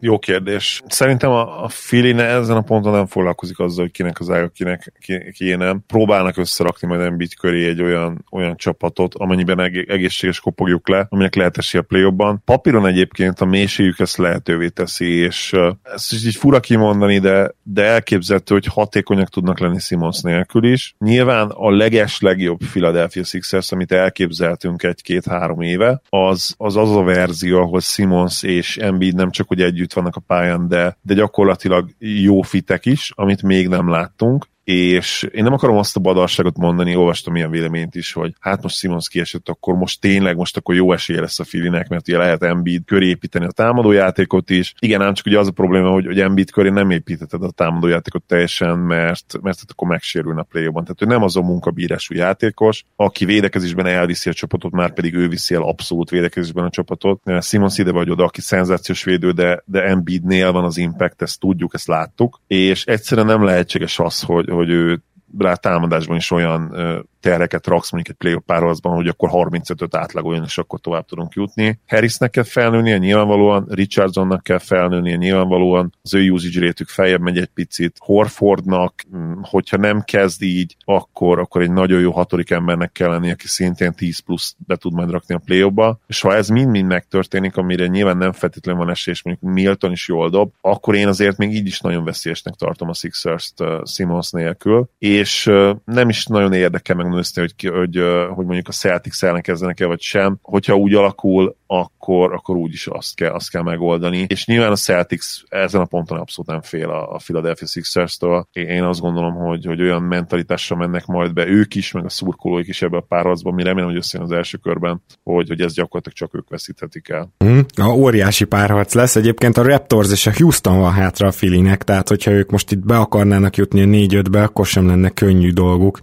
Jó 0.00 0.18
kérdés. 0.18 0.82
Szerintem 0.88 1.30
a, 1.30 1.64
a 1.64 1.68
Fili 1.68 2.18
ezen 2.18 2.56
a 2.56 2.60
ponton 2.60 2.92
nem 2.92 3.06
foglalkozik 3.06 3.58
azzal, 3.58 3.84
hogy 3.84 3.92
kinek 3.92 4.20
az 4.20 4.30
ága, 4.30 4.48
kinek 4.48 4.92
ki, 5.00 5.32
ki 5.32 5.54
nem. 5.54 5.82
Próbálnak 5.86 6.36
összerakni 6.36 6.88
majd 6.88 7.00
Embiid 7.00 7.34
köré 7.34 7.68
egy 7.68 7.82
olyan, 7.82 8.24
olyan 8.30 8.56
csapatot, 8.56 9.14
amennyiben 9.14 9.60
egészséges 9.88 10.40
kopogjuk 10.40 10.88
le, 10.88 11.06
aminek 11.08 11.34
lehet 11.34 11.58
esélye 11.58 11.82
a 11.82 11.86
play 11.86 12.36
Papíron 12.44 12.86
egyébként 12.86 13.40
a 13.40 13.44
mélységük 13.44 13.98
ezt 13.98 14.16
lehetővé 14.16 14.68
teszi, 14.68 15.12
és 15.12 15.56
ezt 15.82 16.12
is 16.12 16.22
így 16.30 16.36
fura 16.36 16.60
kimondani, 16.60 17.18
de, 17.18 17.54
de 17.62 17.84
elképzelhető, 17.84 18.54
hogy 18.54 18.66
hatékonyak 18.66 19.28
tudnak 19.28 19.58
lenni 19.58 19.78
Simons 19.78 20.20
nélkül 20.20 20.64
is. 20.64 20.94
Nyilván 20.98 21.48
a 21.48 21.70
leges 21.70 22.20
legjobb 22.20 22.58
Philadelphia 22.58 23.24
Sixers, 23.24 23.72
amit 23.72 23.92
elképzeltünk 23.92 24.82
egy-két-három 24.82 25.60
éve, 25.60 26.00
az, 26.08 26.54
az 26.56 26.76
az 26.76 26.96
a 26.96 27.02
verzió, 27.02 27.60
ahol 27.60 27.80
Simons 27.80 28.42
és 28.42 28.76
Embiid 28.76 29.14
nem 29.14 29.30
csak 29.30 29.48
hogy 29.48 29.60
együtt 29.60 29.92
vannak 29.92 30.16
a 30.16 30.22
pályán, 30.26 30.68
de, 30.68 30.96
de 31.02 31.14
gyakorlatilag 31.14 31.90
jó 31.98 32.40
fitek 32.42 32.86
is, 32.86 33.12
amit 33.14 33.42
még 33.42 33.68
nem 33.68 33.88
láttunk 33.88 34.48
és 34.70 35.28
én 35.32 35.42
nem 35.42 35.52
akarom 35.52 35.76
azt 35.76 35.96
a 35.96 36.00
badarságot 36.00 36.56
mondani, 36.56 36.96
olvastam 36.96 37.36
ilyen 37.36 37.50
véleményt 37.50 37.94
is, 37.94 38.12
hogy 38.12 38.34
hát 38.40 38.62
most 38.62 38.76
Simons 38.76 39.08
kiesett, 39.08 39.48
akkor 39.48 39.74
most 39.74 40.00
tényleg, 40.00 40.36
most 40.36 40.56
akkor 40.56 40.74
jó 40.74 40.92
esélye 40.92 41.20
lesz 41.20 41.38
a 41.38 41.44
Filinek, 41.44 41.88
mert 41.88 42.08
ugye 42.08 42.18
lehet 42.18 42.42
Embiid 42.42 42.84
köré 42.84 43.08
építeni 43.08 43.44
a 43.44 43.50
támadójátékot 43.50 44.50
is. 44.50 44.74
Igen, 44.78 45.02
ám 45.02 45.14
csak 45.14 45.26
ugye 45.26 45.38
az 45.38 45.46
a 45.46 45.50
probléma, 45.50 45.90
hogy, 45.90 46.06
hogy 46.06 46.20
Embiid 46.20 46.50
köré 46.50 46.68
nem 46.68 46.90
építetted 46.90 47.42
a 47.42 47.50
támadójátékot 47.50 48.22
teljesen, 48.22 48.78
mert, 48.78 49.38
mert 49.42 49.58
akkor 49.68 49.88
megsérülne 49.88 50.40
a 50.40 50.46
play 50.50 50.68
Tehát 50.72 51.02
ő 51.02 51.06
nem 51.06 51.22
az 51.22 51.36
a 51.36 51.42
munkabírású 51.42 52.14
játékos, 52.14 52.84
aki 52.96 53.24
védekezésben 53.24 53.86
elviszi 53.86 54.28
a 54.28 54.32
csapatot, 54.32 54.72
már 54.72 54.92
pedig 54.92 55.14
ő 55.14 55.28
viszi 55.28 55.54
el 55.54 55.62
abszolút 55.62 56.10
védekezésben 56.10 56.64
a 56.64 56.70
csapatot. 56.70 57.22
Simons 57.40 57.78
ide 57.78 57.92
vagy 57.92 58.10
oda, 58.10 58.24
aki 58.24 58.40
szenzációs 58.40 59.04
védő, 59.04 59.30
de, 59.30 59.62
de 59.64 59.82
Embiidnél 59.82 60.52
van 60.52 60.64
az 60.64 60.76
impact, 60.76 61.22
ezt 61.22 61.40
tudjuk, 61.40 61.74
ezt 61.74 61.86
láttuk, 61.86 62.40
és 62.46 62.84
egyszerűen 62.84 63.26
nem 63.26 63.44
lehetséges 63.44 63.98
az, 63.98 64.20
hogy, 64.20 64.50
hogy 64.60 64.70
ő 64.70 65.02
rá 65.38 65.54
támadásban 65.54 66.16
is 66.16 66.30
olyan 66.30 66.74
terheket 67.20 67.66
raksz 67.66 67.92
mondjuk 67.92 68.14
egy 68.14 68.22
playoff 68.22 68.42
párharcban, 68.46 68.94
hogy 68.94 69.08
akkor 69.08 69.28
35-öt 69.32 69.94
átlagoljon, 69.94 70.44
és 70.44 70.58
akkor 70.58 70.80
tovább 70.80 71.04
tudunk 71.06 71.32
jutni. 71.32 71.80
Harrisnek 71.86 72.30
kell 72.30 72.44
felnőnie 72.44 72.98
nyilvánvalóan, 72.98 73.66
Richardsonnak 73.68 74.42
kell 74.42 74.58
felnőnie 74.58 75.16
nyilvánvalóan, 75.16 75.94
az 76.02 76.14
ő 76.14 76.30
usage 76.30 76.60
rétük 76.60 76.88
feljebb 76.88 77.20
megy 77.20 77.38
egy 77.38 77.50
picit. 77.54 77.96
Horfordnak, 77.98 78.94
mm, 79.16 79.32
hogyha 79.42 79.76
nem 79.76 80.02
kezd 80.02 80.42
így, 80.42 80.76
akkor, 80.84 81.38
akkor 81.38 81.62
egy 81.62 81.70
nagyon 81.70 82.00
jó 82.00 82.12
hatodik 82.12 82.50
embernek 82.50 82.92
kell 82.92 83.08
lenni, 83.08 83.30
aki 83.30 83.46
szintén 83.46 83.92
10 83.92 84.18
plusz 84.18 84.56
be 84.58 84.76
tud 84.76 84.92
majd 84.92 85.10
rakni 85.10 85.34
a 85.34 85.38
play 85.44 85.58
és 86.06 86.20
ha 86.20 86.34
ez 86.34 86.48
mind-mind 86.48 86.86
megtörténik, 86.86 87.56
amire 87.56 87.86
nyilván 87.86 88.16
nem 88.16 88.32
feltétlenül 88.32 88.80
van 88.80 88.90
esély, 88.90 89.14
és 89.14 89.22
mondjuk 89.22 89.52
Milton 89.52 89.92
is 89.92 90.08
jól 90.08 90.30
dob, 90.30 90.52
akkor 90.60 90.94
én 90.94 91.08
azért 91.08 91.36
még 91.36 91.54
így 91.54 91.66
is 91.66 91.80
nagyon 91.80 92.04
veszélyesnek 92.04 92.54
tartom 92.54 92.88
a 92.88 92.94
Sixers-t 92.94 93.64
Simons 93.84 94.30
nélkül, 94.30 94.88
és 94.98 95.19
és 95.20 95.50
nem 95.84 96.08
is 96.08 96.26
nagyon 96.26 96.52
érdekel 96.52 96.96
megnézni, 96.96 97.40
hogy, 97.40 97.70
hogy, 97.72 98.02
hogy 98.34 98.44
mondjuk 98.44 98.68
a 98.68 98.72
Celtics 98.72 99.24
ellen 99.24 99.42
kezdenek-e 99.42 99.86
vagy 99.86 100.00
sem. 100.00 100.38
Hogyha 100.42 100.74
úgy 100.74 100.94
alakul, 100.94 101.56
akkor, 101.66 102.32
akkor 102.32 102.56
úgyis 102.56 102.86
azt 102.86 103.14
kell, 103.14 103.32
azt 103.32 103.50
kell 103.50 103.62
megoldani. 103.62 104.26
És 104.28 104.46
nyilván 104.46 104.70
a 104.70 104.76
Celtics 104.76 105.24
ezen 105.48 105.80
a 105.80 105.84
ponton 105.84 106.18
abszolút 106.18 106.50
nem 106.50 106.60
fél 106.62 106.90
a, 106.90 107.14
a 107.14 107.16
Philadelphia 107.16 107.66
Sixers-től. 107.66 108.48
Én 108.52 108.82
azt 108.82 109.00
gondolom, 109.00 109.34
hogy, 109.34 109.64
hogy 109.64 109.82
olyan 109.82 110.02
mentalitással 110.02 110.78
mennek 110.78 111.06
majd 111.06 111.32
be 111.32 111.46
ők 111.46 111.74
is, 111.74 111.92
meg 111.92 112.04
a 112.04 112.08
szurkolóik 112.08 112.68
is 112.68 112.82
ebbe 112.82 112.96
a 112.96 113.04
párharcban, 113.08 113.54
mi 113.54 113.62
remélem, 113.62 113.88
hogy 113.88 113.98
összejön 113.98 114.26
az 114.26 114.32
első 114.32 114.56
körben, 114.56 115.02
hogy, 115.22 115.48
hogy 115.48 115.60
ez 115.60 115.74
gyakorlatilag 115.74 116.16
csak 116.16 116.34
ők 116.34 116.48
veszíthetik 116.48 117.08
el. 117.08 117.32
Mm, 117.44 117.60
a 117.76 117.88
óriási 117.88 118.44
párharc 118.44 118.94
lesz. 118.94 119.16
Egyébként 119.16 119.56
a 119.56 119.62
Raptors 119.62 120.10
és 120.10 120.26
a 120.26 120.32
Houston 120.36 120.78
van 120.78 120.92
hátra 120.92 121.26
a 121.26 121.32
Filinek, 121.32 121.82
tehát 121.82 122.08
hogyha 122.08 122.30
ők 122.30 122.50
most 122.50 122.72
itt 122.72 122.86
be 122.86 122.98
akarnának 122.98 123.56
jutni 123.56 123.82
a 123.82 124.22
4-5-be, 124.22 124.42
akkor 124.42 124.66
sem 124.66 124.86
lenne 124.86 125.09
könnyű 125.14 125.50
dolguk, 125.50 125.98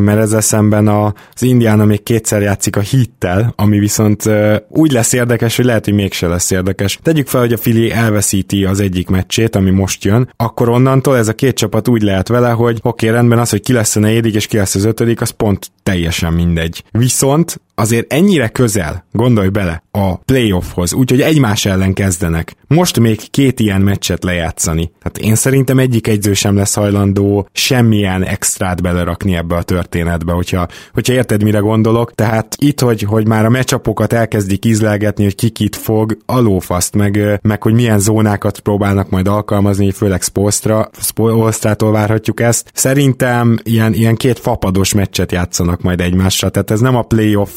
mert 0.00 0.18
ezzel 0.18 0.40
szemben 0.40 0.88
az 0.88 1.42
Indiana 1.42 1.84
még 1.84 2.02
kétszer 2.02 2.42
játszik 2.42 2.76
a 2.76 2.80
hittel, 2.80 3.52
ami 3.56 3.78
viszont 3.78 4.22
úgy 4.68 4.92
lesz 4.92 5.12
érdekes, 5.12 5.56
hogy 5.56 5.64
lehet, 5.64 5.84
hogy 5.84 5.94
mégse 5.94 6.26
lesz 6.26 6.50
érdekes. 6.50 6.98
Tegyük 7.02 7.26
fel, 7.26 7.40
hogy 7.40 7.52
a 7.52 7.56
Fili 7.56 7.90
elveszíti 7.90 8.64
az 8.64 8.80
egyik 8.80 9.08
meccsét, 9.08 9.56
ami 9.56 9.70
most 9.70 10.04
jön, 10.04 10.30
akkor 10.36 10.68
onnantól 10.68 11.16
ez 11.16 11.28
a 11.28 11.34
két 11.34 11.56
csapat 11.56 11.88
úgy 11.88 12.02
lehet 12.02 12.28
vele, 12.28 12.50
hogy 12.50 12.78
oké, 12.82 13.06
okay, 13.06 13.18
rendben 13.18 13.38
az, 13.38 13.50
hogy 13.50 13.60
ki 13.60 13.72
lesz 13.72 13.96
a 13.96 14.00
negyedik 14.00 14.34
és 14.34 14.46
ki 14.46 14.56
lesz 14.56 14.74
az 14.74 14.84
ötödik, 14.84 15.20
az 15.20 15.30
pont 15.30 15.70
teljesen 15.82 16.32
mindegy. 16.32 16.84
Viszont 16.90 17.60
azért 17.78 18.12
ennyire 18.12 18.48
közel, 18.48 19.04
gondolj 19.12 19.48
bele, 19.48 19.82
a 19.90 20.16
playoffhoz, 20.16 20.92
úgyhogy 20.92 21.20
egymás 21.20 21.64
ellen 21.64 21.92
kezdenek. 21.92 22.56
Most 22.66 22.98
még 22.98 23.30
két 23.30 23.60
ilyen 23.60 23.80
meccset 23.80 24.24
lejátszani. 24.24 24.90
Tehát 25.02 25.18
én 25.18 25.34
szerintem 25.34 25.78
egyik 25.78 26.06
egyző 26.06 26.32
sem 26.32 26.56
lesz 26.56 26.74
hajlandó 26.74 27.48
semmilyen 27.52 28.24
extrát 28.24 28.82
belerakni 28.82 29.36
ebbe 29.36 29.54
a 29.54 29.62
történetbe, 29.62 30.32
hogyha, 30.32 30.68
hogyha 30.92 31.12
érted, 31.12 31.42
mire 31.42 31.58
gondolok. 31.58 32.14
Tehát 32.14 32.56
itt, 32.58 32.80
hogy, 32.80 33.02
hogy 33.02 33.26
már 33.26 33.44
a 33.44 33.50
meccsapokat 33.50 34.12
elkezdik 34.12 34.64
ízlelgetni, 34.64 35.24
hogy 35.24 35.34
ki 35.34 35.48
kit 35.48 35.76
fog, 35.76 36.16
alófaszt, 36.26 36.94
meg, 36.94 37.38
meg 37.42 37.62
hogy 37.62 37.74
milyen 37.74 37.98
zónákat 37.98 38.60
próbálnak 38.60 39.10
majd 39.10 39.28
alkalmazni, 39.28 39.90
főleg 39.90 40.22
Spolstra, 40.22 40.90
Spolstrától 41.00 41.92
várhatjuk 41.92 42.40
ezt. 42.40 42.70
Szerintem 42.74 43.58
ilyen, 43.62 43.92
ilyen 43.92 44.14
két 44.14 44.38
fapados 44.38 44.94
meccset 44.94 45.32
játszanak 45.32 45.82
majd 45.82 46.00
egymással, 46.00 46.50
tehát 46.50 46.70
ez 46.70 46.80
nem 46.80 46.96
a 46.96 47.02
playoff 47.02 47.50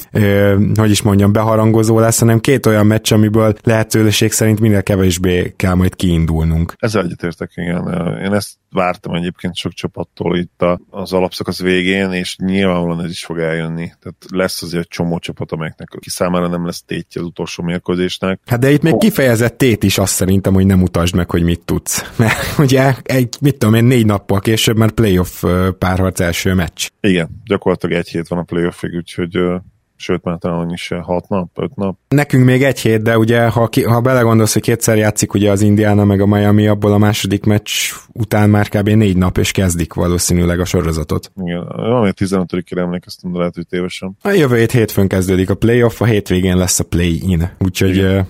hogy 0.75 0.91
is 0.91 1.01
mondjam, 1.01 1.31
beharangozó 1.31 1.99
lesz, 1.99 2.19
hanem 2.19 2.39
két 2.39 2.65
olyan 2.65 2.85
meccs, 2.85 3.13
amiből 3.13 3.55
lehetőség 3.63 4.31
szerint 4.31 4.59
minél 4.59 4.83
kevésbé 4.83 5.53
kell 5.55 5.73
majd 5.73 5.95
kiindulnunk. 5.95 6.73
Ezzel 6.77 7.03
egyetértek, 7.03 7.51
igen. 7.55 7.87
Én 8.23 8.33
ezt 8.33 8.57
vártam 8.71 9.13
egyébként 9.13 9.55
sok 9.55 9.73
csapattól 9.73 10.37
itt 10.37 10.65
az 10.89 11.13
alapszakasz 11.13 11.61
végén, 11.61 12.11
és 12.11 12.37
nyilvánvalóan 12.37 13.03
ez 13.03 13.09
is 13.09 13.25
fog 13.25 13.39
eljönni. 13.39 13.91
Tehát 13.99 14.25
lesz 14.29 14.61
azért 14.61 14.83
egy 14.83 14.89
csomó 14.89 15.19
csapat, 15.19 15.51
amelyeknek 15.51 15.87
ki 15.99 16.09
számára 16.09 16.47
nem 16.47 16.65
lesz 16.65 16.83
tétje 16.83 17.21
az 17.21 17.27
utolsó 17.27 17.63
mérkőzésnek. 17.63 18.39
Hát 18.45 18.59
de 18.59 18.71
itt 18.71 18.81
még 18.81 18.97
kifejezett 18.97 19.57
tét 19.57 19.83
is 19.83 19.97
azt 19.97 20.13
szerintem, 20.13 20.53
hogy 20.53 20.65
nem 20.65 20.81
utasd 20.81 21.15
meg, 21.15 21.29
hogy 21.29 21.43
mit 21.43 21.61
tudsz. 21.65 22.09
Mert 22.17 22.57
ugye 22.57 22.93
egy, 23.03 23.37
mit 23.41 23.57
tudom 23.57 23.73
én, 23.75 23.83
négy 23.83 24.05
nappal 24.05 24.39
később 24.39 24.77
már 24.77 24.91
playoff 24.91 25.43
párharc 25.77 26.19
első 26.19 26.53
meccs. 26.53 26.87
Igen, 27.01 27.29
gyakorlatilag 27.45 27.97
egy 27.97 28.09
hét 28.09 28.27
van 28.27 28.39
a 28.39 28.43
playoffig, 28.43 28.95
úgyhogy 28.95 29.37
sőt 29.99 30.23
már 30.23 30.37
talán 30.37 30.69
is 30.69 30.91
hat 31.01 31.29
nap, 31.29 31.49
öt 31.55 31.75
nap. 31.75 31.97
Nekünk 32.07 32.45
még 32.45 32.63
egy 32.63 32.79
hét, 32.79 33.01
de 33.01 33.17
ugye 33.17 33.47
ha, 33.47 33.67
ki, 33.67 33.83
ha 33.83 34.01
belegondolsz, 34.01 34.53
hogy 34.53 34.61
kétszer 34.61 34.97
játszik 34.97 35.33
ugye 35.33 35.51
az 35.51 35.61
Indiana 35.61 36.05
meg 36.05 36.21
a 36.21 36.25
Miami, 36.25 36.67
abból 36.67 36.93
a 36.93 36.97
második 36.97 37.45
meccs 37.45 37.69
után 38.13 38.49
már 38.49 38.69
kb. 38.69 38.89
négy 38.89 39.17
nap, 39.17 39.37
és 39.37 39.51
kezdik 39.51 39.93
valószínűleg 39.93 40.59
a 40.59 40.65
sorozatot. 40.65 41.31
Igen, 41.35 41.65
valami 41.75 42.11
15-ére 42.15 42.77
emlékeztem, 42.77 43.31
de 43.31 43.37
lehet, 43.37 43.55
hogy 43.55 43.67
tévesen. 43.67 44.17
A 44.21 44.29
jövő 44.29 44.57
hét 44.57 44.71
hétfőn 44.71 45.07
kezdődik 45.07 45.49
a 45.49 45.55
playoff, 45.55 46.01
a 46.01 46.05
hétvégén 46.05 46.57
lesz 46.57 46.79
a 46.79 46.83
play-in, 46.83 47.49
úgyhogy 47.59 47.95
Igen. 47.95 48.27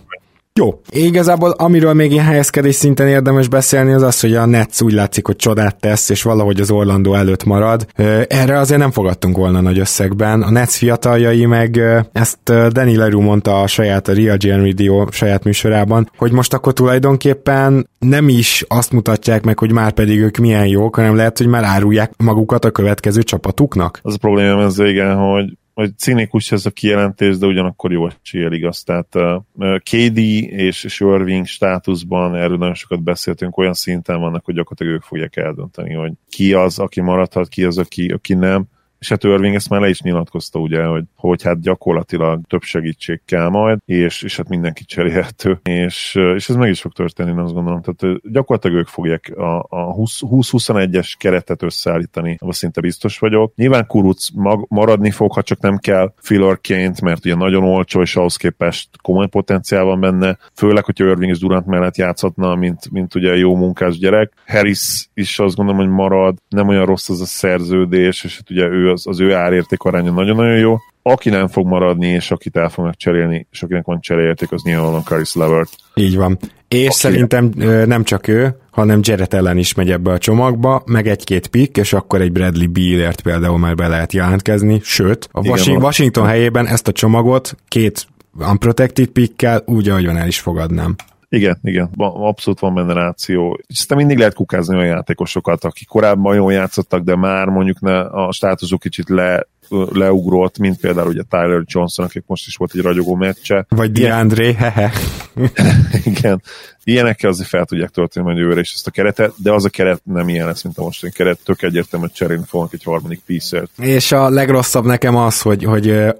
Jó. 0.60 0.82
Igazából 0.89 1.49
amiről 1.49 1.93
még 1.93 2.12
ilyen 2.12 2.26
helyezkedés 2.26 2.76
szinten 2.76 3.07
érdemes 3.07 3.47
beszélni, 3.47 3.93
az 3.93 4.01
az, 4.01 4.20
hogy 4.20 4.36
a 4.36 4.45
Nets 4.45 4.82
úgy 4.82 4.93
látszik, 4.93 5.26
hogy 5.26 5.36
csodát 5.36 5.80
tesz, 5.80 6.10
és 6.10 6.24
valahogy 6.24 6.60
az 6.60 6.72
Orlando 6.72 7.14
előtt 7.14 7.43
marad. 7.43 7.86
Erre 8.28 8.57
azért 8.57 8.80
nem 8.80 8.91
fogadtunk 8.91 9.38
volna 9.38 9.62
nagy 9.62 9.80
összegben. 9.80 10.41
A 10.41 10.51
Nets 10.51 10.70
fiataljai 10.70 11.45
meg 11.45 11.82
ezt 12.12 12.39
Danny 12.43 12.97
Leroux 12.97 13.26
mondta 13.26 13.62
a 13.62 13.68
saját, 13.68 14.07
a 14.07 14.14
Real 14.14 14.38
Gen 14.38 14.64
Radio 14.64 15.05
saját 15.12 15.43
műsorában, 15.43 16.12
hogy 16.18 16.32
most 16.32 16.53
akkor 16.53 16.74
tulajdonképpen 16.74 17.89
nem 17.99 18.30
is 18.30 18.66
azt 18.68 18.91
mutatják 18.91 19.43
meg, 19.43 19.60
hogy 19.60 19.72
már 19.72 19.91
pedig 19.91 20.20
ők 20.20 20.38
milyen 20.38 20.68
jók, 20.68 20.95
hanem 20.95 21.16
lehet, 21.16 21.38
hogy 21.38 21.47
már 21.47 21.64
árulják 21.64 22.12
magukat 22.18 22.66
a 22.66 22.72
következő 22.72 23.24
csapatuknak. 23.24 23.99
Az 24.03 24.14
a 24.14 24.18
probléma 24.18 24.64
ezzel 24.64 24.88
igen, 24.88 25.16
hogy 25.16 25.57
hogy 25.80 25.97
cinikus 25.97 26.51
ez 26.51 26.65
a 26.65 26.71
kijelentés, 26.71 27.38
de 27.38 27.45
ugyanakkor 27.45 27.91
jó 27.91 28.07
eséllyel 28.21 28.53
igaz. 28.53 28.84
Tehát 28.84 29.15
uh, 29.15 29.77
KD 29.77 30.17
és, 30.17 30.84
és 30.84 30.99
Irving 30.99 31.45
státuszban 31.45 32.36
erről 32.36 32.57
nagyon 32.57 32.73
sokat 32.73 33.03
beszéltünk, 33.03 33.57
olyan 33.57 33.73
szinten 33.73 34.19
vannak, 34.19 34.45
hogy 34.45 34.55
gyakorlatilag 34.55 34.93
ők 34.93 35.01
fogják 35.01 35.36
eldönteni, 35.36 35.93
hogy 35.93 36.11
ki 36.30 36.53
az, 36.53 36.80
aki 36.80 37.01
maradhat, 37.01 37.47
ki 37.47 37.63
az, 37.63 37.77
aki, 37.77 38.07
aki 38.07 38.34
nem 38.34 38.67
és 39.00 39.10
hát 39.10 39.24
ezt 39.24 39.70
már 39.70 39.82
le 39.82 39.89
is 39.89 40.02
nyilatkozta, 40.02 40.60
ugye, 40.60 40.84
hogy, 40.84 41.04
hogy 41.16 41.43
hát 41.43 41.62
gyakorlatilag 41.62 42.41
több 42.47 42.62
segítség 42.62 43.22
kell 43.26 43.50
majd, 43.50 43.80
és, 43.86 44.22
és 44.22 44.38
hát 44.38 44.50
mindenki 44.50 44.84
cserélhető, 44.84 45.60
és, 45.64 46.16
és 46.36 46.50
ez 46.50 46.56
meg 46.56 46.70
is 46.70 46.82
fog 46.82 46.93
történni, 46.93 47.39
azt 47.39 47.54
gondolom. 47.54 47.82
Tehát 47.82 48.22
gyakorlatilag 48.32 48.78
ők 48.78 48.88
fogják 48.88 49.32
a, 49.38 49.60
a 49.60 49.95
20-21-es 49.95 51.14
keretet 51.18 51.64
összeállítani, 51.64 52.38
abban 52.39 52.54
szinte 52.54 52.82
biztos 52.82 53.20
vagyok. 53.20 53.54
Nyilván 53.56 53.88
Kuruc 53.88 54.30
mag, 54.34 54.66
maradni 54.70 55.12
fog, 55.12 55.34
ha 55.34 55.41
csak 55.41 55.60
nem 55.60 55.78
kell 55.78 56.14
fillerként, 56.18 57.02
mert 57.02 57.26
ugye 57.26 57.36
nagyon 57.36 57.64
olcsó, 57.64 58.02
és 58.02 58.16
ahhoz 58.16 58.36
képest 58.36 58.89
komoly 59.02 59.28
potenciál 59.28 59.84
van 59.84 60.00
benne, 60.00 60.38
főleg, 60.56 60.86
hogyha 60.86 61.06
Irving 61.06 61.32
és 61.32 61.39
Durant 61.39 61.66
mellett 61.66 61.97
játszhatna, 61.97 62.56
mint, 62.56 62.91
mint 62.91 63.16
ugye 63.16 63.36
jó 63.36 63.56
munkás 63.56 63.97
gyerek. 63.97 64.34
Harris 64.47 65.10
is 65.14 65.39
azt 65.39 65.56
gondolom, 65.56 65.82
hogy 65.82 65.89
marad, 65.89 66.38
nem 66.50 66.68
olyan 66.68 66.86
rossz 66.86 67.10
az 67.10 67.22
a 67.22 67.26
szerződés, 67.26 68.24
és 68.24 68.36
hát 68.38 68.50
ugye 68.50 68.68
ő 68.68 68.89
az, 68.90 69.08
az 69.08 69.20
ő 69.20 69.34
árérték 69.34 69.82
aránya 69.82 70.12
nagyon-nagyon 70.12 70.58
jó. 70.58 70.78
Aki 71.02 71.30
nem 71.30 71.48
fog 71.48 71.68
maradni, 71.68 72.08
és 72.08 72.32
akit 72.32 72.56
el 72.56 72.70
fognak 72.70 72.96
cserélni, 72.96 73.48
és 73.52 73.64
akinek 73.64 73.86
van 73.86 74.00
cserélérték, 74.02 74.52
az 74.52 74.62
nyilvánvalóan 74.64 75.04
Caris 75.04 75.36
Levert. 75.36 75.70
Így 75.94 76.16
van. 76.16 76.38
És 76.68 76.86
Aki 76.86 76.96
szerintem 76.96 77.52
nem 77.86 78.04
csak 78.04 78.28
ő, 78.28 78.56
hanem 78.72 79.00
Jared 79.04 79.34
ellen 79.34 79.58
is 79.58 79.74
megy 79.74 79.92
ebbe 79.92 80.12
a 80.12 80.18
csomagba, 80.18 80.84
meg 80.86 81.08
egy-két 81.08 81.48
pick, 81.48 81.78
és 81.78 81.94
akkor 81.94 82.22
egy 82.22 82.32
Bradley 82.32 82.72
Bealert 82.72 83.22
például 83.22 83.58
már 83.58 83.76
be 83.76 83.88
lehet 83.88 84.14
jelentkezni, 84.14 84.80
sőt, 84.84 85.30
a 85.32 85.40
Igen, 85.44 85.82
Washington 85.82 86.26
helyében 86.26 86.68
ezt 86.68 86.88
a 86.88 86.92
csomagot 86.92 87.56
két 87.68 88.08
unprotected 88.50 89.08
pickkel 89.08 89.64
úgy, 89.66 89.90
ahogy 89.90 90.06
van, 90.06 90.18
el 90.18 90.28
is 90.28 90.40
fogadnám. 90.40 90.96
Igen, 91.30 91.57
igen, 91.61 91.89
abszolút 91.97 92.59
van 92.59 92.73
benne 92.73 92.93
ráció. 92.93 93.59
Aztán 93.69 93.97
mindig 93.97 94.17
lehet 94.17 94.34
kukázni 94.34 94.75
olyan 94.75 94.95
játékosokat, 94.95 95.63
akik 95.63 95.88
korábban 95.88 96.36
jól 96.36 96.53
játszottak, 96.53 97.03
de 97.03 97.15
már 97.15 97.47
mondjuk 97.47 97.80
ne, 97.80 97.99
a 97.99 98.32
státuszuk 98.32 98.80
kicsit 98.80 99.09
le 99.09 99.47
leugrott, 99.70 100.57
mint 100.57 100.80
például 100.80 101.07
ugye 101.07 101.22
Tyler 101.30 101.61
Johnson, 101.65 102.05
akik 102.05 102.24
most 102.28 102.47
is 102.47 102.55
volt 102.55 102.72
egy 102.76 102.82
ragyogó 102.82 103.15
meccse. 103.15 103.65
Vagy 103.70 103.91
DeAndre, 103.91 104.53
hehe. 104.53 104.91
Igen, 106.03 106.41
ilyenekkel 106.84 107.30
azért 107.30 107.49
fel 107.49 107.65
tudják 107.65 107.89
tölteni 107.89 108.26
majd 108.26 108.38
jövőre 108.38 108.59
is 108.59 108.74
ezt 108.74 108.88
a 108.88 108.91
keretet, 108.91 109.34
de 109.38 109.51
az 109.51 109.65
a 109.65 109.70
keret 109.70 110.01
nem 110.03 110.30
ilyen 110.30 110.45
lesz, 110.45 110.63
mint 110.63 110.78
a 110.78 110.84
mostani 110.84 111.11
keret, 111.11 111.39
tök 111.43 111.61
egyértelműen 111.61 112.11
cserélni 112.13 112.43
fognak 112.47 112.74
egy 112.74 112.84
harmadik 112.84 113.22
piecert. 113.26 113.70
És 113.78 114.11
a 114.11 114.30
legrosszabb 114.30 114.86
nekem 114.86 115.15
az, 115.15 115.41
hogy, 115.41 115.63
hogy 115.63 116.13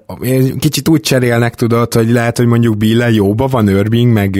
kicsit 0.58 0.88
úgy 0.88 1.00
cserélnek, 1.00 1.54
tudod, 1.54 1.94
hogy 1.94 2.10
lehet, 2.10 2.36
hogy 2.36 2.46
mondjuk 2.46 2.76
Bill 2.76 3.12
jóba 3.12 3.46
van 3.46 3.68
Irving, 3.68 4.12
meg 4.12 4.38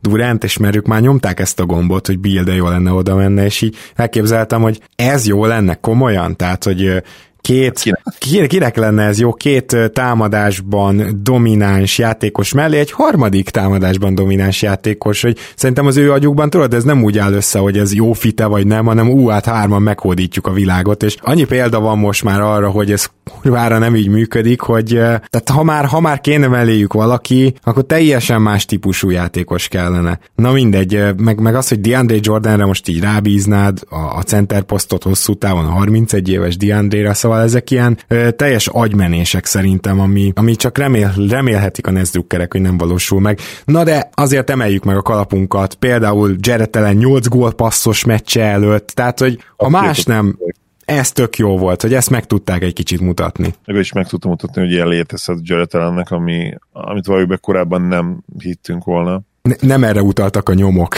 Durant, 0.00 0.44
és 0.44 0.56
mert 0.56 0.76
ők 0.76 0.86
már 0.86 1.00
nyomták 1.00 1.40
ezt 1.40 1.60
a 1.60 1.66
gombot, 1.66 2.06
hogy 2.06 2.18
Bill 2.18 2.42
de 2.42 2.54
jó 2.54 2.68
lenne 2.68 2.92
oda 2.92 3.14
menne, 3.14 3.44
és 3.44 3.62
így 3.62 3.76
elképzeltem, 3.94 4.62
hogy 4.62 4.80
ez 4.96 5.26
jó 5.26 5.44
lenne 5.44 5.74
komolyan, 5.74 6.36
tehát, 6.36 6.64
hogy 6.64 7.02
két, 7.40 7.78
kinek? 7.78 8.48
kinek 8.48 8.76
lenne 8.76 9.02
ez 9.02 9.18
jó, 9.18 9.32
két 9.32 9.76
támadásban 9.92 11.20
domináns 11.22 11.98
játékos 11.98 12.52
mellé 12.52 12.78
egy 12.78 12.90
harmadik 12.90 13.50
támadásban 13.50 14.14
domináns 14.14 14.62
játékos, 14.62 15.22
hogy 15.22 15.38
szerintem 15.56 15.86
az 15.86 15.96
ő 15.96 16.12
agyukban 16.12 16.50
tudod, 16.50 16.74
ez 16.74 16.84
nem 16.84 17.02
úgy 17.02 17.18
áll 17.18 17.32
össze, 17.32 17.58
hogy 17.58 17.78
ez 17.78 17.94
jó 17.94 18.12
fite 18.12 18.46
vagy 18.46 18.66
nem, 18.66 18.84
hanem 18.84 19.10
ú, 19.10 19.26
hát 19.26 19.44
hárman 19.44 19.82
meghódítjuk 19.82 20.46
a 20.46 20.52
világot, 20.52 21.02
és 21.02 21.16
annyi 21.20 21.44
példa 21.44 21.80
van 21.80 21.98
most 21.98 22.24
már 22.24 22.40
arra, 22.40 22.70
hogy 22.70 22.92
ez 22.92 23.06
kurvára 23.40 23.78
nem 23.78 23.96
így 23.96 24.08
működik, 24.08 24.60
hogy 24.60 24.86
tehát 24.86 25.48
ha 25.52 25.62
már, 25.62 25.84
ha 25.84 26.00
már 26.00 26.20
kéne 26.20 26.46
melléjük 26.46 26.92
valaki, 26.92 27.54
akkor 27.62 27.84
teljesen 27.84 28.42
más 28.42 28.64
típusú 28.64 29.10
játékos 29.10 29.68
kellene. 29.68 30.18
Na 30.34 30.52
mindegy, 30.52 31.14
meg, 31.16 31.40
meg 31.40 31.54
az, 31.54 31.68
hogy 31.68 31.80
DeAndre 31.80 32.16
Jordanre 32.20 32.64
most 32.64 32.88
így 32.88 33.00
rábíznád 33.00 33.78
a, 33.88 33.96
a 33.96 34.22
center 34.22 34.62
posztot 34.62 35.02
hosszú 35.02 35.34
távon, 35.34 35.64
a 35.64 35.70
31 35.70 36.28
éves 36.28 36.56
DeAndre-re, 36.56 37.14
szóval 37.14 37.29
Szóval 37.30 37.44
ezek 37.44 37.70
ilyen 37.70 37.98
ö, 38.08 38.30
teljes 38.30 38.66
agymenések 38.66 39.44
szerintem, 39.44 40.00
ami, 40.00 40.32
ami 40.34 40.56
csak 40.56 40.78
remél, 40.78 41.12
remélhetik 41.28 41.86
a 41.86 41.90
Nesdrukkerek, 41.90 42.52
hogy 42.52 42.60
nem 42.60 42.78
valósul 42.78 43.20
meg. 43.20 43.38
Na 43.64 43.84
de 43.84 44.10
azért 44.14 44.50
emeljük 44.50 44.84
meg 44.84 44.96
a 44.96 45.02
kalapunkat, 45.02 45.74
például 45.74 46.36
Jared 46.38 46.76
ellen 46.76 46.96
8 46.96 47.28
gól 47.28 47.52
passzos 47.52 48.04
meccse 48.04 48.42
előtt, 48.42 48.86
tehát 48.86 49.18
hogy 49.18 49.38
ha 49.56 49.68
más 49.68 50.04
nem, 50.04 50.38
ez 50.84 51.12
tök 51.12 51.36
jó 51.36 51.58
volt, 51.58 51.82
hogy 51.82 51.94
ezt 51.94 52.10
meg 52.10 52.26
tudták 52.26 52.62
egy 52.62 52.72
kicsit 52.72 53.00
mutatni. 53.00 53.54
Meg 53.66 53.76
is 53.76 53.92
meg 53.92 54.06
tudtam 54.06 54.30
mutatni, 54.30 54.60
hogy 54.60 54.70
ilyen 54.70 54.88
létezhet 54.88 55.38
Jared 55.42 55.74
ami, 56.08 56.54
amit 56.72 57.06
valójában 57.06 57.38
korábban 57.40 57.82
nem 57.82 58.22
hittünk 58.38 58.84
volna. 58.84 59.20
Ne, 59.42 59.54
nem 59.60 59.84
erre 59.84 60.02
utaltak 60.02 60.48
a 60.48 60.54
nyomok. 60.54 60.94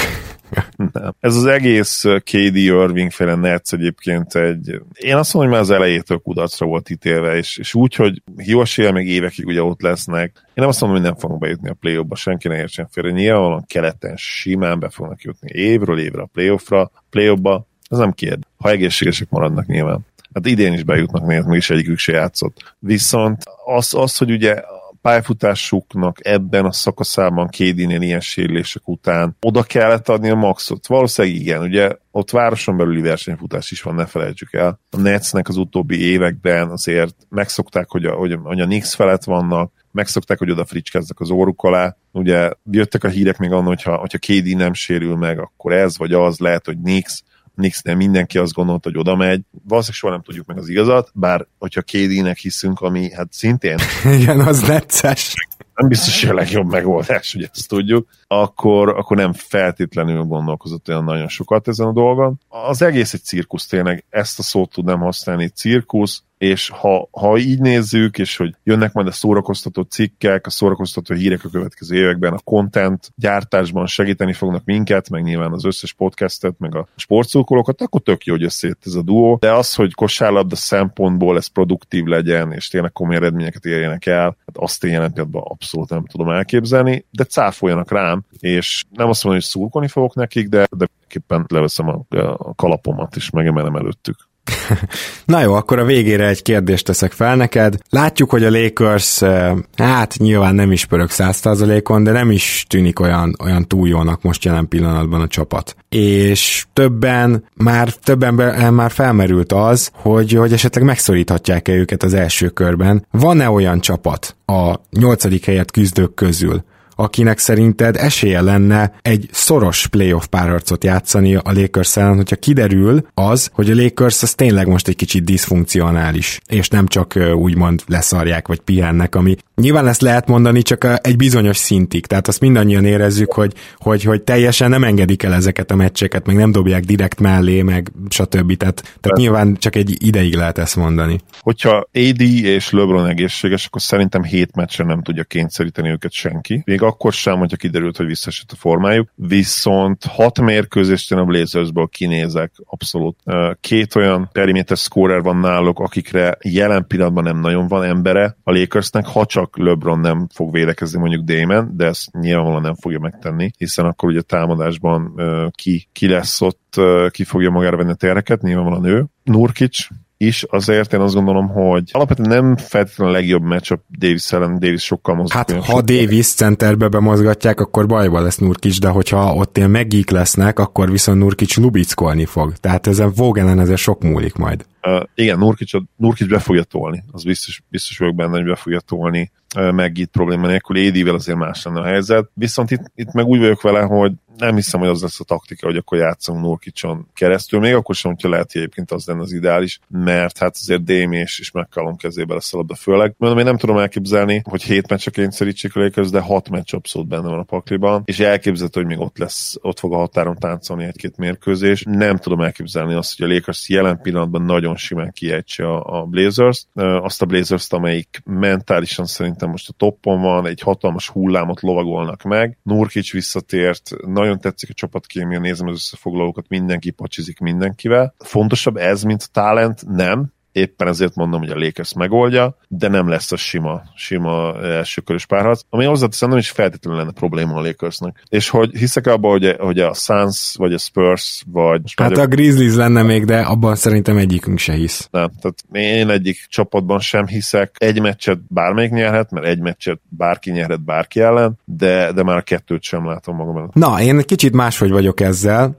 Nem. 0.92 1.14
Ez 1.20 1.36
az 1.36 1.44
egész 1.44 2.02
KD 2.02 2.56
Irving 2.56 3.10
féle 3.10 3.34
Nets 3.34 3.72
egyébként 3.72 4.34
egy, 4.34 4.80
én 4.94 5.16
azt 5.16 5.34
mondom, 5.34 5.52
hogy 5.52 5.60
már 5.60 5.60
az 5.60 5.70
elejétől 5.70 6.18
kudarcra 6.18 6.66
volt 6.66 6.90
ítélve, 6.90 7.36
és, 7.36 7.56
és 7.56 7.74
úgy, 7.74 7.94
hogy 7.94 8.22
Hivasél 8.36 8.92
még 8.92 9.08
évekig 9.08 9.46
ugye 9.46 9.62
ott 9.62 9.80
lesznek, 9.80 10.30
én 10.34 10.52
nem 10.54 10.68
azt 10.68 10.80
mondom, 10.80 10.98
hogy 10.98 11.08
nem 11.08 11.18
fogunk 11.18 11.40
bejutni 11.40 11.68
a 11.68 11.76
play 11.80 12.02
ba 12.02 12.14
senki 12.14 12.48
ne 12.48 12.56
értsen 12.56 12.88
félre. 12.90 13.10
Nyilvánvalóan 13.10 13.64
keleten 13.66 14.16
simán 14.16 14.78
be 14.78 14.88
fognak 14.88 15.22
jutni 15.22 15.50
évről 15.52 15.98
évre 15.98 16.22
a 16.22 16.28
playoffra, 16.32 16.90
play 17.10 17.34
ba 17.34 17.66
ez 17.88 17.98
nem 17.98 18.12
kérd, 18.12 18.42
ha 18.56 18.70
egészségesek 18.70 19.30
maradnak 19.30 19.66
nyilván. 19.66 20.06
Hát 20.34 20.46
idén 20.46 20.72
is 20.72 20.82
bejutnak, 20.82 21.26
mert 21.26 21.54
is 21.54 21.70
egyikük 21.70 21.98
se 21.98 22.12
játszott. 22.12 22.74
Viszont 22.78 23.42
az, 23.64 23.94
az 23.94 24.16
hogy 24.16 24.30
ugye 24.30 24.62
pályafutásuknak 25.02 26.18
ebben 26.26 26.64
a 26.64 26.72
szakaszában 26.72 27.48
Kédinél 27.48 28.02
ilyen 28.02 28.20
sérülések 28.20 28.88
után 28.88 29.36
oda 29.40 29.62
kellett 29.62 30.08
adni 30.08 30.30
a 30.30 30.34
maxot? 30.34 30.86
Valószínűleg 30.86 31.36
igen, 31.36 31.62
ugye 31.62 31.96
ott 32.10 32.30
városon 32.30 32.76
belüli 32.76 33.00
versenyfutás 33.00 33.70
is 33.70 33.82
van, 33.82 33.94
ne 33.94 34.06
felejtsük 34.06 34.52
el. 34.52 34.80
A 34.90 34.96
Netsnek 34.96 35.48
az 35.48 35.56
utóbbi 35.56 36.00
években 36.10 36.70
azért 36.70 37.16
megszokták, 37.28 37.90
hogy 37.90 38.04
a, 38.04 38.12
hogy 38.12 38.32
a, 38.32 38.38
hogy 38.38 38.60
a 38.60 38.66
Nix 38.66 38.94
felett 38.94 39.24
vannak, 39.24 39.72
megszokták, 39.92 40.38
hogy 40.38 40.50
oda 40.50 40.64
fricskeznek 40.64 41.20
az 41.20 41.30
óruk 41.30 41.62
alá. 41.62 41.96
Ugye 42.12 42.50
jöttek 42.70 43.04
a 43.04 43.08
hírek 43.08 43.38
még 43.38 43.52
annak, 43.52 43.66
hogyha, 43.66 43.96
hogyha 43.96 44.18
KD 44.18 44.56
nem 44.56 44.74
sérül 44.74 45.16
meg, 45.16 45.38
akkor 45.38 45.72
ez 45.72 45.98
vagy 45.98 46.12
az, 46.12 46.38
lehet, 46.38 46.66
hogy 46.66 46.80
Nix, 46.80 47.22
Nixnél 47.54 47.94
mindenki 47.94 48.38
azt 48.38 48.52
gondolta, 48.52 48.88
hogy 48.88 48.98
oda 48.98 49.16
megy. 49.16 49.40
Valószínűleg 49.50 50.00
soha 50.00 50.12
nem 50.12 50.22
tudjuk 50.22 50.46
meg 50.46 50.58
az 50.58 50.68
igazat, 50.68 51.10
bár 51.14 51.46
hogyha 51.58 51.82
KD-nek 51.82 52.36
hiszünk, 52.36 52.80
ami 52.80 53.12
hát 53.12 53.32
szintén... 53.32 53.78
Igen, 54.18 54.40
az 54.40 54.60
necces. 54.60 55.34
Nem 55.74 55.88
biztos, 55.88 56.20
hogy 56.20 56.30
a 56.30 56.34
legjobb 56.34 56.70
megoldás, 56.70 57.32
hogy 57.32 57.48
ezt 57.52 57.68
tudjuk, 57.68 58.08
akkor, 58.26 58.88
akkor 58.88 59.16
nem 59.16 59.32
feltétlenül 59.32 60.22
gondolkozott 60.22 60.88
olyan 60.88 61.04
nagyon 61.04 61.28
sokat 61.28 61.68
ezen 61.68 61.86
a 61.86 61.92
dolgon. 61.92 62.40
Az 62.48 62.82
egész 62.82 63.12
egy 63.12 63.22
cirkusz 63.22 63.66
tényleg, 63.66 64.04
ezt 64.10 64.38
a 64.38 64.42
szót 64.42 64.70
tudnám 64.72 64.98
használni, 64.98 65.48
cirkusz, 65.48 66.22
és 66.42 66.68
ha, 66.68 67.08
ha 67.10 67.38
így 67.38 67.60
nézzük, 67.60 68.18
és 68.18 68.36
hogy 68.36 68.54
jönnek 68.64 68.92
majd 68.92 69.06
a 69.06 69.12
szórakoztató 69.12 69.82
cikkek, 69.82 70.46
a 70.46 70.50
szórakoztató 70.50 71.14
hírek 71.14 71.44
a 71.44 71.48
következő 71.48 71.96
években, 71.96 72.32
a 72.32 72.38
content 72.44 73.12
gyártásban 73.16 73.86
segíteni 73.86 74.32
fognak 74.32 74.64
minket, 74.64 75.10
meg 75.10 75.22
nyilván 75.22 75.52
az 75.52 75.64
összes 75.64 75.92
podcastet, 75.92 76.58
meg 76.58 76.74
a 76.74 76.86
sportszurkolókat, 76.96 77.80
akkor 77.80 78.00
tök 78.00 78.24
jó, 78.24 78.32
hogy 78.34 78.42
összejött 78.42 78.82
ez 78.86 78.94
a 78.94 79.02
duó. 79.02 79.36
De 79.40 79.52
az, 79.52 79.74
hogy 79.74 79.94
kosárlabda 79.94 80.56
szempontból 80.56 81.36
ez 81.36 81.46
produktív 81.46 82.04
legyen, 82.04 82.52
és 82.52 82.68
tényleg 82.68 82.92
komoly 82.92 83.16
eredményeket 83.16 83.64
érjenek 83.64 84.06
el, 84.06 84.22
hát 84.22 84.56
azt 84.56 84.84
én 84.84 84.92
jelen 84.92 85.12
abszolút 85.32 85.90
nem 85.90 86.06
tudom 86.06 86.28
elképzelni, 86.28 87.06
de 87.10 87.24
cáfoljanak 87.24 87.90
rám, 87.90 88.24
és 88.38 88.84
nem 88.90 89.08
azt 89.08 89.24
mondom, 89.24 89.42
hogy 89.42 89.50
szurkolni 89.50 89.88
fogok 89.88 90.14
nekik, 90.14 90.48
de, 90.48 90.66
de 90.76 90.86
éppen 91.14 91.44
leveszem 91.48 91.88
a, 91.88 92.16
a 92.16 92.54
kalapomat, 92.54 93.16
és 93.16 93.30
megemelem 93.30 93.76
előttük. 93.76 94.30
Na 95.24 95.40
jó, 95.40 95.54
akkor 95.54 95.78
a 95.78 95.84
végére 95.84 96.26
egy 96.28 96.42
kérdést 96.42 96.84
teszek 96.84 97.12
fel 97.12 97.36
neked. 97.36 97.76
Látjuk, 97.90 98.30
hogy 98.30 98.44
a 98.44 98.50
Lakers, 98.50 99.22
eh, 99.22 99.52
hát 99.76 100.16
nyilván 100.18 100.54
nem 100.54 100.72
is 100.72 100.84
pörög 100.84 101.10
százszázalékon, 101.10 102.04
de 102.04 102.10
nem 102.10 102.30
is 102.30 102.64
tűnik 102.68 103.00
olyan, 103.00 103.36
olyan 103.42 103.68
túl 103.68 103.88
jónak 103.88 104.22
most 104.22 104.44
jelen 104.44 104.68
pillanatban 104.68 105.20
a 105.20 105.26
csapat. 105.26 105.76
És 105.88 106.66
többen, 106.72 107.44
már 107.54 107.92
többen 107.92 108.40
eh, 108.40 108.70
már 108.70 108.90
felmerült 108.90 109.52
az, 109.52 109.90
hogy, 109.94 110.32
hogy 110.32 110.52
esetleg 110.52 110.84
megszoríthatják-e 110.84 111.72
őket 111.72 112.02
az 112.02 112.14
első 112.14 112.48
körben. 112.48 113.06
Van-e 113.10 113.50
olyan 113.50 113.80
csapat 113.80 114.36
a 114.46 114.74
nyolcadik 114.90 115.44
helyet 115.44 115.70
küzdők 115.70 116.14
közül, 116.14 116.64
akinek 116.94 117.38
szerinted 117.38 117.96
esélye 117.96 118.40
lenne 118.40 118.92
egy 119.02 119.28
szoros 119.32 119.86
playoff 119.86 120.24
párharcot 120.26 120.84
játszani 120.84 121.34
a 121.34 121.42
Lakers 121.44 121.96
ellen, 121.96 122.16
hogyha 122.16 122.36
kiderül 122.36 123.06
az, 123.14 123.50
hogy 123.52 123.70
a 123.70 123.74
Lakers 123.74 124.22
az 124.22 124.34
tényleg 124.34 124.66
most 124.68 124.88
egy 124.88 124.96
kicsit 124.96 125.24
diszfunkcionális, 125.24 126.40
és 126.46 126.68
nem 126.68 126.86
csak 126.86 127.18
úgymond 127.34 127.82
leszarják 127.86 128.48
vagy 128.48 128.60
pihennek, 128.60 129.14
ami 129.14 129.36
nyilván 129.62 129.88
ezt 129.88 130.00
lehet 130.00 130.26
mondani 130.26 130.62
csak 130.62 131.06
egy 131.06 131.16
bizonyos 131.16 131.56
szintig, 131.56 132.06
tehát 132.06 132.28
azt 132.28 132.40
mindannyian 132.40 132.84
érezzük, 132.84 133.32
hogy, 133.32 133.52
hogy, 133.76 134.02
hogy 134.02 134.22
teljesen 134.22 134.70
nem 134.70 134.84
engedik 134.84 135.22
el 135.22 135.34
ezeket 135.34 135.70
a 135.70 135.74
meccseket, 135.74 136.26
meg 136.26 136.36
nem 136.36 136.52
dobják 136.52 136.84
direkt 136.84 137.20
mellé, 137.20 137.62
meg 137.62 137.92
stb. 138.08 138.56
Tehát, 138.56 138.82
tehát 139.00 139.18
nyilván 139.18 139.56
csak 139.56 139.76
egy 139.76 139.96
ideig 140.06 140.34
lehet 140.34 140.58
ezt 140.58 140.76
mondani. 140.76 141.20
Hogyha 141.40 141.88
AD 141.92 142.20
és 142.20 142.70
LeBron 142.70 143.06
egészséges, 143.06 143.66
akkor 143.66 143.80
szerintem 143.80 144.22
hét 144.22 144.56
meccsre 144.56 144.84
nem 144.84 145.02
tudja 145.02 145.24
kényszeríteni 145.24 145.88
őket 145.88 146.12
senki. 146.12 146.62
Még 146.64 146.82
akkor 146.82 147.12
sem, 147.12 147.38
hogyha 147.38 147.56
kiderült, 147.56 147.96
hogy 147.96 148.06
visszaesett 148.06 148.50
a 148.52 148.56
formájuk. 148.56 149.08
Viszont 149.14 150.04
hat 150.04 150.40
mérkőzést 150.40 151.12
én 151.12 151.18
a 151.18 151.24
Blazersből 151.24 151.88
kinézek 151.92 152.52
abszolút. 152.64 153.18
Két 153.60 153.94
olyan 153.94 154.28
perimeter 154.32 154.76
scorer 154.76 155.22
van 155.22 155.36
náluk, 155.36 155.78
akikre 155.78 156.36
jelen 156.42 156.86
pillanatban 156.86 157.24
nem 157.24 157.40
nagyon 157.40 157.66
van 157.68 157.84
embere 157.84 158.36
a 158.42 158.52
Lakersnek, 158.52 159.06
ha 159.06 159.26
csak 159.26 159.51
LeBron 159.56 160.00
nem 160.00 160.26
fog 160.34 160.52
védekezni 160.52 160.98
mondjuk 160.98 161.24
Damon, 161.24 161.72
de 161.76 161.86
ezt 161.86 162.12
nyilvánvalóan 162.12 162.62
nem 162.62 162.74
fogja 162.74 162.98
megtenni, 162.98 163.50
hiszen 163.58 163.84
akkor 163.84 164.08
ugye 164.08 164.20
támadásban 164.20 165.20
ki, 165.50 165.88
ki 165.92 166.08
lesz 166.08 166.40
ott, 166.40 166.80
ki 167.10 167.24
fogja 167.24 167.50
magára 167.50 167.76
venni 167.76 167.90
a 167.90 167.94
tereket, 167.94 168.42
nyilvánvalóan 168.42 168.84
ő. 168.84 169.04
Nurkic 169.22 169.86
is, 170.16 170.42
azért 170.42 170.92
én 170.92 171.00
azt 171.00 171.14
gondolom, 171.14 171.48
hogy 171.48 171.82
alapvetően 171.92 172.28
nem 172.28 172.56
feltétlenül 172.56 173.14
a 173.14 173.16
legjobb 173.16 173.42
matchup 173.42 173.80
Davis 173.98 174.32
ellen, 174.32 174.58
Davis 174.58 174.82
sokkal 174.82 175.14
mozog. 175.14 175.32
Hát 175.32 175.52
ha 175.52 175.80
Davis 175.80 176.26
centerbe 176.26 176.88
bemozgatják, 176.88 177.60
akkor 177.60 177.86
bajba 177.86 178.20
lesz 178.20 178.38
Nurkic, 178.38 178.78
de 178.78 178.88
hogyha 178.88 179.34
ott 179.34 179.56
ilyen 179.56 179.70
megik 179.70 180.10
lesznek, 180.10 180.58
akkor 180.58 180.90
viszont 180.90 181.18
Nurkic 181.18 181.56
lubickolni 181.56 182.24
fog. 182.24 182.52
Tehát 182.56 182.86
ezen 182.86 183.12
Vogelen 183.16 183.60
ezzel 183.60 183.76
sok 183.76 184.02
múlik 184.02 184.34
majd. 184.34 184.66
Uh, 184.82 185.02
igen, 185.14 185.38
Nurkic, 185.38 185.70
Nurkic 185.96 186.28
be 186.28 186.38
fogja 186.38 186.62
tolni, 186.62 187.04
az 187.12 187.24
biztos, 187.24 187.62
biztos 187.68 187.98
vagyok 187.98 188.14
benne, 188.14 188.36
hogy 188.36 188.44
be 188.44 188.56
fogja 188.56 188.80
tolni 188.80 189.30
meg 189.54 189.98
itt 189.98 190.10
probléma 190.10 190.46
nélkül, 190.46 190.76
Édivel 190.76 191.14
azért 191.14 191.38
más 191.38 191.64
lenne 191.64 191.80
a 191.80 191.84
helyzet. 191.84 192.30
Viszont 192.34 192.70
itt, 192.70 192.82
itt 192.94 193.12
meg 193.12 193.26
úgy 193.26 193.38
vagyok 193.38 193.62
vele, 193.62 193.80
hogy 193.80 194.12
nem 194.36 194.54
hiszem, 194.54 194.80
hogy 194.80 194.88
az 194.88 195.02
lesz 195.02 195.20
a 195.20 195.24
taktika, 195.24 195.66
hogy 195.66 195.76
akkor 195.76 195.98
játszunk 195.98 196.40
Nurkicson 196.40 197.06
keresztül, 197.14 197.60
még 197.60 197.74
akkor 197.74 197.94
sem, 197.94 198.10
hogyha 198.10 198.28
lehet, 198.28 198.52
hogy 198.52 198.60
egyébként 198.60 198.90
az 198.90 199.06
lenne 199.06 199.20
az 199.20 199.32
ideális, 199.32 199.80
mert 199.88 200.38
hát 200.38 200.56
azért 200.60 200.84
Dame 200.84 201.16
és, 201.16 201.38
és 201.38 201.52
kezébe 201.96 202.34
lesz 202.34 202.54
a 202.54 202.56
labda 202.56 202.74
főleg. 202.74 203.14
Mondom, 203.18 203.38
én 203.38 203.44
nem 203.44 203.56
tudom 203.56 203.78
elképzelni, 203.78 204.42
hogy 204.44 204.62
hét 204.62 204.88
meccsre 204.88 205.10
kényszerítsék 205.10 205.76
a 205.76 206.04
de 206.10 206.20
hat 206.20 206.48
meccs 206.48 206.74
abszolút 206.74 207.08
benne 207.08 207.28
van 207.28 207.38
a 207.38 207.42
pakliban, 207.42 208.02
és 208.04 208.20
elképzelhető, 208.20 208.80
hogy 208.80 208.88
még 208.88 209.00
ott 209.00 209.18
lesz, 209.18 209.54
ott 209.60 209.78
fog 209.78 209.92
a 209.92 209.96
határon 209.96 210.36
táncolni 210.38 210.84
egy-két 210.84 211.16
mérkőzés. 211.16 211.84
Nem 211.88 212.16
tudom 212.16 212.40
elképzelni 212.40 212.94
azt, 212.94 213.18
hogy 213.18 213.30
a 213.30 213.34
Lakers 213.34 213.68
jelen 213.68 214.00
pillanatban 214.02 214.42
nagyon 214.42 214.76
simán 214.76 215.12
kiejtse 215.12 215.66
a, 215.66 216.00
a 216.00 216.04
Blazers, 216.04 216.66
azt 216.74 217.22
a 217.22 217.26
Blazers-t, 217.26 217.72
amelyik 217.72 218.22
mentálisan 218.24 219.06
szerintem 219.42 219.50
most 219.50 219.68
a 219.68 219.72
toppon 219.72 220.20
van, 220.20 220.46
egy 220.46 220.60
hatalmas 220.60 221.08
hullámot 221.08 221.60
lovagolnak 221.60 222.22
meg. 222.22 222.58
Nurkic 222.62 223.12
visszatért, 223.12 223.90
nagyon 224.06 224.38
tetszik 224.38 224.70
a 224.70 224.74
csapatkémia, 224.74 225.38
nézem 225.38 225.66
az 225.66 225.74
összefoglalókat, 225.74 226.48
mindenki 226.48 226.90
pacsizik 226.90 227.38
mindenkivel. 227.38 228.14
Fontosabb 228.18 228.76
ez, 228.76 229.02
mint 229.02 229.22
a 229.22 229.28
talent? 229.32 229.86
Nem, 229.86 230.32
éppen 230.52 230.88
ezért 230.88 231.14
mondom, 231.14 231.40
hogy 231.40 231.50
a 231.50 231.58
Lakers 231.58 231.94
megoldja, 231.94 232.56
de 232.68 232.88
nem 232.88 233.08
lesz 233.08 233.32
a 233.32 233.36
sima, 233.36 233.82
sima 233.94 234.62
elsőkörös 234.62 235.26
párharc, 235.26 235.60
ami 235.70 235.84
hozzáteszem 235.84 236.28
nem 236.28 236.38
is 236.38 236.50
feltétlenül 236.50 236.98
lenne 237.00 237.12
probléma 237.12 237.54
a 237.54 237.60
Lakersnek. 237.60 238.22
És 238.28 238.48
hogy 238.48 238.70
hiszek 238.76 239.06
abban, 239.06 239.30
hogy, 239.30 239.56
hogy 239.58 239.78
a 239.78 239.94
Suns, 239.94 240.54
vagy 240.58 240.72
a 240.72 240.78
Spurs, 240.78 241.44
vagy... 241.52 241.80
Hát 241.96 242.16
a 242.16 242.26
Grizzlies 242.26 242.74
lenne 242.74 243.02
még, 243.02 243.24
de 243.24 243.38
abban 243.38 243.74
szerintem 243.74 244.16
egyikünk 244.16 244.58
se 244.58 244.72
hisz. 244.72 245.08
Nem, 245.10 245.30
tehát 245.40 245.64
én 245.72 246.10
egyik 246.10 246.46
csapatban 246.48 246.98
sem 246.98 247.26
hiszek. 247.26 247.76
Egy 247.78 248.00
meccset 248.00 248.38
bármelyik 248.48 248.90
nyerhet, 248.90 249.30
mert 249.30 249.46
egy 249.46 249.60
meccset 249.60 250.00
bárki 250.08 250.50
nyerhet 250.50 250.84
bárki 250.84 251.20
ellen, 251.20 251.58
de, 251.64 252.12
de 252.12 252.22
már 252.22 252.36
a 252.36 252.42
kettőt 252.42 252.82
sem 252.82 253.06
látom 253.06 253.36
magam 253.36 253.56
előtt. 253.56 253.74
Na, 253.74 254.00
én 254.00 254.18
egy 254.18 254.24
kicsit 254.24 254.52
máshogy 254.52 254.90
vagyok 254.90 255.20
ezzel. 255.20 255.76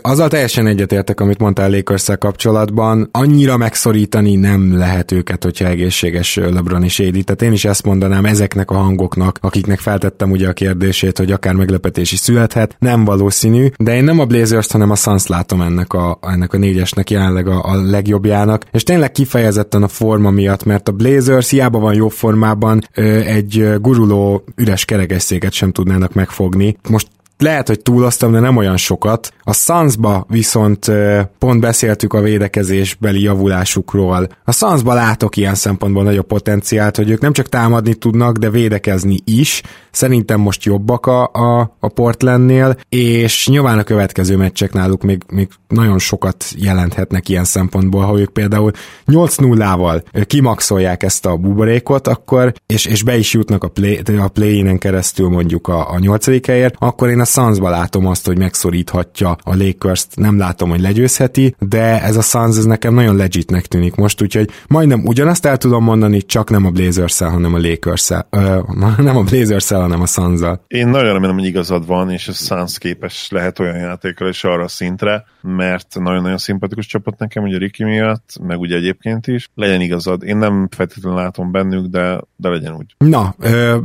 Azzal 0.00 0.28
teljesen 0.28 0.66
egyetértek, 0.66 1.20
amit 1.20 1.38
mondtál 1.38 1.70
lakers 1.70 2.08
kapcsolatban. 2.18 3.08
Annyira 3.12 3.56
megszorít 3.56 4.14
állítani 4.16 4.48
nem 4.48 4.76
lehet 4.76 5.12
őket, 5.12 5.42
hogyha 5.44 5.66
egészséges 5.66 6.36
LeBron 6.36 6.82
is 6.82 6.98
éli. 6.98 7.22
Tehát 7.22 7.42
én 7.42 7.52
is 7.52 7.64
ezt 7.64 7.84
mondanám 7.84 8.24
ezeknek 8.24 8.70
a 8.70 8.74
hangoknak, 8.74 9.38
akiknek 9.40 9.78
feltettem 9.78 10.30
ugye 10.30 10.48
a 10.48 10.52
kérdését, 10.52 11.18
hogy 11.18 11.32
akár 11.32 11.54
meglepetés 11.54 12.12
is 12.12 12.18
születhet, 12.18 12.76
nem 12.78 13.04
valószínű, 13.04 13.68
de 13.78 13.94
én 13.94 14.04
nem 14.04 14.18
a 14.18 14.24
Blazers, 14.24 14.72
hanem 14.72 14.90
a 14.90 14.94
Suns 14.94 15.26
látom 15.26 15.60
ennek 15.60 15.92
a, 15.92 16.18
ennek 16.22 16.52
a 16.52 16.58
négyesnek 16.58 17.10
jelenleg 17.10 17.48
a, 17.48 17.62
a 17.64 17.82
legjobbjának, 17.82 18.64
és 18.72 18.82
tényleg 18.82 19.12
kifejezetten 19.12 19.82
a 19.82 19.88
forma 19.88 20.30
miatt, 20.30 20.64
mert 20.64 20.88
a 20.88 20.92
Blazers 20.92 21.50
hiába 21.50 21.78
van 21.78 21.94
jó 21.94 22.08
formában, 22.08 22.82
egy 23.26 23.68
guruló 23.80 24.44
üres 24.56 24.84
kerekesszéket 24.84 25.52
sem 25.52 25.72
tudnának 25.72 26.12
megfogni. 26.12 26.76
Most 26.88 27.08
lehet, 27.38 27.66
hogy 27.68 27.80
túloztam, 27.80 28.32
de 28.32 28.40
nem 28.40 28.56
olyan 28.56 28.76
sokat. 28.76 29.32
A 29.42 29.52
Sunsba 29.52 30.26
viszont 30.28 30.90
pont 31.38 31.60
beszéltük 31.60 32.12
a 32.12 32.20
védekezésbeli 32.20 33.22
javulásukról. 33.22 34.28
A 34.44 34.52
Sunsba 34.52 34.94
látok 34.94 35.36
ilyen 35.36 35.54
szempontból 35.54 36.02
nagyobb 36.02 36.26
potenciált, 36.26 36.96
hogy 36.96 37.10
ők 37.10 37.20
nem 37.20 37.32
csak 37.32 37.48
támadni 37.48 37.94
tudnak, 37.94 38.36
de 38.36 38.50
védekezni 38.50 39.18
is. 39.24 39.62
Szerintem 39.90 40.40
most 40.40 40.64
jobbak 40.64 41.06
a, 41.06 41.30
a, 41.32 41.76
a 41.80 41.88
Portlandnél, 41.88 42.76
és 42.88 43.48
nyilván 43.48 43.78
a 43.78 43.82
következő 43.82 44.36
meccsek 44.36 44.72
náluk 44.72 45.02
még, 45.02 45.22
még 45.32 45.48
nagyon 45.68 45.98
sokat 45.98 46.44
jelenthetnek 46.56 47.28
ilyen 47.28 47.44
szempontból, 47.44 48.02
ha 48.02 48.18
ők 48.18 48.32
például 48.32 48.70
8-0-val 49.06 50.24
kimaxolják 50.26 51.02
ezt 51.02 51.26
a 51.26 51.36
buborékot, 51.36 52.08
akkor, 52.08 52.52
és, 52.66 52.84
és 52.84 53.02
be 53.02 53.16
is 53.16 53.32
jutnak 53.32 53.64
a, 53.64 53.68
play, 53.68 54.00
a 54.18 54.28
play-inen 54.28 54.78
keresztül 54.78 55.28
mondjuk 55.28 55.68
a, 55.68 55.90
a 55.90 55.98
nyolcadik 55.98 56.46
helyért, 56.46 56.74
akkor 56.78 57.08
én 57.08 57.20
a 57.20 57.24
Sunsba 57.26 57.70
látom 57.70 58.06
azt, 58.06 58.26
hogy 58.26 58.38
megszoríthatja 58.38 59.36
a 59.42 59.56
lakers 59.56 60.06
nem 60.14 60.38
látom, 60.38 60.68
hogy 60.68 60.80
legyőzheti, 60.80 61.54
de 61.58 62.02
ez 62.02 62.16
a 62.16 62.22
Suns 62.22 62.56
ez 62.56 62.64
nekem 62.64 62.94
nagyon 62.94 63.16
legitnek 63.16 63.66
tűnik 63.66 63.94
most, 63.94 64.22
úgyhogy 64.22 64.50
majdnem 64.68 65.04
ugyanazt 65.04 65.46
el 65.46 65.56
tudom 65.56 65.84
mondani, 65.84 66.22
csak 66.22 66.50
nem 66.50 66.66
a 66.66 66.70
blazers 66.70 67.18
hanem 67.18 67.54
a 67.54 67.58
lakers 67.58 68.08
nem 69.08 69.16
a 69.16 69.22
blazers 69.22 69.68
hanem 69.68 70.00
a 70.00 70.06
suns 70.06 70.40
-el. 70.40 70.60
Én 70.66 70.88
nagyon 70.88 71.12
remélem, 71.12 71.34
hogy 71.34 71.44
igazad 71.44 71.86
van, 71.86 72.10
és 72.10 72.28
a 72.28 72.32
Suns 72.32 72.78
képes 72.78 73.28
lehet 73.30 73.58
olyan 73.58 73.76
játékra 73.76 74.28
és 74.28 74.44
arra 74.44 74.62
a 74.62 74.68
szintre, 74.68 75.24
mert 75.42 75.86
nagyon-nagyon 75.98 76.38
szimpatikus 76.38 76.86
csapat 76.86 77.18
nekem, 77.18 77.42
ugye 77.42 77.58
Ricky 77.58 77.84
miatt, 77.84 78.38
meg 78.42 78.58
ugye 78.58 78.76
egyébként 78.76 79.26
is. 79.26 79.48
Legyen 79.54 79.80
igazad, 79.80 80.22
én 80.22 80.36
nem 80.36 80.68
feltétlenül 80.70 81.18
látom 81.18 81.50
bennük, 81.50 81.86
de, 81.86 82.20
de 82.36 82.48
legyen 82.48 82.74
úgy. 82.74 82.94
Na, 82.98 83.34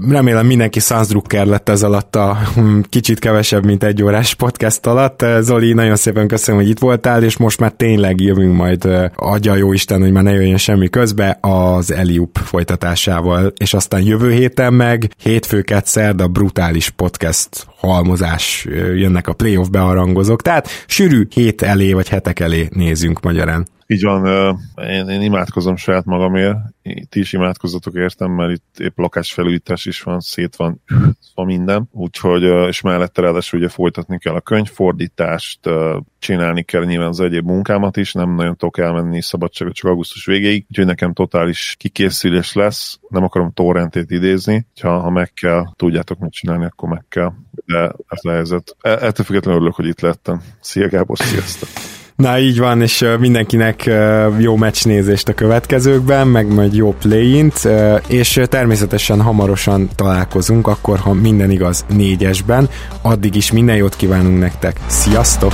remélem 0.10 0.46
mindenki 0.46 0.80
Suns 0.80 1.08
drukker 1.08 1.46
lett 1.46 1.70
ez 1.70 1.84
alatt 1.84 2.16
a 2.16 2.38
kicsit 2.90 3.20
kevesebb, 3.32 3.66
mint 3.66 3.84
egy 3.84 4.04
órás 4.04 4.36
podcast 4.36 4.86
alatt. 4.86 5.26
Zoli, 5.40 5.74
nagyon 5.74 5.96
szépen 5.96 6.28
köszönöm, 6.28 6.62
hogy 6.62 6.70
itt 6.70 6.80
voltál, 6.80 7.24
és 7.24 7.38
most 7.38 7.60
már 7.60 7.72
tényleg 7.72 8.22
jövünk 8.22 8.56
majd, 8.56 8.88
adja 9.16 9.56
jó 9.56 9.74
Isten, 9.74 10.02
hogy 10.02 10.12
már 10.12 10.24
ne 10.24 10.34
jöjjön 10.34 10.58
semmi 10.58 10.90
közbe, 10.90 11.38
az 11.42 11.92
Eliup 11.92 12.38
folytatásával, 12.38 13.54
és 13.58 13.74
aztán 13.74 14.02
jövő 14.02 14.32
héten 14.32 14.74
meg 14.74 15.10
hétfőket 15.24 15.86
szerda 15.86 16.28
brutális 16.28 16.90
podcast 16.90 17.68
halmozás 17.78 18.68
jönnek 18.96 19.28
a 19.28 19.34
playoff 19.34 19.68
beharangozók, 19.68 20.42
tehát 20.42 20.68
sűrű 20.88 21.28
hét 21.34 21.62
elé 21.62 21.94
vagy 21.94 22.10
hetek 22.10 22.40
elé 22.40 22.68
nézünk 22.72 23.22
magyarán. 23.22 23.68
Így 23.92 24.04
van, 24.04 24.26
én, 24.78 25.10
én 25.10 25.22
imádkozom 25.22 25.76
saját 25.76 26.06
magamért, 26.06 26.58
ti 27.10 27.20
is 27.20 27.34
imádkozatok 27.34 27.94
értem, 27.94 28.32
mert 28.32 28.52
itt 28.52 28.80
épp 28.80 28.98
lakásfelújítás 28.98 29.86
is 29.86 30.02
van, 30.02 30.20
szét 30.20 30.56
van, 30.56 30.82
van 31.36 31.46
minden, 31.46 31.90
úgyhogy, 31.92 32.44
és 32.44 32.82
mellette 32.82 33.22
ráadásul 33.22 33.60
ugye 33.60 33.70
folytatni 33.70 34.18
kell 34.18 34.34
a 34.34 34.42
könyvfordítást, 34.42 35.60
csinálni 36.20 36.64
kell 36.64 36.86
nyilván 36.86 37.08
az 37.08 37.20
egyéb 37.20 37.46
munkámat 37.46 37.98
is, 37.98 38.14
nem 38.14 38.36
nagyon 38.36 38.56
tudok 38.56 38.78
elmenni 38.78 39.22
szabadságot 39.22 39.74
csak 39.74 39.90
augusztus 39.90 40.26
végéig, 40.26 40.66
úgyhogy 40.70 40.86
nekem 40.86 41.14
totális 41.14 41.76
kikészülés 41.80 42.54
lesz, 42.54 43.00
nem 43.10 43.24
akarom 43.24 43.52
torrentét 43.54 44.12
idézni, 44.12 44.68
ha, 44.82 45.00
ha 45.00 45.10
meg 45.10 45.34
kell, 45.34 45.66
tudjátok 45.76 46.20
mit 46.20 46.32
csinálni, 46.32 46.66
akkor 46.66 46.90
meg 46.90 47.06
kell, 47.10 47.32
de 47.66 47.80
ez 48.08 48.20
a 48.22 48.32
helyzet. 48.32 48.76
E, 48.82 48.90
ettől 48.90 49.26
függetlenül 49.26 49.60
örülök, 49.60 49.76
hogy 49.76 49.88
itt 49.88 50.02
lettem. 50.02 50.42
Szia 50.60 50.90
Gábor, 50.90 51.18
sziasztok! 51.18 52.00
Na 52.16 52.40
így 52.40 52.60
van, 52.60 52.82
és 52.82 53.06
mindenkinek 53.20 53.90
jó 54.38 54.56
meccsnézést 54.56 55.28
a 55.28 55.34
következőkben, 55.34 56.28
meg 56.28 56.54
majd 56.54 56.76
jó 56.76 56.96
play 57.02 57.52
és 58.08 58.40
természetesen 58.46 59.22
hamarosan 59.22 59.90
találkozunk, 59.96 60.68
akkor 60.68 61.00
ha 61.00 61.14
minden 61.14 61.52
igaz 61.52 61.86
négyesben. 61.96 62.70
Addig 63.02 63.36
is 63.36 63.52
minden 63.52 63.76
jót 63.76 63.96
kívánunk 63.96 64.40
nektek. 64.40 64.80
Sziasztok! 64.88 65.54